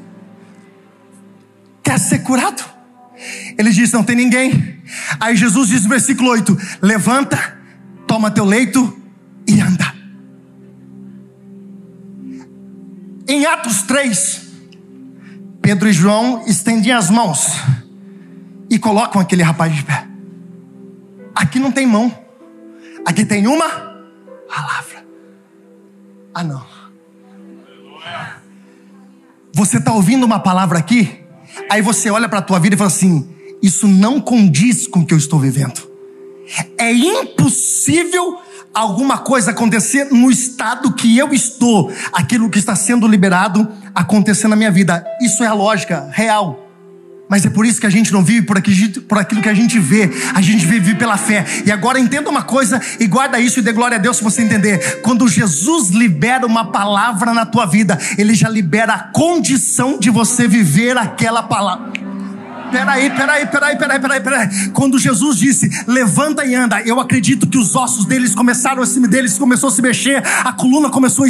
Quer 1.83 1.99
ser 1.99 2.21
curado? 2.21 2.65
Ele 3.59 3.71
disse: 3.71 3.95
Não 3.95 4.05
tem 4.05 4.17
ninguém. 4.17 4.83
Aí 5.19 5.37
Jesus 5.37 5.69
disse 5.69 5.85
no 5.85 5.89
versículo 5.89 6.31
8: 6.31 6.57
Levanta, 6.83 7.59
toma 8.07 8.31
teu 8.31 8.45
leito 8.45 9.01
e 9.47 9.61
anda. 9.61 9.95
Em 13.29 13.45
Atos 13.45 13.83
3, 13.83 14.47
Pedro 15.61 15.89
e 15.89 15.93
João 15.93 16.45
estendem 16.47 16.93
as 16.93 17.11
mãos 17.11 17.49
e 18.71 18.79
colocam 18.79 19.21
aquele 19.21 19.43
rapaz 19.43 19.75
de 19.75 19.83
pé. 19.83 20.07
Aqui 21.35 21.59
não 21.59 21.73
tem 21.73 21.87
mão, 21.87 22.17
aqui 23.05 23.25
tem 23.25 23.47
uma 23.47 23.69
palavra. 24.49 25.05
Ah, 26.33 26.45
não. 26.45 26.65
Você 29.57 29.79
está 29.79 29.91
ouvindo 29.91 30.27
uma 30.27 30.39
palavra 30.39 30.79
aqui, 30.79 31.19
aí 31.71 31.81
você 31.81 32.11
olha 32.11 32.29
para 32.29 32.41
a 32.41 32.43
tua 32.43 32.59
vida 32.59 32.75
e 32.75 32.79
fala 32.79 32.89
assim: 32.89 33.27
isso 33.63 33.89
não 33.89 34.21
condiz 34.21 34.87
com 34.87 35.01
o 35.01 35.07
que 35.07 35.15
eu 35.15 35.19
estou 35.19 35.41
vivendo. 35.41 35.81
É 36.77 36.93
impossível 36.93 38.39
alguma 38.75 39.17
coisa 39.17 39.53
acontecer 39.53 40.13
no 40.13 40.31
estado 40.31 40.93
que 40.93 41.17
eu 41.17 41.33
estou, 41.33 41.91
aquilo 42.13 42.51
que 42.51 42.59
está 42.59 42.77
sendo 42.77 43.09
liberado 43.09 43.67
acontecer 43.95 44.47
na 44.47 44.57
minha 44.57 44.71
vida. 44.71 45.03
Isso 45.23 45.43
é 45.43 45.47
a 45.47 45.55
lógica 45.55 46.07
real. 46.13 46.66
Mas 47.29 47.45
é 47.45 47.51
por 47.51 47.67
isso 47.67 47.81
que 47.81 47.87
a 47.87 47.91
gente 47.91 48.13
não 48.13 48.23
vive 48.23 48.47
por 48.47 48.57
aquilo, 48.57 49.43
que 49.43 49.49
a 49.49 49.55
gente 49.55 49.79
vê, 49.79 50.09
a 50.33 50.41
gente 50.41 50.65
vive 50.65 50.95
pela 50.95 51.17
fé. 51.17 51.45
E 51.65 51.73
agora 51.73 51.99
entenda 51.99 52.31
uma 52.31 52.43
coisa 52.43 52.81
e 53.01 53.07
guarda 53.07 53.41
isso 53.41 53.59
e 53.59 53.63
dê 53.63 53.73
glória 53.73 53.97
a 53.97 54.01
Deus 54.01 54.19
se 54.19 54.25
você 54.25 54.43
entender. 54.43 55.01
Quando 55.03 55.27
Jesus 55.29 55.91
libera 55.91 56.47
uma 56.47 56.71
palavra 56.71 57.35
na 57.35 57.45
tua 57.45 57.67
vida, 57.67 57.99
ele 58.17 58.35
já 58.35 58.49
libera 58.49 58.95
a 58.95 58.99
condição 58.99 59.99
de 59.99 60.09
você 60.09 60.47
viver 60.47 60.97
aquela 60.97 61.43
palavra. 61.43 62.16
Peraí, 62.77 63.09
peraí, 63.09 63.47
peraí, 63.47 63.77
peraí, 63.79 63.99
peraí, 64.01 64.21
peraí. 64.21 64.69
Quando 64.75 64.99
Jesus 64.99 65.39
disse, 65.39 65.71
levanta 65.87 66.45
e 66.45 66.55
anda, 66.55 66.83
eu 66.83 67.01
acredito 67.01 67.47
que 67.47 67.57
os 67.57 67.75
ossos 67.75 68.05
deles 68.05 68.35
começaram 68.35 68.83
a 68.83 68.87
se, 68.87 69.01
deles 69.09 69.39
começou 69.39 69.71
a 69.71 69.73
se 69.73 69.81
mexer, 69.81 70.23
a 70.45 70.53
coluna 70.53 70.91
começou 70.91 71.25
a 71.25 71.29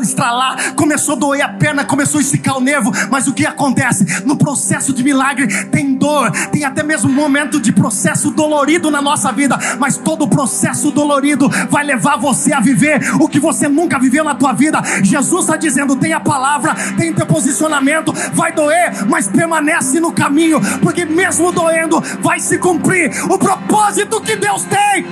estralar, 0.00 0.74
começou 0.74 1.16
a 1.16 1.18
doer 1.18 1.44
a 1.44 1.50
perna, 1.50 1.84
começou 1.84 2.18
a 2.18 2.22
esticar 2.22 2.56
o 2.56 2.62
nervo. 2.62 2.90
Mas 3.10 3.28
o 3.28 3.34
que 3.34 3.44
acontece? 3.44 4.24
No 4.24 4.36
processo 4.36 4.90
de 4.94 5.04
milagre 5.04 5.64
tem 5.66 5.94
dor, 5.94 6.30
tem 6.50 6.64
até 6.64 6.82
mesmo 6.82 7.10
um 7.10 7.14
momento 7.14 7.60
de 7.60 7.70
processo 7.70 8.30
dolorido 8.30 8.90
na 8.90 9.02
nossa 9.02 9.30
vida, 9.30 9.58
mas 9.78 9.98
todo 9.98 10.22
o 10.22 10.28
processo 10.28 10.90
dolorido 10.90 11.46
vai 11.68 11.84
levar 11.84 12.16
você 12.16 12.54
a 12.54 12.60
viver 12.60 13.02
o 13.20 13.28
que 13.28 13.38
você 13.38 13.68
nunca 13.68 13.98
viveu 13.98 14.24
na 14.24 14.34
tua 14.34 14.54
vida. 14.54 14.82
Jesus 15.02 15.42
está 15.42 15.58
dizendo: 15.58 15.94
tem 15.94 16.14
a 16.14 16.20
palavra, 16.20 16.74
tem 16.96 17.12
teu 17.12 17.26
posicionamento, 17.26 18.14
vai 18.32 18.50
doer, 18.50 19.06
mas 19.06 19.28
permanece 19.28 20.00
no 20.00 20.10
caminho 20.10 20.37
caminho, 20.38 20.60
porque 20.80 21.04
mesmo 21.04 21.50
doendo, 21.50 22.00
vai 22.20 22.38
se 22.38 22.58
cumprir 22.58 23.10
o 23.30 23.38
propósito 23.38 24.20
que 24.20 24.36
Deus 24.36 24.64
tem. 24.64 25.04
Uh! 25.04 25.08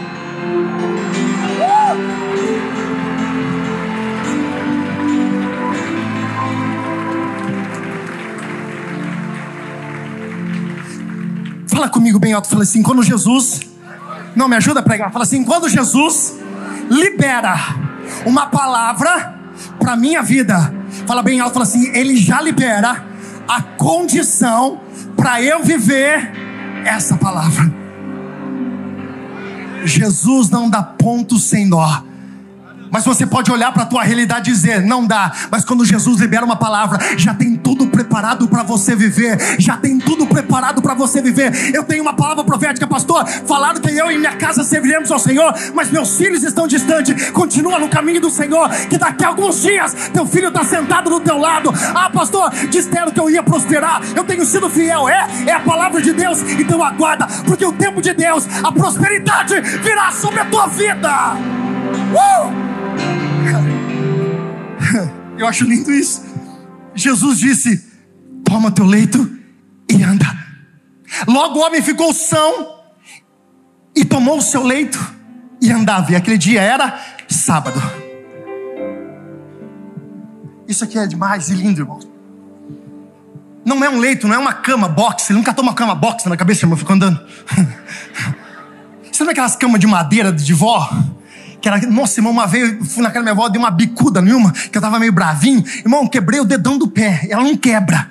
Fala 11.67 11.89
comigo 11.89 12.19
bem 12.19 12.33
alto, 12.33 12.49
fala 12.49 12.63
assim: 12.63 12.83
quando 12.83 13.03
Jesus, 13.03 13.61
não 14.35 14.49
me 14.49 14.57
ajuda 14.57 14.81
a 14.81 14.83
pregar, 14.83 15.13
fala 15.13 15.25
assim: 15.25 15.45
quando 15.45 15.69
Jesus 15.69 16.37
libera 16.89 17.55
uma 18.25 18.47
palavra 18.47 19.35
para 19.79 19.97
minha 19.97 20.23
vida, 20.23 20.73
fala 21.07 21.23
bem 21.23 21.41
alto, 21.41 21.55
fala 21.55 21.65
assim: 21.65 21.91
Ele 21.95 22.17
já 22.17 22.41
libera 22.41 23.05
a 23.47 23.63
condição 23.63 24.86
para 25.17 25.43
eu 25.43 25.65
viver 25.65 26.31
essa 26.85 27.17
palavra. 27.17 27.73
Jesus 29.85 30.51
não 30.51 30.69
dá 30.69 30.83
ponto 30.83 31.39
sem 31.39 31.67
nó. 31.67 32.03
Mas 32.91 33.05
você 33.05 33.27
pode 33.27 33.51
olhar 33.51 33.73
para 33.73 33.83
a 33.83 33.87
tua 33.87 34.03
realidade 34.03 34.51
e 34.51 34.53
dizer, 34.53 34.83
não 34.83 35.07
dá. 35.07 35.33
Mas 35.51 35.65
quando 35.65 35.85
Jesus 35.85 36.21
libera 36.21 36.45
uma 36.45 36.57
palavra, 36.57 36.99
já 37.17 37.35
tem 37.35 37.57
tudo 37.57 37.87
preparado 37.87 38.49
para 38.49 38.63
você 38.63 38.95
viver. 38.95 39.39
Já 39.59 39.77
tem 39.77 39.99
tudo 39.99 40.27
preparado 40.27 40.81
para 40.83 40.95
você 40.95 41.21
viver. 41.21 41.75
Eu 41.75 41.85
tenho 41.85 42.03
uma 42.03 42.15
palavra 42.15 42.45
profética, 42.45 42.87
pastor. 42.87 43.27
Falaram 43.27 43.81
que 43.81 43.91
eu 43.91 44.11
e 44.11 44.19
minha 44.19 44.37
casa 44.37 44.65
serviremos 44.65 45.11
ao 45.11 45.19
Senhor, 45.19 45.55
mas 45.75 45.91
meus 45.91 46.17
filhos 46.17 46.43
estão 46.43 46.67
distantes. 46.67 47.31
Continua 47.31 47.79
no 47.79 47.89
caminho 47.89 48.21
do 48.21 48.31
Senhor, 48.31 48.69
que 48.89 48.99
daqui 48.99 49.25
a 49.25 49.29
alguns 49.29 49.63
dias 49.63 49.95
teu 50.13 50.27
filho 50.27 50.49
está 50.49 50.65
sentado 50.65 51.11
do 51.11 51.21
teu 51.21 51.39
lado. 51.39 51.73
Ah, 51.95 52.11
pastor, 52.11 52.51
disseram 52.71 53.11
que 53.11 53.21
eu 53.21 53.31
ia 53.31 53.43
prosperar. 53.43 54.01
Eu 54.15 54.25
tenho 54.25 54.45
sido 54.45 54.69
fiel. 54.71 55.09
É, 55.09 55.27
é 55.47 55.53
a 55.53 55.61
palavra 55.61 56.01
de 56.01 56.13
Deus. 56.13 56.41
Então 56.43 56.83
aguarda, 56.83 57.27
porque 57.45 57.65
o 57.65 57.73
tempo 57.73 58.01
de 58.01 58.13
Deus, 58.13 58.47
a 58.63 58.73
prosperidade 58.73 59.61
virá 59.83 60.11
sobre 60.13 60.41
a 60.41 60.45
tua 60.47 60.67
vida. 60.67 61.35
Uh! 62.13 62.66
Eu 65.39 65.47
acho 65.47 65.65
lindo 65.65 65.93
isso. 65.93 66.25
Jesus 66.95 67.39
disse: 67.39 67.85
Toma 68.45 68.71
teu 68.71 68.87
leito 68.87 69.31
e 69.91 70.03
anda. 70.03 70.27
Logo 71.27 71.59
o 71.59 71.63
homem 71.63 71.83
ficou 71.83 72.13
são 72.13 72.75
e 73.95 74.05
tomou 74.05 74.39
o 74.39 74.43
seu 74.43 74.63
leito 74.63 74.99
e 75.61 75.71
andava. 75.71 76.13
E 76.13 76.17
aquele 76.17 76.39
dia 76.39 76.61
era 76.61 76.99
sábado. 77.29 77.81
Isso 80.67 80.83
aqui 80.85 80.99
é 80.99 81.07
demais 81.07 81.49
e 81.49 81.55
lindo, 81.55 81.81
irmão. 81.81 82.01
Não 83.65 83.85
é 83.85 83.89
um 83.89 83.99
leito, 83.99 84.27
não 84.29 84.35
é 84.35 84.39
uma 84.39 84.53
cama 84.53 84.89
box. 84.89 85.31
Ele 85.31 85.39
nunca 85.39 85.53
toma 85.53 85.75
cama 85.75 85.95
box 85.95 86.29
na 86.29 86.37
cabeça, 86.37 86.65
irmão. 86.65 86.77
Ficou 86.77 86.95
andando. 86.95 87.21
É 89.19 89.31
aquelas 89.31 89.57
camas 89.57 89.81
de 89.81 89.87
madeira 89.87 90.31
de 90.31 90.53
vó? 90.53 90.91
Que 91.67 91.69
era, 91.69 91.85
nossa, 91.91 92.21
irmão, 92.21 92.33
uma 92.33 92.47
vez 92.47 92.77
fui 92.93 93.03
na 93.03 93.09
casa 93.09 93.15
da 93.15 93.23
minha 93.23 93.33
avó, 93.33 93.49
dei 93.49 93.59
uma 93.59 93.73
bicuda 93.73 94.23
nenhuma, 94.23 94.53
que 94.53 94.79
eu 94.79 94.81
tava 94.81 95.01
meio 95.01 95.11
bravinho. 95.11 95.65
Irmão, 95.79 96.07
quebrei 96.07 96.39
o 96.39 96.45
dedão 96.45 96.79
do 96.79 96.87
pé. 96.87 97.27
Ela 97.29 97.43
não 97.43 97.57
quebra. 97.57 98.09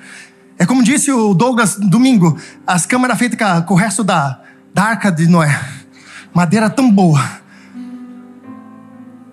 É 0.60 0.66
como 0.66 0.84
disse 0.84 1.10
o 1.10 1.34
Douglas 1.34 1.78
domingo: 1.78 2.38
as 2.68 2.86
câmeras 2.86 3.18
feitas 3.18 3.40
com, 3.40 3.62
com 3.62 3.74
o 3.76 3.78
resto 3.78 4.04
da, 4.04 4.42
da 4.74 4.84
arca 4.84 5.10
de 5.10 5.26
Noé. 5.26 5.58
madeira 6.34 6.70
tão 6.70 6.92
boa. 6.92 7.24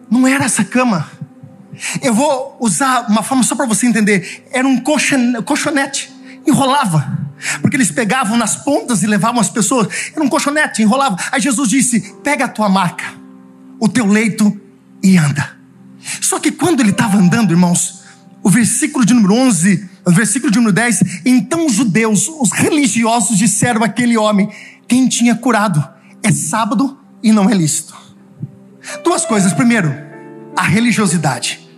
Não 0.08 0.24
era 0.24 0.44
essa 0.44 0.62
cama. 0.62 1.04
Eu 2.00 2.14
vou 2.14 2.56
usar 2.61 3.06
uma 3.08 3.24
forma 3.24 3.42
só 3.42 3.56
para 3.56 3.66
você 3.66 3.88
entender. 3.88 4.46
Era 4.52 4.68
um 4.68 4.78
colchonete, 4.78 6.12
enrolava. 6.46 7.18
Porque 7.61 7.76
eles 7.76 7.90
pegavam 7.90 8.37
nas 8.37 8.54
pontas 8.54 9.02
e 9.02 9.08
levavam 9.08 9.40
as 9.40 9.48
pessoas. 9.48 10.12
Era 10.14 10.24
um 10.24 10.28
colchonete, 10.28 10.80
enrolava. 10.80 11.16
Aí 11.32 11.40
Jesus 11.40 11.68
disse: 11.68 12.14
Pega 12.22 12.44
a 12.44 12.48
tua 12.48 12.68
maca, 12.68 13.20
o 13.83 13.88
teu 13.88 14.07
leito 14.07 14.57
e 15.03 15.18
anda. 15.18 15.57
Só 16.21 16.38
que 16.38 16.53
quando 16.53 16.79
ele 16.79 16.90
estava 16.90 17.18
andando, 17.18 17.51
irmãos, 17.51 18.05
o 18.40 18.49
versículo 18.49 19.05
de 19.05 19.12
número 19.12 19.35
11, 19.35 19.88
o 20.07 20.12
versículo 20.12 20.53
de 20.53 20.59
número 20.59 20.73
10, 20.73 21.23
então 21.27 21.66
os 21.66 21.73
judeus, 21.73 22.29
os 22.29 22.53
religiosos 22.53 23.37
disseram 23.37 23.83
àquele 23.83 24.16
homem: 24.16 24.49
Quem 24.87 25.09
tinha 25.09 25.35
curado? 25.35 25.85
É 26.23 26.31
sábado 26.31 26.97
e 27.21 27.33
não 27.33 27.51
é 27.51 27.55
lícito. 27.55 27.92
Duas 29.03 29.25
coisas. 29.25 29.53
Primeiro, 29.53 29.92
a 30.57 30.62
religiosidade. 30.62 31.68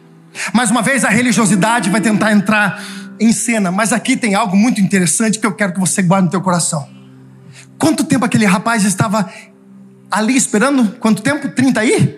Mais 0.53 0.71
uma 0.71 0.83
vez, 0.83 1.07
a 1.07 1.09
religiosidade 1.09 1.89
vai 1.89 2.03
tentar 2.03 2.33
entrar 2.33 2.85
em 3.19 3.33
cena, 3.33 3.71
mas 3.71 3.95
aqui 3.95 4.15
tem 4.15 4.35
algo 4.35 4.55
muito 4.55 4.79
interessante 4.79 5.39
que 5.39 5.47
eu 5.47 5.55
quero 5.55 5.73
que 5.73 5.81
você 5.81 6.03
guarde 6.03 6.27
no 6.27 6.31
teu 6.31 6.43
coração. 6.43 6.87
Quanto 7.79 8.05
tempo 8.05 8.27
aquele 8.27 8.45
rapaz 8.45 8.85
estava 8.85 9.31
ali 10.15 10.37
esperando? 10.37 10.97
Quanto 11.01 11.23
tempo? 11.23 11.49
30 11.49 11.81
aí? 11.81 12.17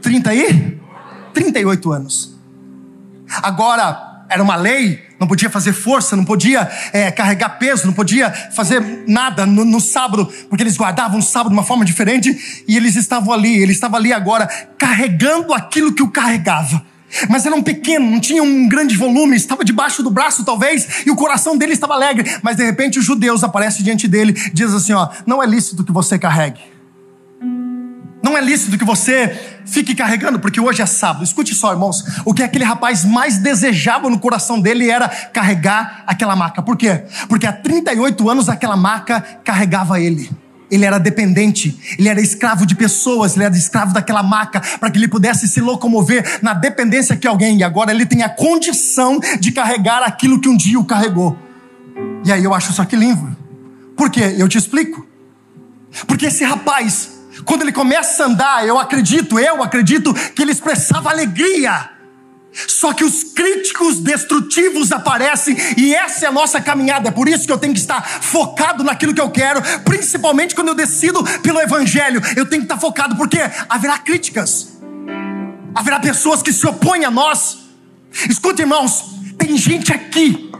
30 0.00 0.30
aí? 0.30 0.80
38 1.34 1.92
anos. 1.92 2.34
Agora, 3.42 4.24
era 4.30 4.42
uma 4.42 4.56
lei, 4.56 5.02
não 5.20 5.26
podia 5.26 5.50
fazer 5.50 5.74
força, 5.74 6.16
não 6.16 6.24
podia 6.24 6.68
é, 6.92 7.10
carregar 7.10 7.58
peso, 7.58 7.86
não 7.86 7.92
podia 7.92 8.30
fazer 8.30 9.04
nada 9.06 9.44
no, 9.44 9.64
no, 9.64 9.80
sábado, 9.80 10.26
porque 10.48 10.62
eles 10.62 10.76
guardavam 10.76 11.18
o 11.18 11.22
sábado 11.22 11.50
de 11.50 11.54
uma 11.54 11.64
forma 11.64 11.84
diferente 11.84 12.64
e 12.66 12.76
eles 12.76 12.96
estavam 12.96 13.32
ali, 13.32 13.58
ele 13.58 13.72
estava 13.72 13.98
ali 13.98 14.12
agora 14.12 14.46
carregando 14.78 15.52
aquilo 15.52 15.92
que 15.92 16.02
o 16.02 16.10
carregava. 16.10 16.82
Mas 17.28 17.46
era 17.46 17.54
um 17.54 17.62
pequeno, 17.62 18.10
não 18.10 18.20
tinha 18.20 18.42
um 18.42 18.68
grande 18.68 18.94
volume, 18.96 19.36
estava 19.36 19.64
debaixo 19.64 20.02
do 20.02 20.10
braço 20.10 20.44
talvez, 20.44 21.06
e 21.06 21.10
o 21.10 21.16
coração 21.16 21.56
dele 21.56 21.72
estava 21.72 21.94
alegre. 21.94 22.38
Mas 22.42 22.56
de 22.56 22.64
repente 22.64 22.98
os 22.98 23.04
judeus 23.04 23.44
aparecem 23.44 23.82
diante 23.82 24.06
dele, 24.08 24.32
diz 24.52 24.72
assim: 24.74 24.92
ó, 24.92 25.08
não 25.26 25.42
é 25.42 25.46
lícito 25.46 25.84
que 25.84 25.92
você 25.92 26.18
carregue. 26.18 26.77
Não 28.28 28.36
é 28.36 28.42
lícito 28.42 28.76
que 28.76 28.84
você 28.84 29.34
fique 29.64 29.94
carregando, 29.94 30.38
porque 30.38 30.60
hoje 30.60 30.82
é 30.82 30.86
sábado. 30.86 31.24
Escute 31.24 31.54
só, 31.54 31.72
irmãos. 31.72 32.04
O 32.26 32.34
que 32.34 32.42
aquele 32.42 32.62
rapaz 32.62 33.02
mais 33.02 33.38
desejava 33.38 34.10
no 34.10 34.18
coração 34.18 34.60
dele 34.60 34.90
era 34.90 35.08
carregar 35.08 36.04
aquela 36.06 36.36
maca. 36.36 36.60
Por 36.60 36.76
quê? 36.76 37.04
Porque 37.26 37.46
há 37.46 37.52
38 37.54 38.28
anos 38.28 38.50
aquela 38.50 38.76
maca 38.76 39.22
carregava 39.42 39.98
ele. 39.98 40.30
Ele 40.70 40.84
era 40.84 40.98
dependente, 40.98 41.96
ele 41.98 42.10
era 42.10 42.20
escravo 42.20 42.66
de 42.66 42.74
pessoas, 42.74 43.34
ele 43.34 43.46
era 43.46 43.56
escravo 43.56 43.94
daquela 43.94 44.22
maca, 44.22 44.60
para 44.78 44.90
que 44.90 44.98
ele 44.98 45.08
pudesse 45.08 45.48
se 45.48 45.62
locomover 45.62 46.40
na 46.42 46.52
dependência 46.52 47.16
que 47.16 47.26
alguém, 47.26 47.56
e 47.56 47.64
agora 47.64 47.90
ele 47.90 48.04
tem 48.04 48.22
a 48.22 48.28
condição 48.28 49.18
de 49.40 49.52
carregar 49.52 50.02
aquilo 50.02 50.38
que 50.38 50.50
um 50.50 50.56
dia 50.56 50.78
o 50.78 50.84
carregou. 50.84 51.34
E 52.26 52.30
aí 52.30 52.44
eu 52.44 52.52
acho 52.52 52.72
isso 52.72 52.82
aqui 52.82 52.94
lindo. 52.94 53.34
Por 53.96 54.10
quê? 54.10 54.34
Eu 54.36 54.46
te 54.46 54.58
explico. 54.58 55.06
Porque 56.06 56.26
esse 56.26 56.44
rapaz, 56.44 57.17
quando 57.44 57.62
ele 57.62 57.72
começa 57.72 58.22
a 58.22 58.26
andar, 58.26 58.66
eu 58.66 58.78
acredito, 58.78 59.38
eu 59.38 59.62
acredito 59.62 60.12
que 60.12 60.42
ele 60.42 60.52
expressava 60.52 61.10
alegria 61.10 61.98
só 62.66 62.92
que 62.92 63.04
os 63.04 63.22
críticos 63.22 64.00
destrutivos 64.00 64.90
aparecem 64.90 65.56
e 65.76 65.94
essa 65.94 66.24
é 66.24 66.28
a 66.28 66.32
nossa 66.32 66.60
caminhada. 66.60 67.08
É 67.08 67.12
por 67.12 67.28
isso 67.28 67.46
que 67.46 67.52
eu 67.52 67.58
tenho 67.58 67.72
que 67.72 67.78
estar 67.78 68.02
focado 68.02 68.82
naquilo 68.82 69.14
que 69.14 69.20
eu 69.20 69.30
quero, 69.30 69.62
principalmente 69.84 70.54
quando 70.54 70.68
eu 70.68 70.74
decido 70.74 71.22
pelo 71.40 71.60
Evangelho. 71.60 72.20
Eu 72.36 72.46
tenho 72.46 72.62
que 72.62 72.66
estar 72.66 72.78
focado 72.78 73.16
porque 73.16 73.38
haverá 73.68 73.98
críticas, 73.98 74.78
haverá 75.74 76.00
pessoas 76.00 76.42
que 76.42 76.52
se 76.52 76.66
opõem 76.66 77.04
a 77.04 77.10
nós. 77.10 77.58
Escute, 78.28 78.62
irmãos, 78.62 79.04
tem 79.36 79.56
gente 79.56 79.92
aqui. 79.92 80.50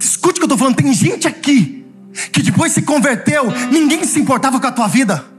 Escute 0.00 0.32
o 0.32 0.34
que 0.34 0.42
eu 0.42 0.46
estou 0.46 0.58
falando. 0.58 0.76
Tem 0.76 0.92
gente 0.92 1.28
aqui 1.28 1.84
que 2.32 2.42
depois 2.42 2.72
se 2.72 2.82
converteu, 2.82 3.44
ninguém 3.70 4.02
se 4.04 4.18
importava 4.18 4.58
com 4.58 4.66
a 4.66 4.72
tua 4.72 4.88
vida. 4.88 5.35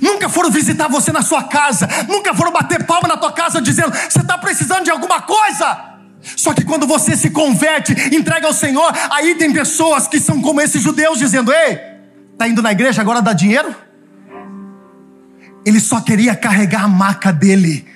Nunca 0.00 0.28
foram 0.28 0.50
visitar 0.50 0.88
você 0.88 1.12
na 1.12 1.22
sua 1.22 1.44
casa, 1.44 1.88
nunca 2.08 2.34
foram 2.34 2.52
bater 2.52 2.84
palma 2.84 3.08
na 3.08 3.16
tua 3.16 3.32
casa 3.32 3.60
dizendo: 3.60 3.92
você 3.92 4.20
está 4.20 4.36
precisando 4.36 4.84
de 4.84 4.90
alguma 4.90 5.22
coisa. 5.22 5.94
Só 6.36 6.52
que 6.52 6.64
quando 6.64 6.86
você 6.86 7.16
se 7.16 7.30
converte, 7.30 7.92
entrega 8.14 8.48
ao 8.48 8.52
Senhor, 8.52 8.92
aí 9.10 9.36
tem 9.36 9.52
pessoas 9.52 10.08
que 10.08 10.18
são 10.18 10.42
como 10.42 10.60
esses 10.60 10.82
judeus 10.82 11.18
dizendo: 11.18 11.52
Ei, 11.52 11.78
tá 12.36 12.48
indo 12.48 12.62
na 12.62 12.72
igreja 12.72 13.00
agora 13.00 13.22
dá 13.22 13.32
dinheiro? 13.32 13.74
Ele 15.64 15.80
só 15.80 16.00
queria 16.00 16.34
carregar 16.34 16.84
a 16.84 16.88
maca 16.88 17.32
dele 17.32 17.86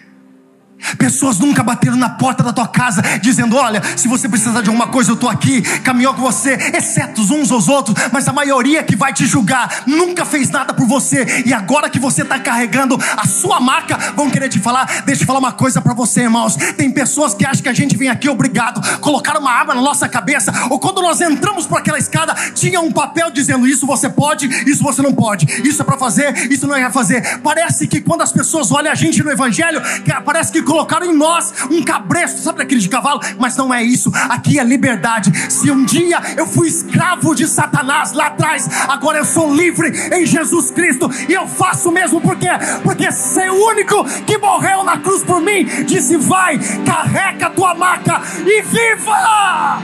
Pessoas 0.98 1.38
nunca 1.38 1.62
bateram 1.62 1.96
na 1.96 2.08
porta 2.08 2.42
da 2.42 2.52
tua 2.52 2.68
casa 2.68 3.02
dizendo: 3.20 3.56
Olha, 3.56 3.82
se 3.96 4.08
você 4.08 4.28
precisar 4.28 4.62
de 4.62 4.68
alguma 4.68 4.88
coisa, 4.88 5.10
eu 5.10 5.14
estou 5.14 5.28
aqui, 5.28 5.62
caminhou 5.80 6.14
com 6.14 6.22
você, 6.22 6.54
exceto 6.74 7.22
uns 7.22 7.50
aos 7.50 7.68
outros, 7.68 7.96
mas 8.12 8.26
a 8.28 8.32
maioria 8.32 8.82
que 8.82 8.96
vai 8.96 9.12
te 9.12 9.26
julgar 9.26 9.82
nunca 9.86 10.24
fez 10.24 10.50
nada 10.50 10.72
por 10.72 10.86
você, 10.86 11.42
e 11.46 11.52
agora 11.52 11.90
que 11.90 11.98
você 11.98 12.22
está 12.22 12.38
carregando 12.38 12.98
a 13.16 13.26
sua 13.26 13.60
marca, 13.60 13.96
vão 14.16 14.30
querer 14.30 14.48
te 14.48 14.58
falar. 14.58 15.02
Deixa 15.04 15.22
eu 15.22 15.26
falar 15.26 15.38
uma 15.38 15.52
coisa 15.52 15.80
para 15.80 15.94
você, 15.94 16.22
irmãos: 16.22 16.56
tem 16.76 16.90
pessoas 16.90 17.34
que 17.34 17.44
acham 17.44 17.62
que 17.62 17.68
a 17.68 17.74
gente 17.74 17.96
vem 17.96 18.08
aqui 18.08 18.28
obrigado, 18.28 18.80
colocaram 18.98 19.40
uma 19.40 19.52
arma 19.52 19.74
na 19.74 19.82
nossa 19.82 20.08
cabeça, 20.08 20.52
ou 20.70 20.78
quando 20.78 21.02
nós 21.02 21.20
entramos 21.20 21.66
por 21.66 21.78
aquela 21.78 21.98
escada, 21.98 22.34
tinha 22.54 22.80
um 22.80 22.90
papel 22.90 23.30
dizendo: 23.30 23.66
Isso 23.66 23.86
você 23.86 24.08
pode, 24.08 24.46
isso 24.68 24.82
você 24.82 25.02
não 25.02 25.12
pode, 25.12 25.46
isso 25.66 25.82
é 25.82 25.84
para 25.84 25.98
fazer, 25.98 26.50
isso 26.50 26.66
não 26.66 26.74
é 26.74 26.80
para 26.80 26.90
fazer. 26.90 27.38
Parece 27.38 27.86
que 27.86 28.00
quando 28.00 28.22
as 28.22 28.32
pessoas 28.32 28.70
olham 28.72 28.90
a 28.90 28.94
gente 28.94 29.22
no 29.22 29.30
Evangelho, 29.30 29.80
parece 30.24 30.52
que 30.52 30.62
colocaram 30.70 31.06
em 31.06 31.16
nós 31.16 31.52
um 31.68 31.82
cabresto, 31.82 32.40
sabe 32.40 32.58
daquele 32.58 32.80
de 32.80 32.88
cavalo? 32.88 33.20
Mas 33.36 33.56
não 33.56 33.74
é 33.74 33.82
isso, 33.82 34.12
aqui 34.28 34.56
é 34.56 34.62
liberdade. 34.62 35.32
Se 35.50 35.68
um 35.68 35.84
dia 35.84 36.20
eu 36.36 36.46
fui 36.46 36.68
escravo 36.68 37.34
de 37.34 37.48
Satanás 37.48 38.12
lá 38.12 38.26
atrás, 38.26 38.68
agora 38.88 39.18
eu 39.18 39.24
sou 39.24 39.52
livre 39.52 39.88
em 40.12 40.24
Jesus 40.24 40.70
Cristo 40.70 41.10
e 41.28 41.32
eu 41.32 41.48
faço 41.48 41.90
mesmo 41.90 42.20
porque 42.20 42.46
porque 42.84 43.10
ser 43.10 43.50
o 43.50 43.66
único 43.66 44.04
que 44.24 44.38
morreu 44.38 44.84
na 44.84 44.98
cruz 44.98 45.24
por 45.24 45.40
mim 45.40 45.64
disse: 45.84 46.16
vai, 46.16 46.56
carrega 46.86 47.46
a 47.46 47.50
tua 47.50 47.74
maca 47.74 48.22
e 48.46 48.62
viva! 48.62 49.82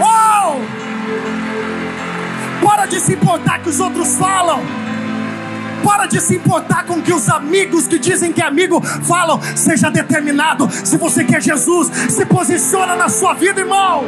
Oh! 0.00 0.56
Para 2.64 2.86
de 2.86 2.98
se 2.98 3.12
importar 3.12 3.58
que 3.58 3.68
os 3.68 3.78
outros 3.78 4.16
falam. 4.16 4.85
Para 5.84 6.06
de 6.06 6.20
se 6.20 6.36
importar 6.36 6.84
com 6.84 6.94
o 6.94 7.02
que 7.02 7.12
os 7.12 7.28
amigos 7.28 7.86
que 7.86 7.98
dizem 7.98 8.32
que 8.32 8.40
é 8.40 8.46
amigo 8.46 8.80
falam. 8.80 9.40
Seja 9.54 9.90
determinado. 9.90 10.68
Se 10.70 10.96
você 10.96 11.24
quer 11.24 11.42
Jesus, 11.42 11.88
se 12.10 12.24
posiciona 12.26 12.96
na 12.96 13.08
sua 13.08 13.34
vida, 13.34 13.60
irmão. 13.60 14.04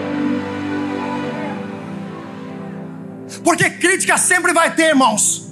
Porque 3.44 3.70
crítica 3.70 4.16
sempre 4.18 4.52
vai 4.52 4.74
ter, 4.74 4.88
irmãos. 4.88 5.48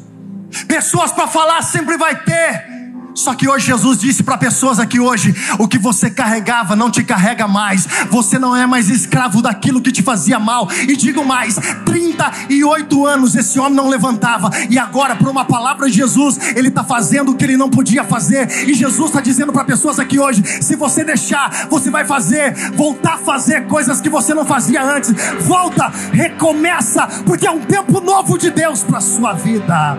Pessoas 0.67 1.13
para 1.13 1.27
falar 1.27 1.63
sempre 1.63 1.97
vai 1.97 2.15
ter. 2.23 2.76
Só 3.17 3.35
que 3.35 3.49
hoje 3.49 3.67
Jesus 3.67 3.99
disse 3.99 4.23
para 4.23 4.37
pessoas 4.37 4.79
aqui 4.79 5.01
hoje: 5.01 5.35
o 5.59 5.67
que 5.67 5.79
você 5.79 6.11
carregava 6.11 6.77
não 6.77 6.91
te 6.91 7.03
carrega 7.03 7.49
mais. 7.49 7.89
Você 8.11 8.39
não 8.39 8.55
é 8.55 8.67
mais 8.67 8.91
escravo 8.91 9.41
daquilo 9.41 9.81
que 9.81 9.91
te 9.91 10.03
fazia 10.03 10.39
mal. 10.39 10.69
E 10.87 10.95
digo 10.95 11.25
mais: 11.25 11.57
38 11.87 13.07
anos 13.07 13.35
esse 13.35 13.59
homem 13.59 13.75
não 13.75 13.89
levantava. 13.89 14.51
E 14.69 14.79
agora, 14.79 15.17
por 15.17 15.29
uma 15.29 15.47
palavra 15.47 15.89
de 15.89 15.97
Jesus, 15.97 16.39
ele 16.55 16.69
está 16.69 16.85
fazendo 16.85 17.33
o 17.33 17.35
que 17.35 17.45
ele 17.45 17.57
não 17.57 17.71
podia 17.71 18.05
fazer. 18.05 18.69
E 18.69 18.75
Jesus 18.75 19.09
está 19.09 19.21
dizendo 19.23 19.53
para 19.53 19.65
pessoas 19.65 19.99
aqui 19.99 20.19
hoje: 20.19 20.43
se 20.61 20.77
você 20.77 21.03
deixar, 21.03 21.69
você 21.71 21.91
vai 21.91 22.05
fazer, 22.05 22.55
voltar 22.73 23.15
a 23.15 23.19
fazer 23.19 23.67
coisas 23.67 24.01
que 24.01 24.11
você 24.11 24.35
não 24.35 24.45
fazia 24.45 24.83
antes. 24.83 25.15
Volta, 25.41 25.91
recomeça, 26.13 27.07
porque 27.25 27.47
é 27.47 27.51
um 27.51 27.61
tempo 27.61 27.99
novo 28.01 28.37
de 28.37 28.51
Deus 28.51 28.85
para 28.85 29.01
sua 29.01 29.33
vida. 29.33 29.97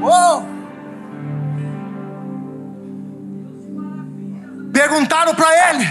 Oh! 0.00 0.51
Perguntaram 4.72 5.34
para 5.34 5.70
ele: 5.70 5.88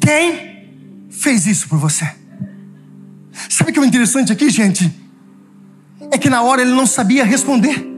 Quem 0.00 1.06
fez 1.10 1.46
isso 1.46 1.68
por 1.68 1.78
você? 1.78 2.08
Sabe 3.48 3.70
o 3.70 3.74
que 3.74 3.80
é 3.80 3.84
interessante 3.84 4.32
aqui, 4.32 4.48
gente? 4.48 4.92
É 6.10 6.18
que 6.18 6.30
na 6.30 6.42
hora 6.42 6.62
ele 6.62 6.70
não 6.70 6.86
sabia 6.86 7.24
responder. 7.24 7.92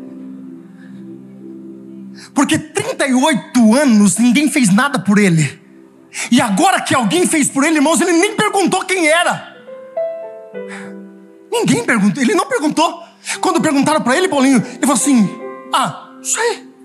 Porque 2.35 2.59
38 2.59 3.75
anos 3.75 4.19
ninguém 4.19 4.51
fez 4.51 4.73
nada 4.73 4.99
por 4.99 5.19
ele. 5.19 5.61
E 6.31 6.41
agora 6.41 6.81
que 6.81 6.95
alguém 6.95 7.27
fez 7.27 7.49
por 7.49 7.65
ele, 7.65 7.77
irmãos, 7.77 8.01
ele 8.01 8.12
nem 8.12 8.35
perguntou 8.37 8.85
quem 8.85 9.09
era. 9.09 9.55
Ninguém 11.51 11.85
perguntou, 11.85 12.23
ele 12.23 12.35
não 12.35 12.47
perguntou. 12.47 13.03
Quando 13.41 13.61
perguntaram 13.61 14.01
para 14.01 14.17
ele, 14.17 14.29
Paulinho, 14.29 14.59
ele 14.59 14.81
falou 14.81 14.95
assim: 14.95 15.29
Ah, 15.75 16.11
aí. 16.39 16.76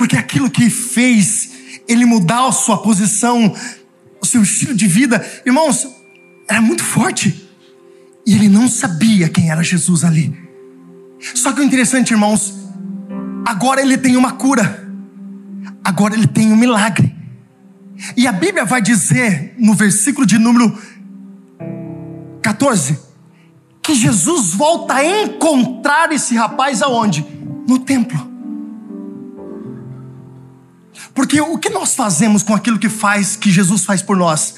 Porque 0.00 0.16
aquilo 0.16 0.50
que 0.50 0.70
fez 0.70 1.50
ele 1.86 2.06
mudar 2.06 2.46
a 2.46 2.52
sua 2.52 2.78
posição, 2.78 3.54
o 4.18 4.24
seu 4.24 4.42
estilo 4.42 4.74
de 4.74 4.86
vida, 4.86 5.22
irmãos, 5.44 5.86
era 6.48 6.58
muito 6.58 6.82
forte. 6.82 7.46
E 8.26 8.34
ele 8.34 8.48
não 8.48 8.66
sabia 8.66 9.28
quem 9.28 9.50
era 9.50 9.62
Jesus 9.62 10.02
ali. 10.02 10.34
Só 11.34 11.52
que 11.52 11.60
o 11.60 11.62
interessante, 11.62 12.12
irmãos, 12.12 12.54
agora 13.46 13.82
ele 13.82 13.98
tem 13.98 14.16
uma 14.16 14.32
cura, 14.32 14.88
agora 15.84 16.14
ele 16.14 16.26
tem 16.26 16.50
um 16.50 16.56
milagre. 16.56 17.14
E 18.16 18.26
a 18.26 18.32
Bíblia 18.32 18.64
vai 18.64 18.80
dizer 18.80 19.54
no 19.58 19.74
versículo 19.74 20.26
de 20.26 20.38
número 20.38 20.78
14 22.40 22.98
que 23.82 23.94
Jesus 23.94 24.54
volta 24.54 24.94
a 24.94 25.24
encontrar 25.24 26.10
esse 26.10 26.34
rapaz 26.34 26.80
aonde? 26.80 27.22
No 27.68 27.78
templo. 27.78 28.29
Porque 31.14 31.40
o 31.40 31.58
que 31.58 31.68
nós 31.68 31.94
fazemos 31.94 32.42
com 32.42 32.54
aquilo 32.54 32.78
que 32.78 32.88
faz, 32.88 33.36
que 33.36 33.50
Jesus 33.50 33.84
faz 33.84 34.02
por 34.02 34.16
nós? 34.16 34.54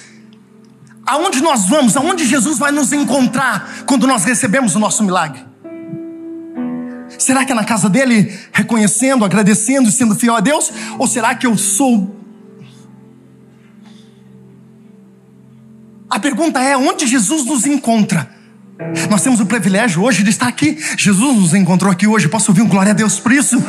Aonde 1.05 1.41
nós 1.41 1.69
vamos? 1.69 1.97
Aonde 1.97 2.27
Jesus 2.27 2.59
vai 2.59 2.71
nos 2.71 2.93
encontrar 2.93 3.85
quando 3.87 4.07
nós 4.07 4.25
recebemos 4.25 4.75
o 4.75 4.79
nosso 4.79 5.03
milagre? 5.03 5.45
Será 7.19 7.45
que 7.45 7.53
é 7.53 7.55
na 7.55 7.65
casa 7.65 7.89
dele, 7.89 8.37
reconhecendo, 8.53 9.25
agradecendo 9.25 9.89
e 9.89 9.93
sendo 9.93 10.15
fiel 10.15 10.35
a 10.35 10.41
Deus? 10.41 10.73
Ou 10.99 11.07
será 11.07 11.35
que 11.35 11.47
eu 11.47 11.57
sou. 11.57 12.17
A 16.11 16.19
pergunta 16.19 16.61
é: 16.61 16.77
onde 16.77 17.07
Jesus 17.07 17.45
nos 17.45 17.67
encontra? 17.67 18.29
Nós 19.09 19.23
temos 19.23 19.41
o 19.41 19.47
privilégio 19.47 20.03
hoje 20.03 20.23
de 20.23 20.31
estar 20.31 20.49
aqui. 20.49 20.79
Jesus 20.97 21.37
nos 21.37 21.55
encontrou 21.55 21.93
aqui 21.93 22.07
hoje. 22.07 22.29
Posso 22.29 22.51
ouvir 22.51 22.63
um 22.63 22.69
glória 22.69 22.91
a 22.91 22.95
Deus 22.95 23.21
por 23.21 23.33
isso? 23.33 23.63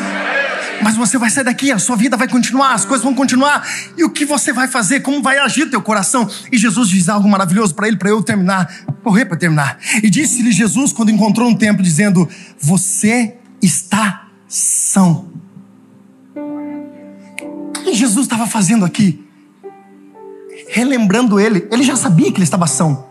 Mas 0.84 0.98
você 0.98 1.17
vai 1.17 1.30
sair 1.30 1.46
daqui, 1.46 1.72
a 1.72 1.80
sua 1.80 1.96
vida 1.96 2.17
vai 2.17 2.28
continuar, 2.28 2.74
as 2.74 2.84
coisas 2.84 3.04
vão 3.04 3.15
continuar. 3.15 3.65
E 3.98 4.04
o 4.04 4.10
que 4.10 4.26
você 4.26 4.52
vai 4.52 4.67
fazer? 4.67 5.00
Como 5.00 5.22
vai 5.22 5.38
agir 5.38 5.69
teu 5.69 5.82
coração? 5.82 6.30
E 6.52 6.58
Jesus 6.58 6.89
diz 6.89 7.08
algo 7.08 7.28
maravilhoso 7.28 7.74
para 7.74 7.88
ele, 7.88 7.96
para 7.96 8.10
eu 8.10 8.22
terminar, 8.22 8.67
correr 9.02 9.26
para 9.26 9.38
terminar. 9.38 9.80
E 10.04 10.10
disse-lhe 10.10 10.52
Jesus 10.52 10.91
quando 10.91 11.10
encontrou 11.10 11.48
um 11.50 11.56
templo, 11.56 11.82
dizendo: 11.82 12.28
Você 12.60 13.38
está 13.62 14.28
são. 14.48 15.32
O 16.36 17.72
que 17.84 17.93
Jesus 17.93 18.26
estava 18.26 18.46
fazendo 18.46 18.84
aqui? 18.84 19.26
Relembrando 20.67 21.39
ele. 21.39 21.67
Ele 21.72 21.84
já 21.84 21.96
sabia 21.96 22.30
que 22.32 22.38
ele 22.38 22.43
estava 22.43 22.67
são. 22.67 23.08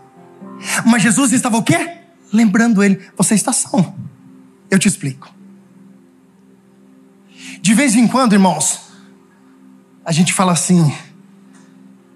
Mas 0.85 1.01
Jesus 1.01 1.31
estava 1.31 1.57
o 1.57 1.63
quê? 1.63 1.97
Lembrando 2.31 2.83
ele: 2.83 2.99
Você 3.17 3.33
está 3.33 3.51
são. 3.51 3.95
Eu 4.69 4.77
te 4.77 4.87
explico. 4.87 5.33
De 7.63 7.73
vez 7.73 7.95
em 7.95 8.05
quando, 8.05 8.33
irmãos, 8.33 8.77
a 10.03 10.11
gente 10.11 10.33
fala 10.33 10.51
assim: 10.51 10.93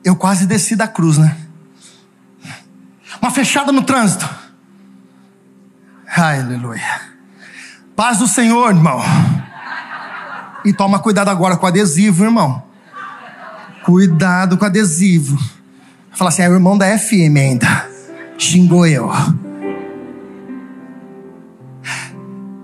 eu 0.04 0.14
quase 0.14 0.46
desci 0.46 0.76
da 0.76 0.90
cruz, 0.90 1.18
né? 1.18 1.38
Uma 3.22 3.32
fechada 3.32 3.72
no 3.72 3.82
trânsito. 3.82 4.28
Aleluia. 6.14 7.02
Paz 7.96 8.18
do 8.18 8.28
Senhor, 8.28 8.72
irmão. 8.72 9.02
E 10.66 10.74
toma 10.74 11.00
cuidado 11.00 11.30
agora 11.30 11.56
com 11.56 11.66
adesivo, 11.66 12.26
irmão. 12.26 12.62
Cuidado 13.86 14.58
com 14.58 14.66
adesivo. 14.66 15.40
Fala 16.12 16.28
assim, 16.28 16.42
é 16.42 16.50
o 16.50 16.56
irmão 16.56 16.78
da 16.78 17.00
FM 17.00 17.38
ainda. 17.38 17.90
Xingou 18.38 18.86
eu. 18.86 19.10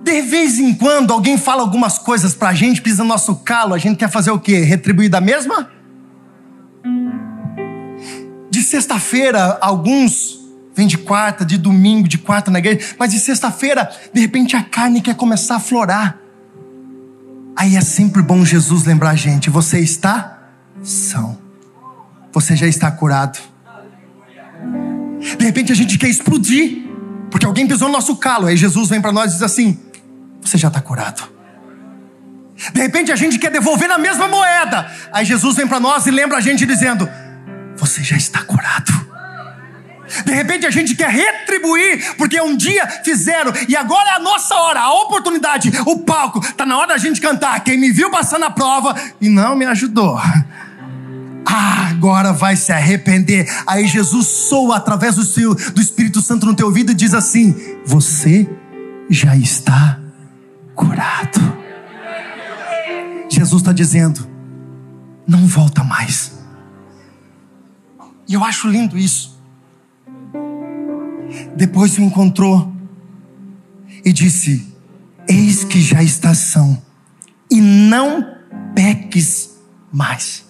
De 0.04 0.22
vez 0.22 0.60
em 0.60 0.74
quando 0.74 1.14
alguém 1.14 1.38
fala 1.38 1.62
algumas 1.62 1.98
coisas 1.98 2.34
pra 2.34 2.54
gente, 2.54 2.82
pisa 2.82 3.04
no 3.04 3.10
nosso 3.10 3.38
calo, 3.38 3.74
a 3.74 3.78
gente 3.78 3.96
quer 3.96 4.10
fazer 4.10 4.32
o 4.32 4.40
quê? 4.40 4.60
Retribuir 4.60 5.10
da 5.10 5.22
mesma? 5.22 5.72
De 8.50 8.62
sexta-feira, 8.62 9.58
alguns 9.62 10.40
vêm 10.76 10.88
de 10.88 10.98
quarta, 10.98 11.46
de 11.46 11.58
domingo, 11.58 12.08
de 12.08 12.18
quarta 12.18 12.52
na 12.52 12.60
igreja, 12.60 12.96
mas 13.00 13.12
de 13.12 13.20
sexta-feira, 13.20 13.90
de 14.14 14.20
repente 14.20 14.58
a 14.58 14.62
carne 14.62 15.00
quer 15.00 15.16
começar 15.16 15.56
a 15.56 15.60
florar. 15.60 16.20
Aí 17.56 17.78
é 17.78 17.82
sempre 17.82 18.22
bom 18.22 18.44
Jesus 18.44 18.84
lembrar 18.84 19.12
a 19.12 19.16
gente: 19.16 19.50
você 19.50 19.80
está 19.80 20.50
são, 20.84 21.38
você 22.34 22.58
já 22.58 22.68
está 22.68 22.92
curado. 22.92 23.40
De 25.38 25.46
repente 25.46 25.72
a 25.72 25.76
gente 25.76 25.98
quer 25.98 26.10
explodir, 26.10 26.90
porque 27.32 27.46
alguém 27.46 27.66
pisou 27.66 27.88
no 27.88 27.94
nosso 27.94 28.18
calo. 28.18 28.48
Aí 28.48 28.58
Jesus 28.58 28.90
vem 28.90 29.00
para 29.00 29.14
nós 29.14 29.32
e 29.32 29.34
diz 29.36 29.44
assim: 29.44 29.80
você 30.44 30.58
já 30.58 30.68
está 30.68 30.82
curado. 30.82 31.32
De 32.72 32.82
repente 32.82 33.12
a 33.12 33.16
gente 33.16 33.40
quer 33.40 33.52
devolver 33.52 33.88
na 33.88 33.98
mesma 33.98 34.28
moeda. 34.28 34.90
Aí 35.12 35.26
Jesus 35.26 35.56
vem 35.56 35.68
para 35.68 35.80
nós 35.80 36.06
e 36.06 36.12
lembra 36.12 36.38
a 36.38 36.42
gente 36.42 36.66
dizendo: 36.66 37.10
Você 37.78 38.04
já 38.04 38.16
está 38.16 38.44
curado. 38.44 39.04
De 40.26 40.32
repente 40.34 40.66
a 40.66 40.70
gente 40.70 40.96
quer 40.96 41.10
retribuir, 41.10 42.16
porque 42.18 42.40
um 42.40 42.56
dia 42.56 42.88
fizeram 43.04 43.52
e 43.68 43.76
agora 43.76 44.12
é 44.12 44.14
a 44.14 44.20
nossa 44.20 44.54
hora, 44.56 44.82
a 44.82 44.94
oportunidade, 45.02 45.72
o 45.86 46.00
palco. 46.00 46.40
Está 46.40 46.66
na 46.66 46.78
hora 46.78 46.90
da 46.90 46.98
gente 46.98 47.20
cantar. 47.20 47.64
Quem 47.64 47.78
me 47.78 47.92
viu 47.92 48.12
passando 48.12 48.46
a 48.46 48.52
prova 48.52 48.96
e 49.20 49.30
não 49.30 49.56
me 49.56 49.66
ajudou. 49.66 50.20
Ah, 51.46 51.88
agora 51.90 52.32
vai 52.32 52.56
se 52.56 52.72
arrepender. 52.72 53.48
Aí 53.66 53.88
Jesus 53.88 54.28
soa 54.28 54.78
através 54.78 55.16
do, 55.16 55.24
seu, 55.24 55.56
do 55.56 55.82
Espírito 55.82 56.22
Santo 56.22 56.46
no 56.46 56.56
teu 56.56 56.68
ouvido 56.68 56.92
e 56.92 56.96
diz 56.96 57.14
assim: 57.14 57.56
Você 57.86 58.48
já 59.10 59.36
está 59.36 59.72
curado. 59.74 60.03
Jesus 63.30 63.62
está 63.62 63.74
dizendo: 63.74 64.28
não 65.28 65.46
volta 65.48 65.84
mais. 65.84 66.34
E 68.28 68.34
eu 68.34 68.44
acho 68.44 68.68
lindo 68.68 68.98
isso. 68.98 69.40
Depois 71.56 71.98
o 71.98 72.02
encontrou 72.02 72.74
e 74.04 74.12
disse: 74.12 74.74
Eis 75.28 75.64
que 75.64 75.82
já 75.82 76.04
está 76.04 76.34
são, 76.34 76.82
e 77.50 77.60
não 77.62 78.38
peques 78.76 79.58
mais. 79.92 80.46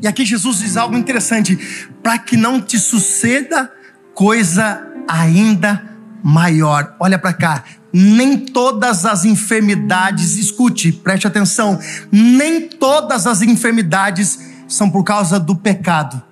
E 0.00 0.06
aqui 0.06 0.24
Jesus 0.24 0.58
diz 0.58 0.76
algo 0.76 0.96
interessante: 0.96 1.56
para 2.02 2.18
que 2.18 2.36
não 2.36 2.60
te 2.60 2.78
suceda 2.78 3.70
coisa 4.14 4.86
ainda 5.08 5.96
maior. 6.22 6.96
Olha 6.98 7.18
para 7.18 7.32
cá, 7.32 7.64
nem 7.92 8.38
todas 8.38 9.04
as 9.04 9.24
enfermidades, 9.24 10.36
escute, 10.36 10.90
preste 10.90 11.26
atenção, 11.26 11.78
nem 12.10 12.68
todas 12.68 13.26
as 13.26 13.42
enfermidades 13.42 14.38
são 14.66 14.90
por 14.90 15.04
causa 15.04 15.38
do 15.38 15.54
pecado, 15.54 16.22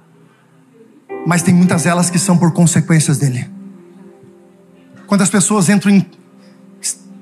mas 1.26 1.42
tem 1.42 1.52
muitas 1.52 1.82
delas 1.82 2.08
que 2.08 2.18
são 2.18 2.38
por 2.38 2.52
consequências 2.52 3.18
dele. 3.18 3.48
Quando 5.06 5.22
as 5.22 5.28
pessoas 5.28 5.68
entram 5.68 5.92
em 5.92 6.06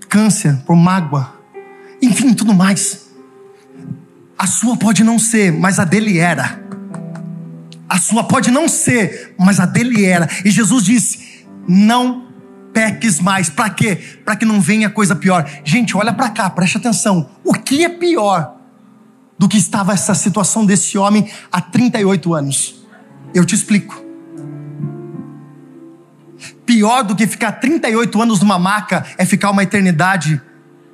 câncer, 0.08 0.56
por 0.64 0.76
mágoa, 0.76 1.34
enfim, 2.00 2.32
tudo 2.32 2.54
mais, 2.54 3.08
a 4.38 4.46
sua 4.46 4.76
pode 4.76 5.02
não 5.02 5.18
ser, 5.18 5.52
mas 5.52 5.80
a 5.80 5.84
dele 5.84 6.18
era. 6.18 6.62
A 7.88 7.98
sua 7.98 8.22
pode 8.22 8.50
não 8.50 8.68
ser, 8.68 9.34
mas 9.38 9.58
a 9.58 9.66
dele 9.66 10.04
era. 10.04 10.28
E 10.44 10.50
Jesus 10.50 10.84
disse: 10.84 11.44
não 11.66 12.27
peques 12.72 13.20
mais. 13.20 13.48
Para 13.48 13.70
quê? 13.70 13.96
Para 14.24 14.36
que 14.36 14.44
não 14.44 14.60
venha 14.60 14.90
coisa 14.90 15.14
pior. 15.14 15.48
Gente, 15.64 15.96
olha 15.96 16.12
para 16.12 16.30
cá, 16.30 16.48
preste 16.50 16.76
atenção. 16.76 17.28
O 17.44 17.52
que 17.52 17.84
é 17.84 17.88
pior 17.88 18.56
do 19.38 19.48
que 19.48 19.56
estava 19.56 19.92
essa 19.92 20.14
situação 20.14 20.64
desse 20.64 20.98
homem 20.98 21.30
há 21.50 21.60
38 21.60 22.34
anos? 22.34 22.82
Eu 23.34 23.44
te 23.44 23.54
explico. 23.54 24.04
Pior 26.64 27.02
do 27.02 27.16
que 27.16 27.26
ficar 27.26 27.52
38 27.52 28.20
anos 28.20 28.40
numa 28.40 28.58
maca 28.58 29.04
é 29.16 29.24
ficar 29.24 29.50
uma 29.50 29.62
eternidade 29.62 30.40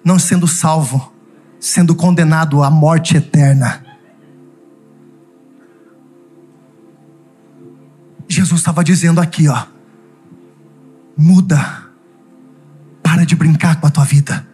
não 0.04 0.18
sendo 0.18 0.46
salvo, 0.46 1.12
sendo 1.58 1.94
condenado 1.94 2.62
à 2.62 2.70
morte 2.70 3.16
eterna. 3.16 3.84
Jesus 8.28 8.60
estava 8.60 8.82
dizendo 8.82 9.20
aqui, 9.20 9.48
ó 9.48 9.73
muda. 11.16 11.84
Para 13.02 13.24
de 13.24 13.36
brincar 13.36 13.80
com 13.80 13.86
a 13.86 13.90
tua 13.90 14.04
vida. 14.04 14.46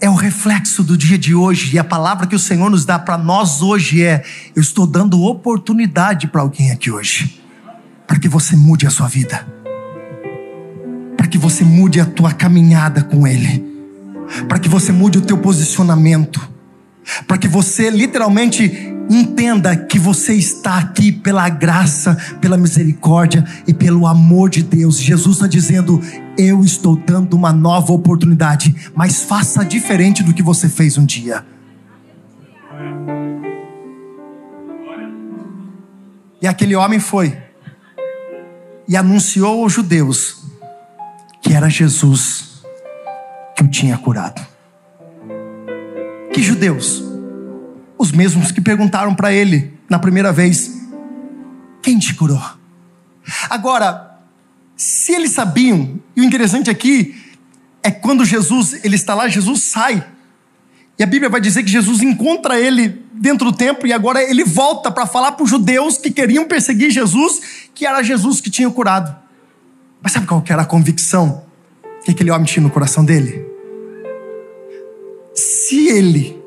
É 0.00 0.08
o 0.08 0.14
reflexo 0.14 0.82
do 0.82 0.96
dia 0.96 1.18
de 1.18 1.34
hoje, 1.34 1.76
e 1.76 1.78
a 1.78 1.84
palavra 1.84 2.26
que 2.26 2.34
o 2.34 2.38
Senhor 2.38 2.70
nos 2.70 2.86
dá 2.86 2.98
para 2.98 3.18
nós 3.18 3.60
hoje 3.60 4.02
é: 4.02 4.24
eu 4.56 4.62
estou 4.62 4.86
dando 4.86 5.22
oportunidade 5.22 6.26
para 6.28 6.40
alguém 6.40 6.70
aqui 6.70 6.90
hoje, 6.90 7.38
para 8.06 8.18
que 8.18 8.26
você 8.26 8.56
mude 8.56 8.86
a 8.86 8.90
sua 8.90 9.08
vida, 9.08 9.46
para 11.18 11.26
que 11.26 11.36
você 11.36 11.64
mude 11.64 12.00
a 12.00 12.06
tua 12.06 12.32
caminhada 12.32 13.02
com 13.02 13.26
Ele, 13.26 13.62
para 14.48 14.58
que 14.58 14.70
você 14.70 14.90
mude 14.90 15.18
o 15.18 15.22
teu 15.22 15.36
posicionamento, 15.36 16.40
para 17.26 17.36
que 17.36 17.46
você 17.46 17.90
literalmente 17.90 18.89
Entenda 19.12 19.76
que 19.76 19.98
você 19.98 20.34
está 20.34 20.78
aqui 20.78 21.10
pela 21.10 21.48
graça, 21.48 22.14
pela 22.40 22.56
misericórdia 22.56 23.44
e 23.66 23.74
pelo 23.74 24.06
amor 24.06 24.48
de 24.48 24.62
Deus. 24.62 25.00
Jesus 25.00 25.34
está 25.34 25.48
dizendo: 25.48 26.00
Eu 26.38 26.62
estou 26.62 26.94
dando 26.94 27.34
uma 27.34 27.52
nova 27.52 27.92
oportunidade, 27.92 28.72
mas 28.94 29.24
faça 29.24 29.64
diferente 29.64 30.22
do 30.22 30.32
que 30.32 30.44
você 30.44 30.68
fez 30.68 30.96
um 30.96 31.04
dia. 31.04 31.44
E 36.40 36.46
aquele 36.46 36.76
homem 36.76 37.00
foi 37.00 37.36
e 38.86 38.96
anunciou 38.96 39.64
aos 39.64 39.72
judeus 39.72 40.44
que 41.42 41.52
era 41.52 41.68
Jesus 41.68 42.62
que 43.56 43.64
o 43.64 43.68
tinha 43.68 43.98
curado. 43.98 44.40
Que 46.32 46.40
judeus? 46.40 47.09
Os 48.00 48.12
mesmos 48.12 48.50
que 48.50 48.62
perguntaram 48.62 49.14
para 49.14 49.30
ele 49.30 49.74
na 49.86 49.98
primeira 49.98 50.32
vez: 50.32 50.88
Quem 51.82 51.98
te 51.98 52.14
curou? 52.14 52.42
Agora, 53.50 54.18
se 54.74 55.12
eles 55.12 55.32
sabiam, 55.32 56.00
e 56.16 56.22
o 56.22 56.24
interessante 56.24 56.70
aqui 56.70 57.14
é 57.82 57.90
quando 57.90 58.24
Jesus 58.24 58.82
ele 58.82 58.96
está 58.96 59.14
lá, 59.14 59.28
Jesus 59.28 59.64
sai. 59.64 60.02
E 60.98 61.02
a 61.02 61.06
Bíblia 61.06 61.28
vai 61.28 61.42
dizer 61.42 61.62
que 61.62 61.70
Jesus 61.70 62.00
encontra 62.00 62.58
ele 62.58 63.04
dentro 63.12 63.50
do 63.50 63.54
templo 63.54 63.86
e 63.86 63.92
agora 63.92 64.22
ele 64.22 64.44
volta 64.44 64.90
para 64.90 65.04
falar 65.04 65.32
para 65.32 65.44
os 65.44 65.50
judeus 65.50 65.98
que 65.98 66.10
queriam 66.10 66.46
perseguir 66.48 66.90
Jesus, 66.90 67.68
que 67.74 67.84
era 67.84 68.02
Jesus 68.02 68.40
que 68.40 68.48
tinha 68.48 68.70
curado. 68.70 69.14
Mas 70.00 70.12
sabe 70.12 70.26
qual 70.26 70.40
que 70.40 70.50
era 70.50 70.62
a 70.62 70.66
convicção 70.66 71.44
que 72.02 72.12
aquele 72.12 72.30
homem 72.30 72.46
tinha 72.46 72.62
no 72.62 72.70
coração 72.70 73.04
dele? 73.04 73.44
Se 75.34 75.88
ele 75.88 76.39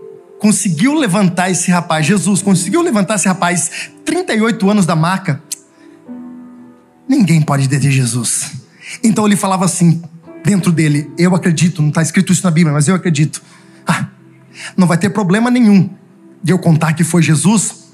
conseguiu 0.44 0.94
levantar 0.94 1.50
esse 1.50 1.72
rapaz, 1.72 2.06
Jesus 2.06 2.42
conseguiu 2.42 2.82
levantar 2.82 3.16
esse 3.16 3.30
rapaz 3.30 3.72
38 4.04 4.70
anos 4.70 4.86
da 4.86 4.94
maca, 4.94 5.42
ninguém 7.08 7.42
pode 7.42 7.66
deter 7.66 7.90
Jesus. 7.90 8.52
Então 9.02 9.26
ele 9.26 9.38
falava 9.38 9.64
assim, 9.64 10.04
dentro 10.44 10.70
dele, 10.70 11.10
eu 11.18 11.34
acredito, 11.34 11.82
não 11.82 11.88
está 11.88 12.02
escrito 12.02 12.34
isso 12.34 12.44
na 12.44 12.52
Bíblia, 12.52 12.74
mas 12.74 12.90
eu 12.90 12.96
acredito. 12.96 13.42
Ah, 13.88 14.08
não 14.76 14.86
vai 14.86 14.98
ter 14.98 15.12
problema 15.12 15.50
nenhum 15.50 15.90
de 16.44 16.52
eu 16.52 16.60
contar 16.60 16.92
que 16.92 17.06
foi 17.06 17.24
Jesus, 17.24 17.86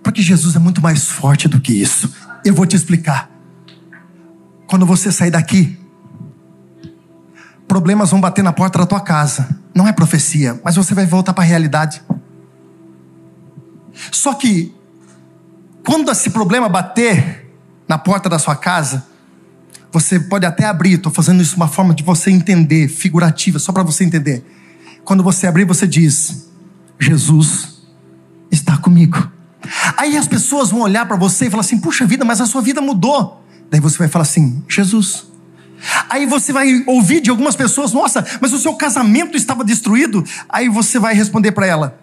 porque 0.00 0.22
Jesus 0.22 0.54
é 0.54 0.60
muito 0.60 0.80
mais 0.80 1.06
forte 1.08 1.48
do 1.48 1.60
que 1.60 1.72
isso. 1.72 2.14
Eu 2.44 2.54
vou 2.54 2.66
te 2.66 2.76
explicar. 2.76 3.28
Quando 4.68 4.86
você 4.86 5.10
sair 5.10 5.32
daqui, 5.32 5.76
problemas 7.66 8.10
vão 8.10 8.20
bater 8.20 8.42
na 8.42 8.52
porta 8.52 8.78
da 8.78 8.86
tua 8.86 9.00
casa. 9.00 9.48
Não 9.74 9.86
é 9.86 9.92
profecia, 9.92 10.60
mas 10.64 10.76
você 10.76 10.94
vai 10.94 11.06
voltar 11.06 11.32
para 11.32 11.44
a 11.44 11.46
realidade. 11.46 12.02
Só 14.10 14.34
que, 14.34 14.74
quando 15.84 16.10
esse 16.10 16.30
problema 16.30 16.68
bater 16.68 17.50
na 17.88 17.98
porta 17.98 18.28
da 18.28 18.38
sua 18.38 18.56
casa, 18.56 19.06
você 19.92 20.20
pode 20.20 20.44
até 20.44 20.64
abrir, 20.64 20.94
estou 20.94 21.12
fazendo 21.12 21.42
isso 21.42 21.56
uma 21.56 21.68
forma 21.68 21.94
de 21.94 22.02
você 22.02 22.30
entender, 22.30 22.88
figurativa, 22.88 23.58
só 23.58 23.72
para 23.72 23.82
você 23.82 24.04
entender. 24.04 24.44
Quando 25.04 25.22
você 25.22 25.46
abrir, 25.46 25.64
você 25.64 25.86
diz: 25.86 26.48
Jesus 26.98 27.82
está 28.50 28.76
comigo. 28.76 29.30
Aí 29.96 30.16
as 30.16 30.28
pessoas 30.28 30.70
vão 30.70 30.80
olhar 30.80 31.06
para 31.06 31.16
você 31.16 31.46
e 31.46 31.50
falar 31.50 31.62
assim: 31.62 31.78
puxa 31.78 32.06
vida, 32.06 32.24
mas 32.24 32.40
a 32.40 32.46
sua 32.46 32.60
vida 32.60 32.80
mudou. 32.80 33.42
Daí 33.70 33.80
você 33.80 33.96
vai 33.98 34.08
falar 34.08 34.24
assim: 34.24 34.62
Jesus. 34.68 35.35
Aí 36.08 36.26
você 36.26 36.52
vai 36.52 36.82
ouvir 36.86 37.20
de 37.20 37.30
algumas 37.30 37.56
pessoas: 37.56 37.92
nossa, 37.92 38.24
mas 38.40 38.52
o 38.52 38.58
seu 38.58 38.74
casamento 38.74 39.36
estava 39.36 39.64
destruído. 39.64 40.24
Aí 40.48 40.68
você 40.68 40.98
vai 40.98 41.14
responder 41.14 41.52
para 41.52 41.66
ela: 41.66 41.98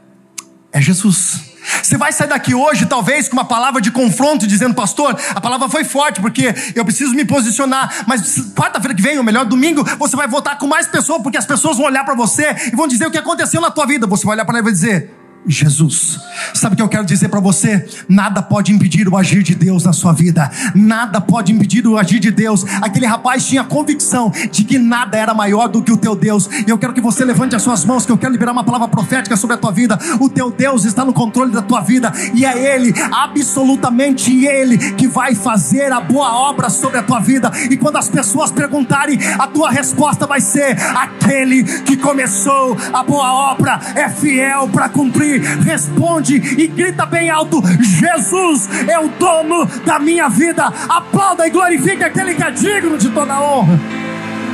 é 0.71 0.81
Jesus. 0.81 1.53
Você 1.81 1.97
vai 1.97 2.11
sair 2.11 2.27
daqui 2.27 2.53
hoje, 2.53 2.85
talvez, 2.85 3.29
com 3.29 3.37
uma 3.37 3.45
palavra 3.45 3.79
de 3.79 3.89
confronto, 3.89 4.45
dizendo, 4.45 4.73
pastor, 4.75 5.17
a 5.33 5.39
palavra 5.39 5.69
foi 5.69 5.83
forte, 5.83 6.19
porque 6.19 6.53
eu 6.75 6.83
preciso 6.83 7.13
me 7.13 7.23
posicionar. 7.23 8.03
Mas 8.05 8.51
quarta-feira 8.53 8.93
que 8.93 9.01
vem, 9.01 9.17
ou 9.17 9.23
melhor, 9.23 9.45
domingo, 9.45 9.83
você 9.97 10.15
vai 10.15 10.27
voltar 10.27 10.57
com 10.57 10.67
mais 10.67 10.87
pessoas, 10.87 11.21
porque 11.21 11.37
as 11.37 11.45
pessoas 11.45 11.77
vão 11.77 11.85
olhar 11.85 12.03
para 12.03 12.15
você 12.15 12.55
e 12.71 12.75
vão 12.75 12.87
dizer 12.87 13.07
o 13.07 13.11
que 13.11 13.17
aconteceu 13.17 13.61
na 13.61 13.71
tua 13.71 13.85
vida. 13.85 14.05
Você 14.07 14.25
vai 14.25 14.35
olhar 14.35 14.45
para 14.45 14.55
ela 14.55 14.61
e 14.61 14.63
vai 14.63 14.73
dizer: 14.73 15.09
Jesus. 15.45 16.19
Sabe 16.53 16.73
o 16.73 16.77
que 16.77 16.81
eu 16.81 16.89
quero 16.89 17.05
dizer 17.05 17.29
para 17.29 17.39
você? 17.39 17.85
Nada 18.07 18.41
pode 18.41 18.71
impedir 18.71 19.07
o 19.07 19.17
agir 19.17 19.43
de 19.43 19.55
Deus 19.55 19.83
na 19.83 19.93
sua 19.93 20.13
vida. 20.13 20.49
Nada 20.73 21.19
pode 21.19 21.51
impedir 21.51 21.85
o 21.87 21.97
agir 21.97 22.19
de 22.19 22.31
Deus. 22.31 22.65
Aquele 22.81 23.05
rapaz 23.05 23.45
tinha 23.45 23.63
convicção 23.63 24.31
de 24.51 24.63
que 24.63 24.77
nada 24.77 25.17
era 25.17 25.33
maior 25.33 25.67
do 25.67 25.81
que 25.81 25.91
o 25.91 25.97
teu 25.97 26.15
Deus. 26.15 26.49
E 26.65 26.69
eu 26.69 26.77
quero 26.77 26.93
que 26.93 27.01
você 27.01 27.25
levante 27.25 27.55
as 27.55 27.61
suas 27.61 27.83
mãos, 27.85 28.05
que 28.05 28.11
eu 28.11 28.17
quero 28.17 28.31
liberar 28.31 28.51
uma 28.51 28.63
palavra 28.63 28.87
profética 28.87 29.35
sobre 29.35 29.55
a 29.55 29.57
tua 29.57 29.71
vida. 29.71 29.97
O 30.19 30.29
teu 30.29 30.51
Deus 30.51 30.85
está 30.85 31.03
no 31.03 31.13
controle 31.13 31.51
da 31.51 31.61
tua 31.61 31.81
vida 31.81 32.11
e 32.33 32.45
é 32.45 32.75
Ele, 32.75 32.93
absolutamente 33.11 34.45
Ele, 34.45 34.77
que 34.93 35.07
vai 35.07 35.35
fazer 35.35 35.91
a 35.91 35.99
boa 35.99 36.33
obra 36.33 36.69
sobre 36.69 36.99
a 36.99 37.03
tua 37.03 37.19
vida. 37.19 37.51
E 37.69 37.77
quando 37.77 37.97
as 37.97 38.09
pessoas 38.09 38.51
perguntarem, 38.51 39.19
a 39.37 39.47
tua 39.47 39.69
resposta 39.69 40.25
vai 40.25 40.41
ser: 40.41 40.77
aquele 40.95 41.63
que 41.63 41.97
começou 41.97 42.77
a 42.93 43.03
boa 43.03 43.51
obra 43.51 43.79
é 43.95 44.09
fiel 44.09 44.67
para 44.69 44.89
cumprir 44.89 45.32
responde 45.37 46.35
e 46.35 46.67
grita 46.67 47.05
bem 47.05 47.29
alto: 47.29 47.61
Jesus 47.81 48.69
é 48.87 48.99
o 48.99 49.09
dono 49.09 49.65
da 49.85 49.99
minha 49.99 50.29
vida. 50.29 50.65
Aplauda 50.89 51.47
e 51.47 51.49
glorifique 51.49 52.03
aquele 52.03 52.35
que 52.35 52.43
é 52.43 52.51
digno 52.51 52.97
de 52.97 53.09
toda 53.09 53.41
honra. 53.41 53.79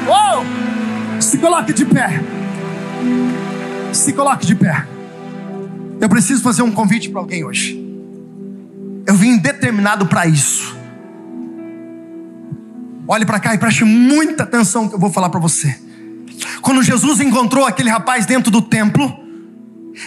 Oh! 0.07 1.21
Se 1.21 1.38
coloque 1.38 1.73
de 1.73 1.86
pé. 1.86 2.21
Se 3.91 4.13
coloque 4.13 4.45
de 4.45 4.55
pé. 4.55 4.86
Eu 5.99 6.07
preciso 6.07 6.41
fazer 6.41 6.61
um 6.61 6.71
convite 6.71 7.09
para 7.09 7.19
alguém 7.19 7.43
hoje. 7.43 7.77
Eu 9.05 9.15
vim 9.15 9.38
determinado 9.38 10.05
para 10.05 10.25
isso. 10.27 10.77
Olhe 13.07 13.25
para 13.25 13.39
cá 13.39 13.55
e 13.55 13.57
preste 13.57 13.84
muita 13.84 14.43
atenção 14.43 14.88
que 14.88 14.95
eu 14.95 14.99
vou 14.99 15.11
falar 15.11 15.30
para 15.30 15.39
você. 15.39 15.75
Quando 16.61 16.84
Jesus 16.84 17.19
encontrou 17.19 17.65
aquele 17.65 17.89
rapaz 17.89 18.25
dentro 18.25 18.51
do 18.51 18.61
templo, 18.61 19.11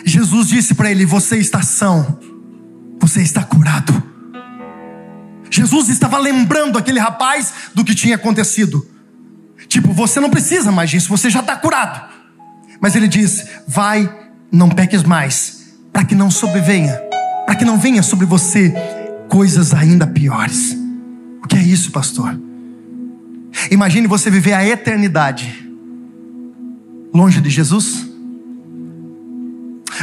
Jesus 0.05 0.49
disse 0.49 0.75
para 0.75 0.91
ele: 0.91 1.05
Você 1.05 1.37
está 1.39 1.63
são, 1.63 2.19
você 3.01 3.23
está 3.23 3.43
curado. 3.43 4.03
Jesus 5.51 5.89
estava 5.91 6.19
lembrando 6.19 6.79
aquele 6.79 6.99
rapaz 6.99 7.53
do 7.75 7.85
que 7.85 7.95
tinha 7.95 8.17
acontecido. 8.17 8.87
Tipo, 9.69 9.93
você 9.93 10.19
não 10.19 10.31
precisa 10.31 10.73
mais 10.73 10.91
disso, 10.91 11.09
você 11.09 11.29
já 11.29 11.41
está 11.41 11.57
curado. 11.57 12.09
Mas 12.81 12.97
ele 12.97 13.07
diz: 13.07 13.47
Vai, 13.69 14.11
não 14.51 14.69
peques 14.69 15.03
mais, 15.03 15.75
para 15.93 16.05
que 16.05 16.15
não 16.15 16.31
sobrevenha, 16.31 16.99
para 17.45 17.55
que 17.55 17.65
não 17.65 17.79
venha 17.79 18.03
sobre 18.03 18.27
você 18.27 18.75
coisas 19.29 19.73
ainda 19.75 20.07
piores. 20.07 20.77
O 21.45 21.47
que 21.47 21.57
é 21.57 21.63
isso, 21.63 21.91
pastor? 21.91 22.39
Imagine 23.71 24.07
você 24.07 24.31
viver 24.31 24.55
a 24.55 24.67
eternidade 24.67 25.63
longe 27.13 27.41
de 27.41 27.51
Jesus. 27.51 28.12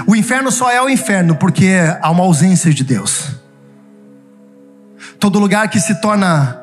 O 0.06 0.16
inferno 0.16 0.52
só 0.52 0.70
é 0.70 0.82
o 0.82 0.90
inferno 0.90 1.36
porque 1.36 1.72
há 2.02 2.10
uma 2.10 2.24
ausência 2.24 2.74
de 2.74 2.84
Deus. 2.84 3.32
Todo 5.20 5.40
lugar 5.40 5.70
que 5.70 5.80
se 5.80 5.96
torna 6.02 6.58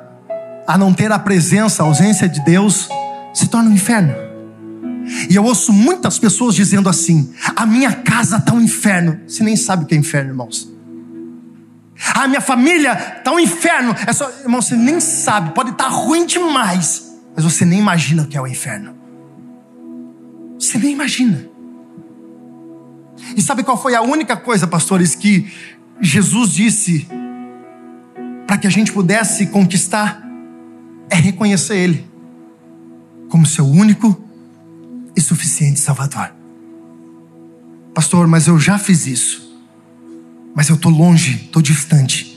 a 0.66 0.76
não 0.76 0.92
ter 0.92 1.12
a 1.12 1.18
presença, 1.18 1.82
a 1.82 1.86
ausência 1.86 2.28
de 2.28 2.44
Deus, 2.44 2.88
se 3.34 3.48
torna 3.48 3.70
um 3.70 3.74
inferno. 3.74 4.14
E 5.30 5.36
eu 5.36 5.44
ouço 5.44 5.72
muitas 5.72 6.18
pessoas 6.18 6.54
dizendo 6.54 6.88
assim: 6.88 7.32
a 7.54 7.64
minha 7.64 7.92
casa 7.92 8.38
está 8.38 8.52
um 8.52 8.60
inferno. 8.60 9.20
Você 9.26 9.44
nem 9.44 9.56
sabe 9.56 9.84
o 9.84 9.86
que 9.86 9.94
é 9.94 9.98
inferno, 9.98 10.30
irmãos. 10.30 10.72
A 12.14 12.26
minha 12.28 12.40
família 12.40 12.92
está 13.18 13.32
um 13.32 13.38
inferno. 13.38 13.94
É 14.06 14.12
só, 14.12 14.28
irmão, 14.42 14.60
você 14.60 14.76
nem 14.76 15.00
sabe, 15.00 15.52
pode 15.54 15.70
estar 15.70 15.84
tá 15.84 15.90
ruim 15.90 16.26
demais, 16.26 17.04
mas 17.34 17.44
você 17.44 17.64
nem 17.64 17.78
imagina 17.78 18.22
o 18.22 18.26
que 18.26 18.36
é 18.36 18.40
o 18.40 18.46
inferno. 18.46 18.94
Você 20.58 20.78
nem 20.78 20.92
imagina. 20.92 21.55
E 23.36 23.42
sabe 23.42 23.62
qual 23.62 23.80
foi 23.80 23.94
a 23.94 24.02
única 24.02 24.36
coisa, 24.36 24.66
pastores, 24.66 25.14
que 25.14 25.50
Jesus 26.00 26.50
disse 26.50 27.06
para 28.46 28.58
que 28.58 28.66
a 28.66 28.70
gente 28.70 28.92
pudesse 28.92 29.46
conquistar? 29.46 30.22
É 31.08 31.16
reconhecer 31.16 31.76
Ele 31.76 32.06
como 33.28 33.46
seu 33.46 33.66
único 33.66 34.24
e 35.16 35.20
suficiente 35.20 35.80
Salvador. 35.80 36.32
Pastor, 37.94 38.26
mas 38.26 38.46
eu 38.46 38.58
já 38.58 38.78
fiz 38.78 39.06
isso. 39.06 39.46
Mas 40.54 40.68
eu 40.68 40.76
estou 40.76 40.92
longe, 40.92 41.44
estou 41.46 41.62
distante. 41.62 42.36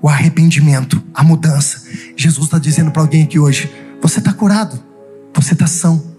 O 0.00 0.08
arrependimento, 0.08 1.02
a 1.14 1.22
mudança. 1.22 1.88
Jesus 2.16 2.46
está 2.46 2.58
dizendo 2.58 2.90
para 2.90 3.02
alguém 3.02 3.22
aqui 3.22 3.38
hoje: 3.38 3.70
você 4.00 4.18
está 4.18 4.32
curado, 4.32 4.82
você 5.34 5.52
está 5.52 5.66
são. 5.66 6.11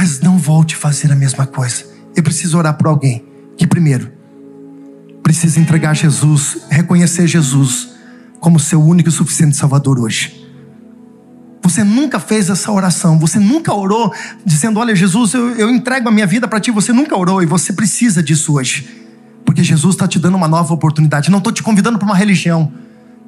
Mas 0.00 0.20
não 0.20 0.38
volte 0.38 0.76
a 0.76 0.78
fazer 0.78 1.10
a 1.10 1.16
mesma 1.16 1.44
coisa. 1.44 1.84
Eu 2.14 2.22
preciso 2.22 2.56
orar 2.56 2.74
por 2.74 2.86
alguém 2.86 3.24
que, 3.56 3.66
primeiro, 3.66 4.12
precisa 5.24 5.58
entregar 5.58 5.92
Jesus, 5.92 6.58
reconhecer 6.70 7.26
Jesus 7.26 7.88
como 8.38 8.60
seu 8.60 8.80
único 8.80 9.08
e 9.08 9.12
suficiente 9.12 9.56
Salvador 9.56 9.98
hoje. 9.98 10.48
Você 11.64 11.82
nunca 11.82 12.20
fez 12.20 12.48
essa 12.48 12.70
oração, 12.70 13.18
você 13.18 13.40
nunca 13.40 13.74
orou 13.74 14.14
dizendo: 14.46 14.78
Olha, 14.78 14.94
Jesus, 14.94 15.34
eu, 15.34 15.50
eu 15.56 15.68
entrego 15.68 16.08
a 16.08 16.12
minha 16.12 16.28
vida 16.28 16.46
para 16.46 16.60
ti. 16.60 16.70
Você 16.70 16.92
nunca 16.92 17.18
orou 17.18 17.42
e 17.42 17.46
você 17.46 17.72
precisa 17.72 18.22
disso 18.22 18.54
hoje, 18.54 18.88
porque 19.44 19.64
Jesus 19.64 19.96
está 19.96 20.06
te 20.06 20.20
dando 20.20 20.36
uma 20.36 20.46
nova 20.46 20.72
oportunidade. 20.72 21.28
Não 21.28 21.38
estou 21.38 21.52
te 21.52 21.60
convidando 21.60 21.98
para 21.98 22.06
uma 22.06 22.16
religião. 22.16 22.72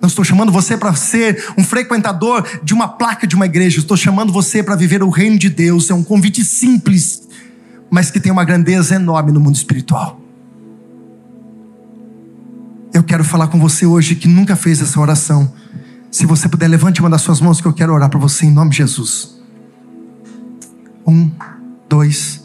Não 0.00 0.06
estou 0.06 0.24
chamando 0.24 0.50
você 0.50 0.76
para 0.76 0.94
ser 0.94 1.52
um 1.58 1.62
frequentador 1.62 2.46
de 2.62 2.72
uma 2.72 2.88
placa 2.88 3.26
de 3.26 3.36
uma 3.36 3.44
igreja. 3.44 3.80
Estou 3.80 3.96
chamando 3.96 4.32
você 4.32 4.62
para 4.62 4.74
viver 4.74 5.02
o 5.02 5.10
reino 5.10 5.38
de 5.38 5.50
Deus. 5.50 5.90
É 5.90 5.94
um 5.94 6.02
convite 6.02 6.42
simples, 6.42 7.28
mas 7.90 8.10
que 8.10 8.18
tem 8.18 8.32
uma 8.32 8.44
grandeza 8.44 8.94
enorme 8.94 9.30
no 9.30 9.40
mundo 9.40 9.56
espiritual. 9.56 10.18
Eu 12.94 13.04
quero 13.04 13.22
falar 13.22 13.48
com 13.48 13.60
você 13.60 13.84
hoje 13.84 14.14
que 14.14 14.26
nunca 14.26 14.56
fez 14.56 14.80
essa 14.80 14.98
oração. 14.98 15.52
Se 16.10 16.24
você 16.24 16.48
puder, 16.48 16.66
levante 16.66 17.00
uma 17.00 17.10
das 17.10 17.20
suas 17.20 17.40
mãos 17.40 17.60
que 17.60 17.66
eu 17.68 17.72
quero 17.72 17.92
orar 17.92 18.08
para 18.08 18.18
você 18.18 18.46
em 18.46 18.50
nome 18.50 18.70
de 18.70 18.78
Jesus. 18.78 19.38
Um, 21.06 21.30
dois, 21.88 22.40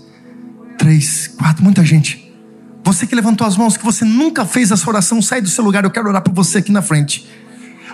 três, 0.78 1.28
quatro, 1.28 1.64
muita 1.64 1.86
gente. 1.86 2.34
Você 2.84 3.08
que 3.08 3.16
levantou 3.16 3.48
as 3.48 3.58
mãos, 3.58 3.76
que 3.78 3.84
você 3.84 4.06
nunca 4.06 4.46
fez 4.46 4.70
essa 4.72 4.88
oração, 4.88 5.22
sai 5.22 5.42
do 5.42 5.50
seu 5.50 5.64
lugar, 5.64 5.84
eu 5.84 5.90
quero 5.90 6.08
orar 6.08 6.22
por 6.22 6.34
você 6.34 6.60
aqui 6.60 6.72
na 6.72 6.84
frente. 6.84 7.28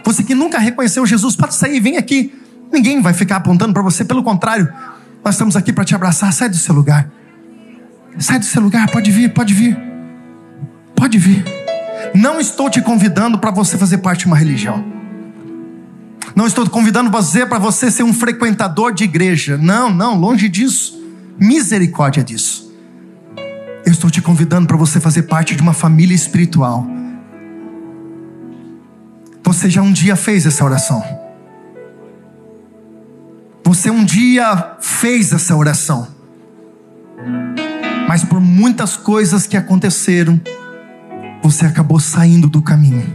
Você 0.04 0.24
que 0.24 0.36
nunca 0.36 0.58
reconheceu 0.60 1.06
Jesus, 1.06 1.36
pode 1.36 1.56
sair, 1.56 1.80
vem 1.80 1.98
aqui. 1.98 2.34
Ninguém 2.72 3.02
vai 3.02 3.14
ficar 3.14 3.38
apontando 3.38 3.74
para 3.74 3.82
você, 3.82 4.06
pelo 4.06 4.24
contrário, 4.24 4.72
nós 5.24 5.36
estamos 5.36 5.56
aqui 5.56 5.72
para 5.72 5.84
te 5.84 5.94
abraçar. 5.94 6.32
Sai 6.34 6.50
do 6.50 6.56
seu 6.56 6.74
lugar. 6.74 7.10
Sai 8.18 8.40
do 8.40 8.46
seu 8.46 8.62
lugar, 8.62 8.90
pode 8.90 9.12
vir, 9.12 9.34
pode 9.34 9.54
vir. 9.54 9.78
Pode 10.96 11.18
vir. 11.18 11.44
Não 12.14 12.40
estou 12.40 12.70
te 12.70 12.82
convidando 12.82 13.38
para 13.38 13.52
você 13.52 13.78
fazer 13.78 14.00
parte 14.00 14.22
de 14.22 14.28
uma 14.28 14.38
religião. 14.38 14.84
Não 16.36 16.48
estou 16.48 16.68
convidando 16.70 17.12
você 17.12 17.46
para 17.46 17.60
você 17.60 17.92
ser 17.92 18.04
um 18.04 18.14
frequentador 18.14 18.94
de 18.94 19.04
igreja. 19.04 19.58
Não, 19.58 19.94
não, 19.94 20.18
longe 20.18 20.50
disso. 20.50 21.00
Misericórdia 21.40 22.24
disso. 22.24 22.72
Eu 23.86 23.92
estou 23.92 24.10
te 24.10 24.22
convidando 24.22 24.68
para 24.68 24.78
você 24.78 25.00
fazer 25.00 25.24
parte 25.24 25.56
de 25.56 25.62
uma 25.62 25.74
família 25.74 26.16
espiritual. 26.16 26.88
Você 29.52 29.70
já 29.70 29.82
um 29.82 29.92
dia 29.92 30.16
fez 30.16 30.46
essa 30.46 30.64
oração. 30.64 31.04
Você 33.66 33.92
um 33.92 34.06
dia 34.06 34.78
fez 34.80 35.34
essa 35.34 35.54
oração. 35.54 36.08
Mas 38.08 38.24
por 38.24 38.40
muitas 38.40 38.96
coisas 38.96 39.46
que 39.46 39.58
aconteceram, 39.58 40.40
você 41.44 41.66
acabou 41.66 42.00
saindo 42.00 42.48
do 42.48 42.62
caminho. 42.62 43.14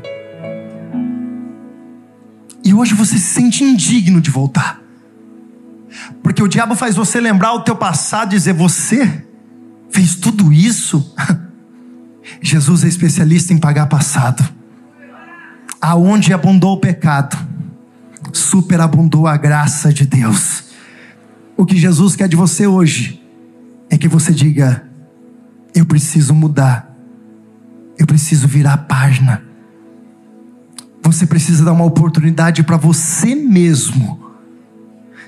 E 2.62 2.74
hoje 2.74 2.92
você 2.92 3.16
se 3.16 3.32
sente 3.32 3.64
indigno 3.64 4.20
de 4.20 4.30
voltar. 4.30 4.82
Porque 6.22 6.42
o 6.42 6.48
diabo 6.48 6.76
faz 6.76 6.96
você 6.96 7.18
lembrar 7.18 7.54
o 7.54 7.62
teu 7.62 7.76
passado 7.76 8.34
e 8.34 8.36
dizer: 8.36 8.52
Você 8.52 9.24
fez 9.88 10.14
tudo 10.14 10.52
isso? 10.52 11.14
Jesus 12.42 12.84
é 12.84 12.88
especialista 12.88 13.54
em 13.54 13.58
pagar 13.58 13.86
passado. 13.86 14.55
Aonde 15.88 16.32
abundou 16.32 16.72
o 16.72 16.80
pecado, 16.80 17.38
superabundou 18.32 19.24
a 19.24 19.36
graça 19.36 19.92
de 19.92 20.04
Deus. 20.04 20.64
O 21.56 21.64
que 21.64 21.76
Jesus 21.76 22.16
quer 22.16 22.28
de 22.28 22.34
você 22.34 22.66
hoje 22.66 23.24
é 23.88 23.96
que 23.96 24.08
você 24.08 24.32
diga: 24.32 24.84
Eu 25.72 25.86
preciso 25.86 26.34
mudar, 26.34 26.92
eu 27.96 28.04
preciso 28.04 28.48
virar 28.48 28.72
a 28.72 28.78
página. 28.78 29.44
Você 31.04 31.24
precisa 31.24 31.64
dar 31.64 31.72
uma 31.72 31.84
oportunidade 31.84 32.64
para 32.64 32.76
você 32.76 33.36
mesmo. 33.36 34.18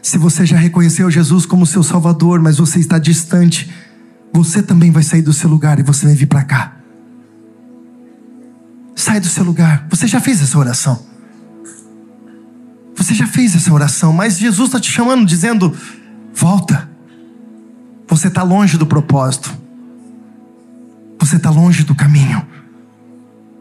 Se 0.03 0.19
você 0.19 0.45
já 0.45 0.57
reconheceu 0.57 1.09
Jesus 1.09 1.47
como 1.47 1.67
seu 1.67 1.85
Salvador, 1.85 2.41
mas 2.41 2.59
você 2.59 2.81
está 2.81 2.99
distante, 2.99 3.71
você 4.33 4.61
também 4.61 4.91
vai 4.91 5.05
sair 5.05 5.23
do 5.23 5.33
seu 5.33 5.49
lugar 5.49 5.79
e 5.79 5.85
você 5.85 6.07
vai 6.07 6.17
vir 6.17 6.27
para 6.27 6.43
cá. 6.43 6.78
Sai 8.99 9.21
do 9.21 9.29
seu 9.29 9.45
lugar. 9.45 9.87
Você 9.91 10.09
já 10.09 10.19
fez 10.19 10.43
essa 10.43 10.59
oração. 10.59 11.07
Você 12.97 13.15
já 13.15 13.29
fez 13.29 13.55
essa 13.55 13.73
oração, 13.73 14.13
mas 14.13 14.37
Jesus 14.37 14.71
está 14.71 14.81
te 14.81 14.91
chamando, 14.91 15.25
dizendo: 15.25 15.73
volta. 16.35 16.91
Você 18.09 18.27
está 18.27 18.43
longe 18.43 18.77
do 18.77 18.85
propósito. 18.85 19.57
Você 21.21 21.37
está 21.37 21.49
longe 21.49 21.85
do 21.85 21.95
caminho. 21.95 22.45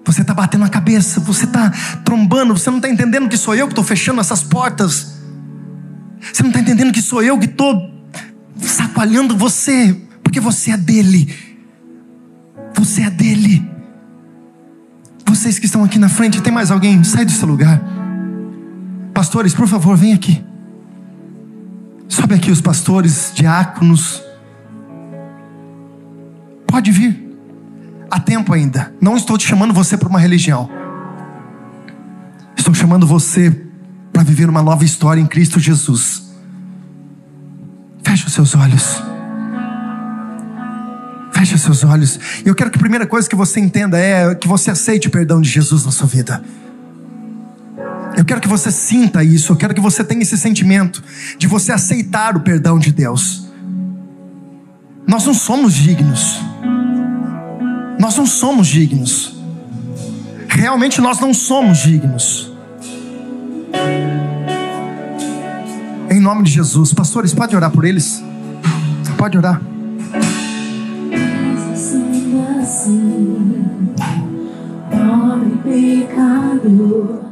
Você 0.06 0.22
está 0.22 0.34
batendo 0.34 0.66
a 0.66 0.70
cabeça, 0.70 1.20
você 1.20 1.46
está 1.46 1.70
trombando, 2.04 2.58
você 2.58 2.72
não 2.72 2.78
está 2.78 2.90
entendendo 2.90 3.30
que 3.30 3.38
sou 3.38 3.54
eu 3.54 3.68
que 3.68 3.74
estou 3.74 3.84
fechando 3.84 4.20
essas 4.20 4.42
portas. 4.42 5.20
Você 6.34 6.42
não 6.42 6.50
está 6.50 6.62
entendendo 6.62 6.92
que 6.92 7.02
sou 7.02 7.22
eu 7.22 7.38
que 7.38 7.46
estou 7.46 7.94
sacoalhando 8.60 9.38
você 9.38 9.96
porque 10.24 10.40
você 10.40 10.72
é 10.72 10.78
dele. 10.78 11.32
Você 12.74 13.04
é 13.04 13.12
dele. 13.12 13.77
Vocês 15.48 15.60
que 15.60 15.66
estão 15.66 15.82
aqui 15.82 15.98
na 15.98 16.10
frente, 16.10 16.42
tem 16.42 16.52
mais 16.52 16.72
alguém? 16.72 17.02
Sai 17.06 17.24
do 17.24 17.32
seu 17.32 17.48
lugar. 17.48 17.82
Pastores, 19.14 19.54
por 19.54 19.66
favor, 19.66 19.96
vem 19.96 20.12
aqui. 20.12 20.44
Sobe 22.10 22.36
aqui 22.36 22.52
os 22.52 22.60
pastores, 22.60 23.32
diáconos. 23.34 24.22
Pode 26.68 26.92
vir. 26.92 27.34
Há 28.12 28.20
tempo 28.20 28.52
ainda. 28.52 28.94
Não 29.00 29.16
estou 29.16 29.38
te 29.38 29.48
chamando 29.48 29.74
você 29.74 29.96
para 29.96 30.10
uma 30.10 30.20
religião. 30.20 30.70
Estou 32.58 32.74
chamando 32.74 33.08
você 33.08 33.50
para 34.12 34.24
viver 34.24 34.50
uma 34.50 34.62
nova 34.62 34.84
história 34.84 35.22
em 35.22 35.28
Cristo 35.28 35.62
Jesus. 35.62 36.30
Feche 38.04 38.28
os 38.28 38.34
seus 38.34 38.54
olhos. 38.54 39.02
Feche 41.38 41.56
seus 41.56 41.84
olhos. 41.84 42.20
Eu 42.44 42.56
quero 42.56 42.72
que 42.72 42.78
a 42.78 42.80
primeira 42.80 43.06
coisa 43.06 43.30
que 43.30 43.36
você 43.36 43.60
entenda 43.60 44.00
é 44.00 44.34
que 44.34 44.48
você 44.48 44.72
aceite 44.72 45.08
o 45.08 45.12
perdão 45.12 45.40
de 45.40 45.48
Jesus 45.48 45.86
na 45.86 45.92
sua 45.92 46.08
vida. 46.08 46.44
Eu 48.18 48.26
quero 48.26 48.42
que 48.42 48.48
você 48.48 48.72
sinta 48.72 49.24
isso. 49.24 49.52
Eu 49.52 49.56
quero 49.56 49.76
que 49.76 49.80
você 49.80 50.04
tenha 50.04 50.24
esse 50.24 50.36
sentimento 50.36 51.04
de 51.38 51.46
você 51.46 51.72
aceitar 51.72 52.36
o 52.36 52.40
perdão 52.40 52.80
de 52.80 52.92
Deus. 52.92 53.48
Nós 55.06 55.28
não 55.28 55.34
somos 55.36 55.76
dignos. 55.76 56.40
Nós 58.00 58.18
não 58.18 58.26
somos 58.26 58.68
dignos. 58.68 59.38
Realmente 60.48 61.00
nós 61.00 61.20
não 61.20 61.36
somos 61.36 61.78
dignos. 61.78 62.52
Em 66.10 66.20
nome 66.20 66.44
de 66.46 66.52
Jesus, 66.52 66.94
pastores, 66.94 67.32
pode 67.32 67.56
orar 67.56 67.70
por 67.70 67.86
eles? 67.86 68.24
Pode 69.18 69.38
orar. 69.38 69.62
Pobre 74.90 75.52
pecador 75.64 77.27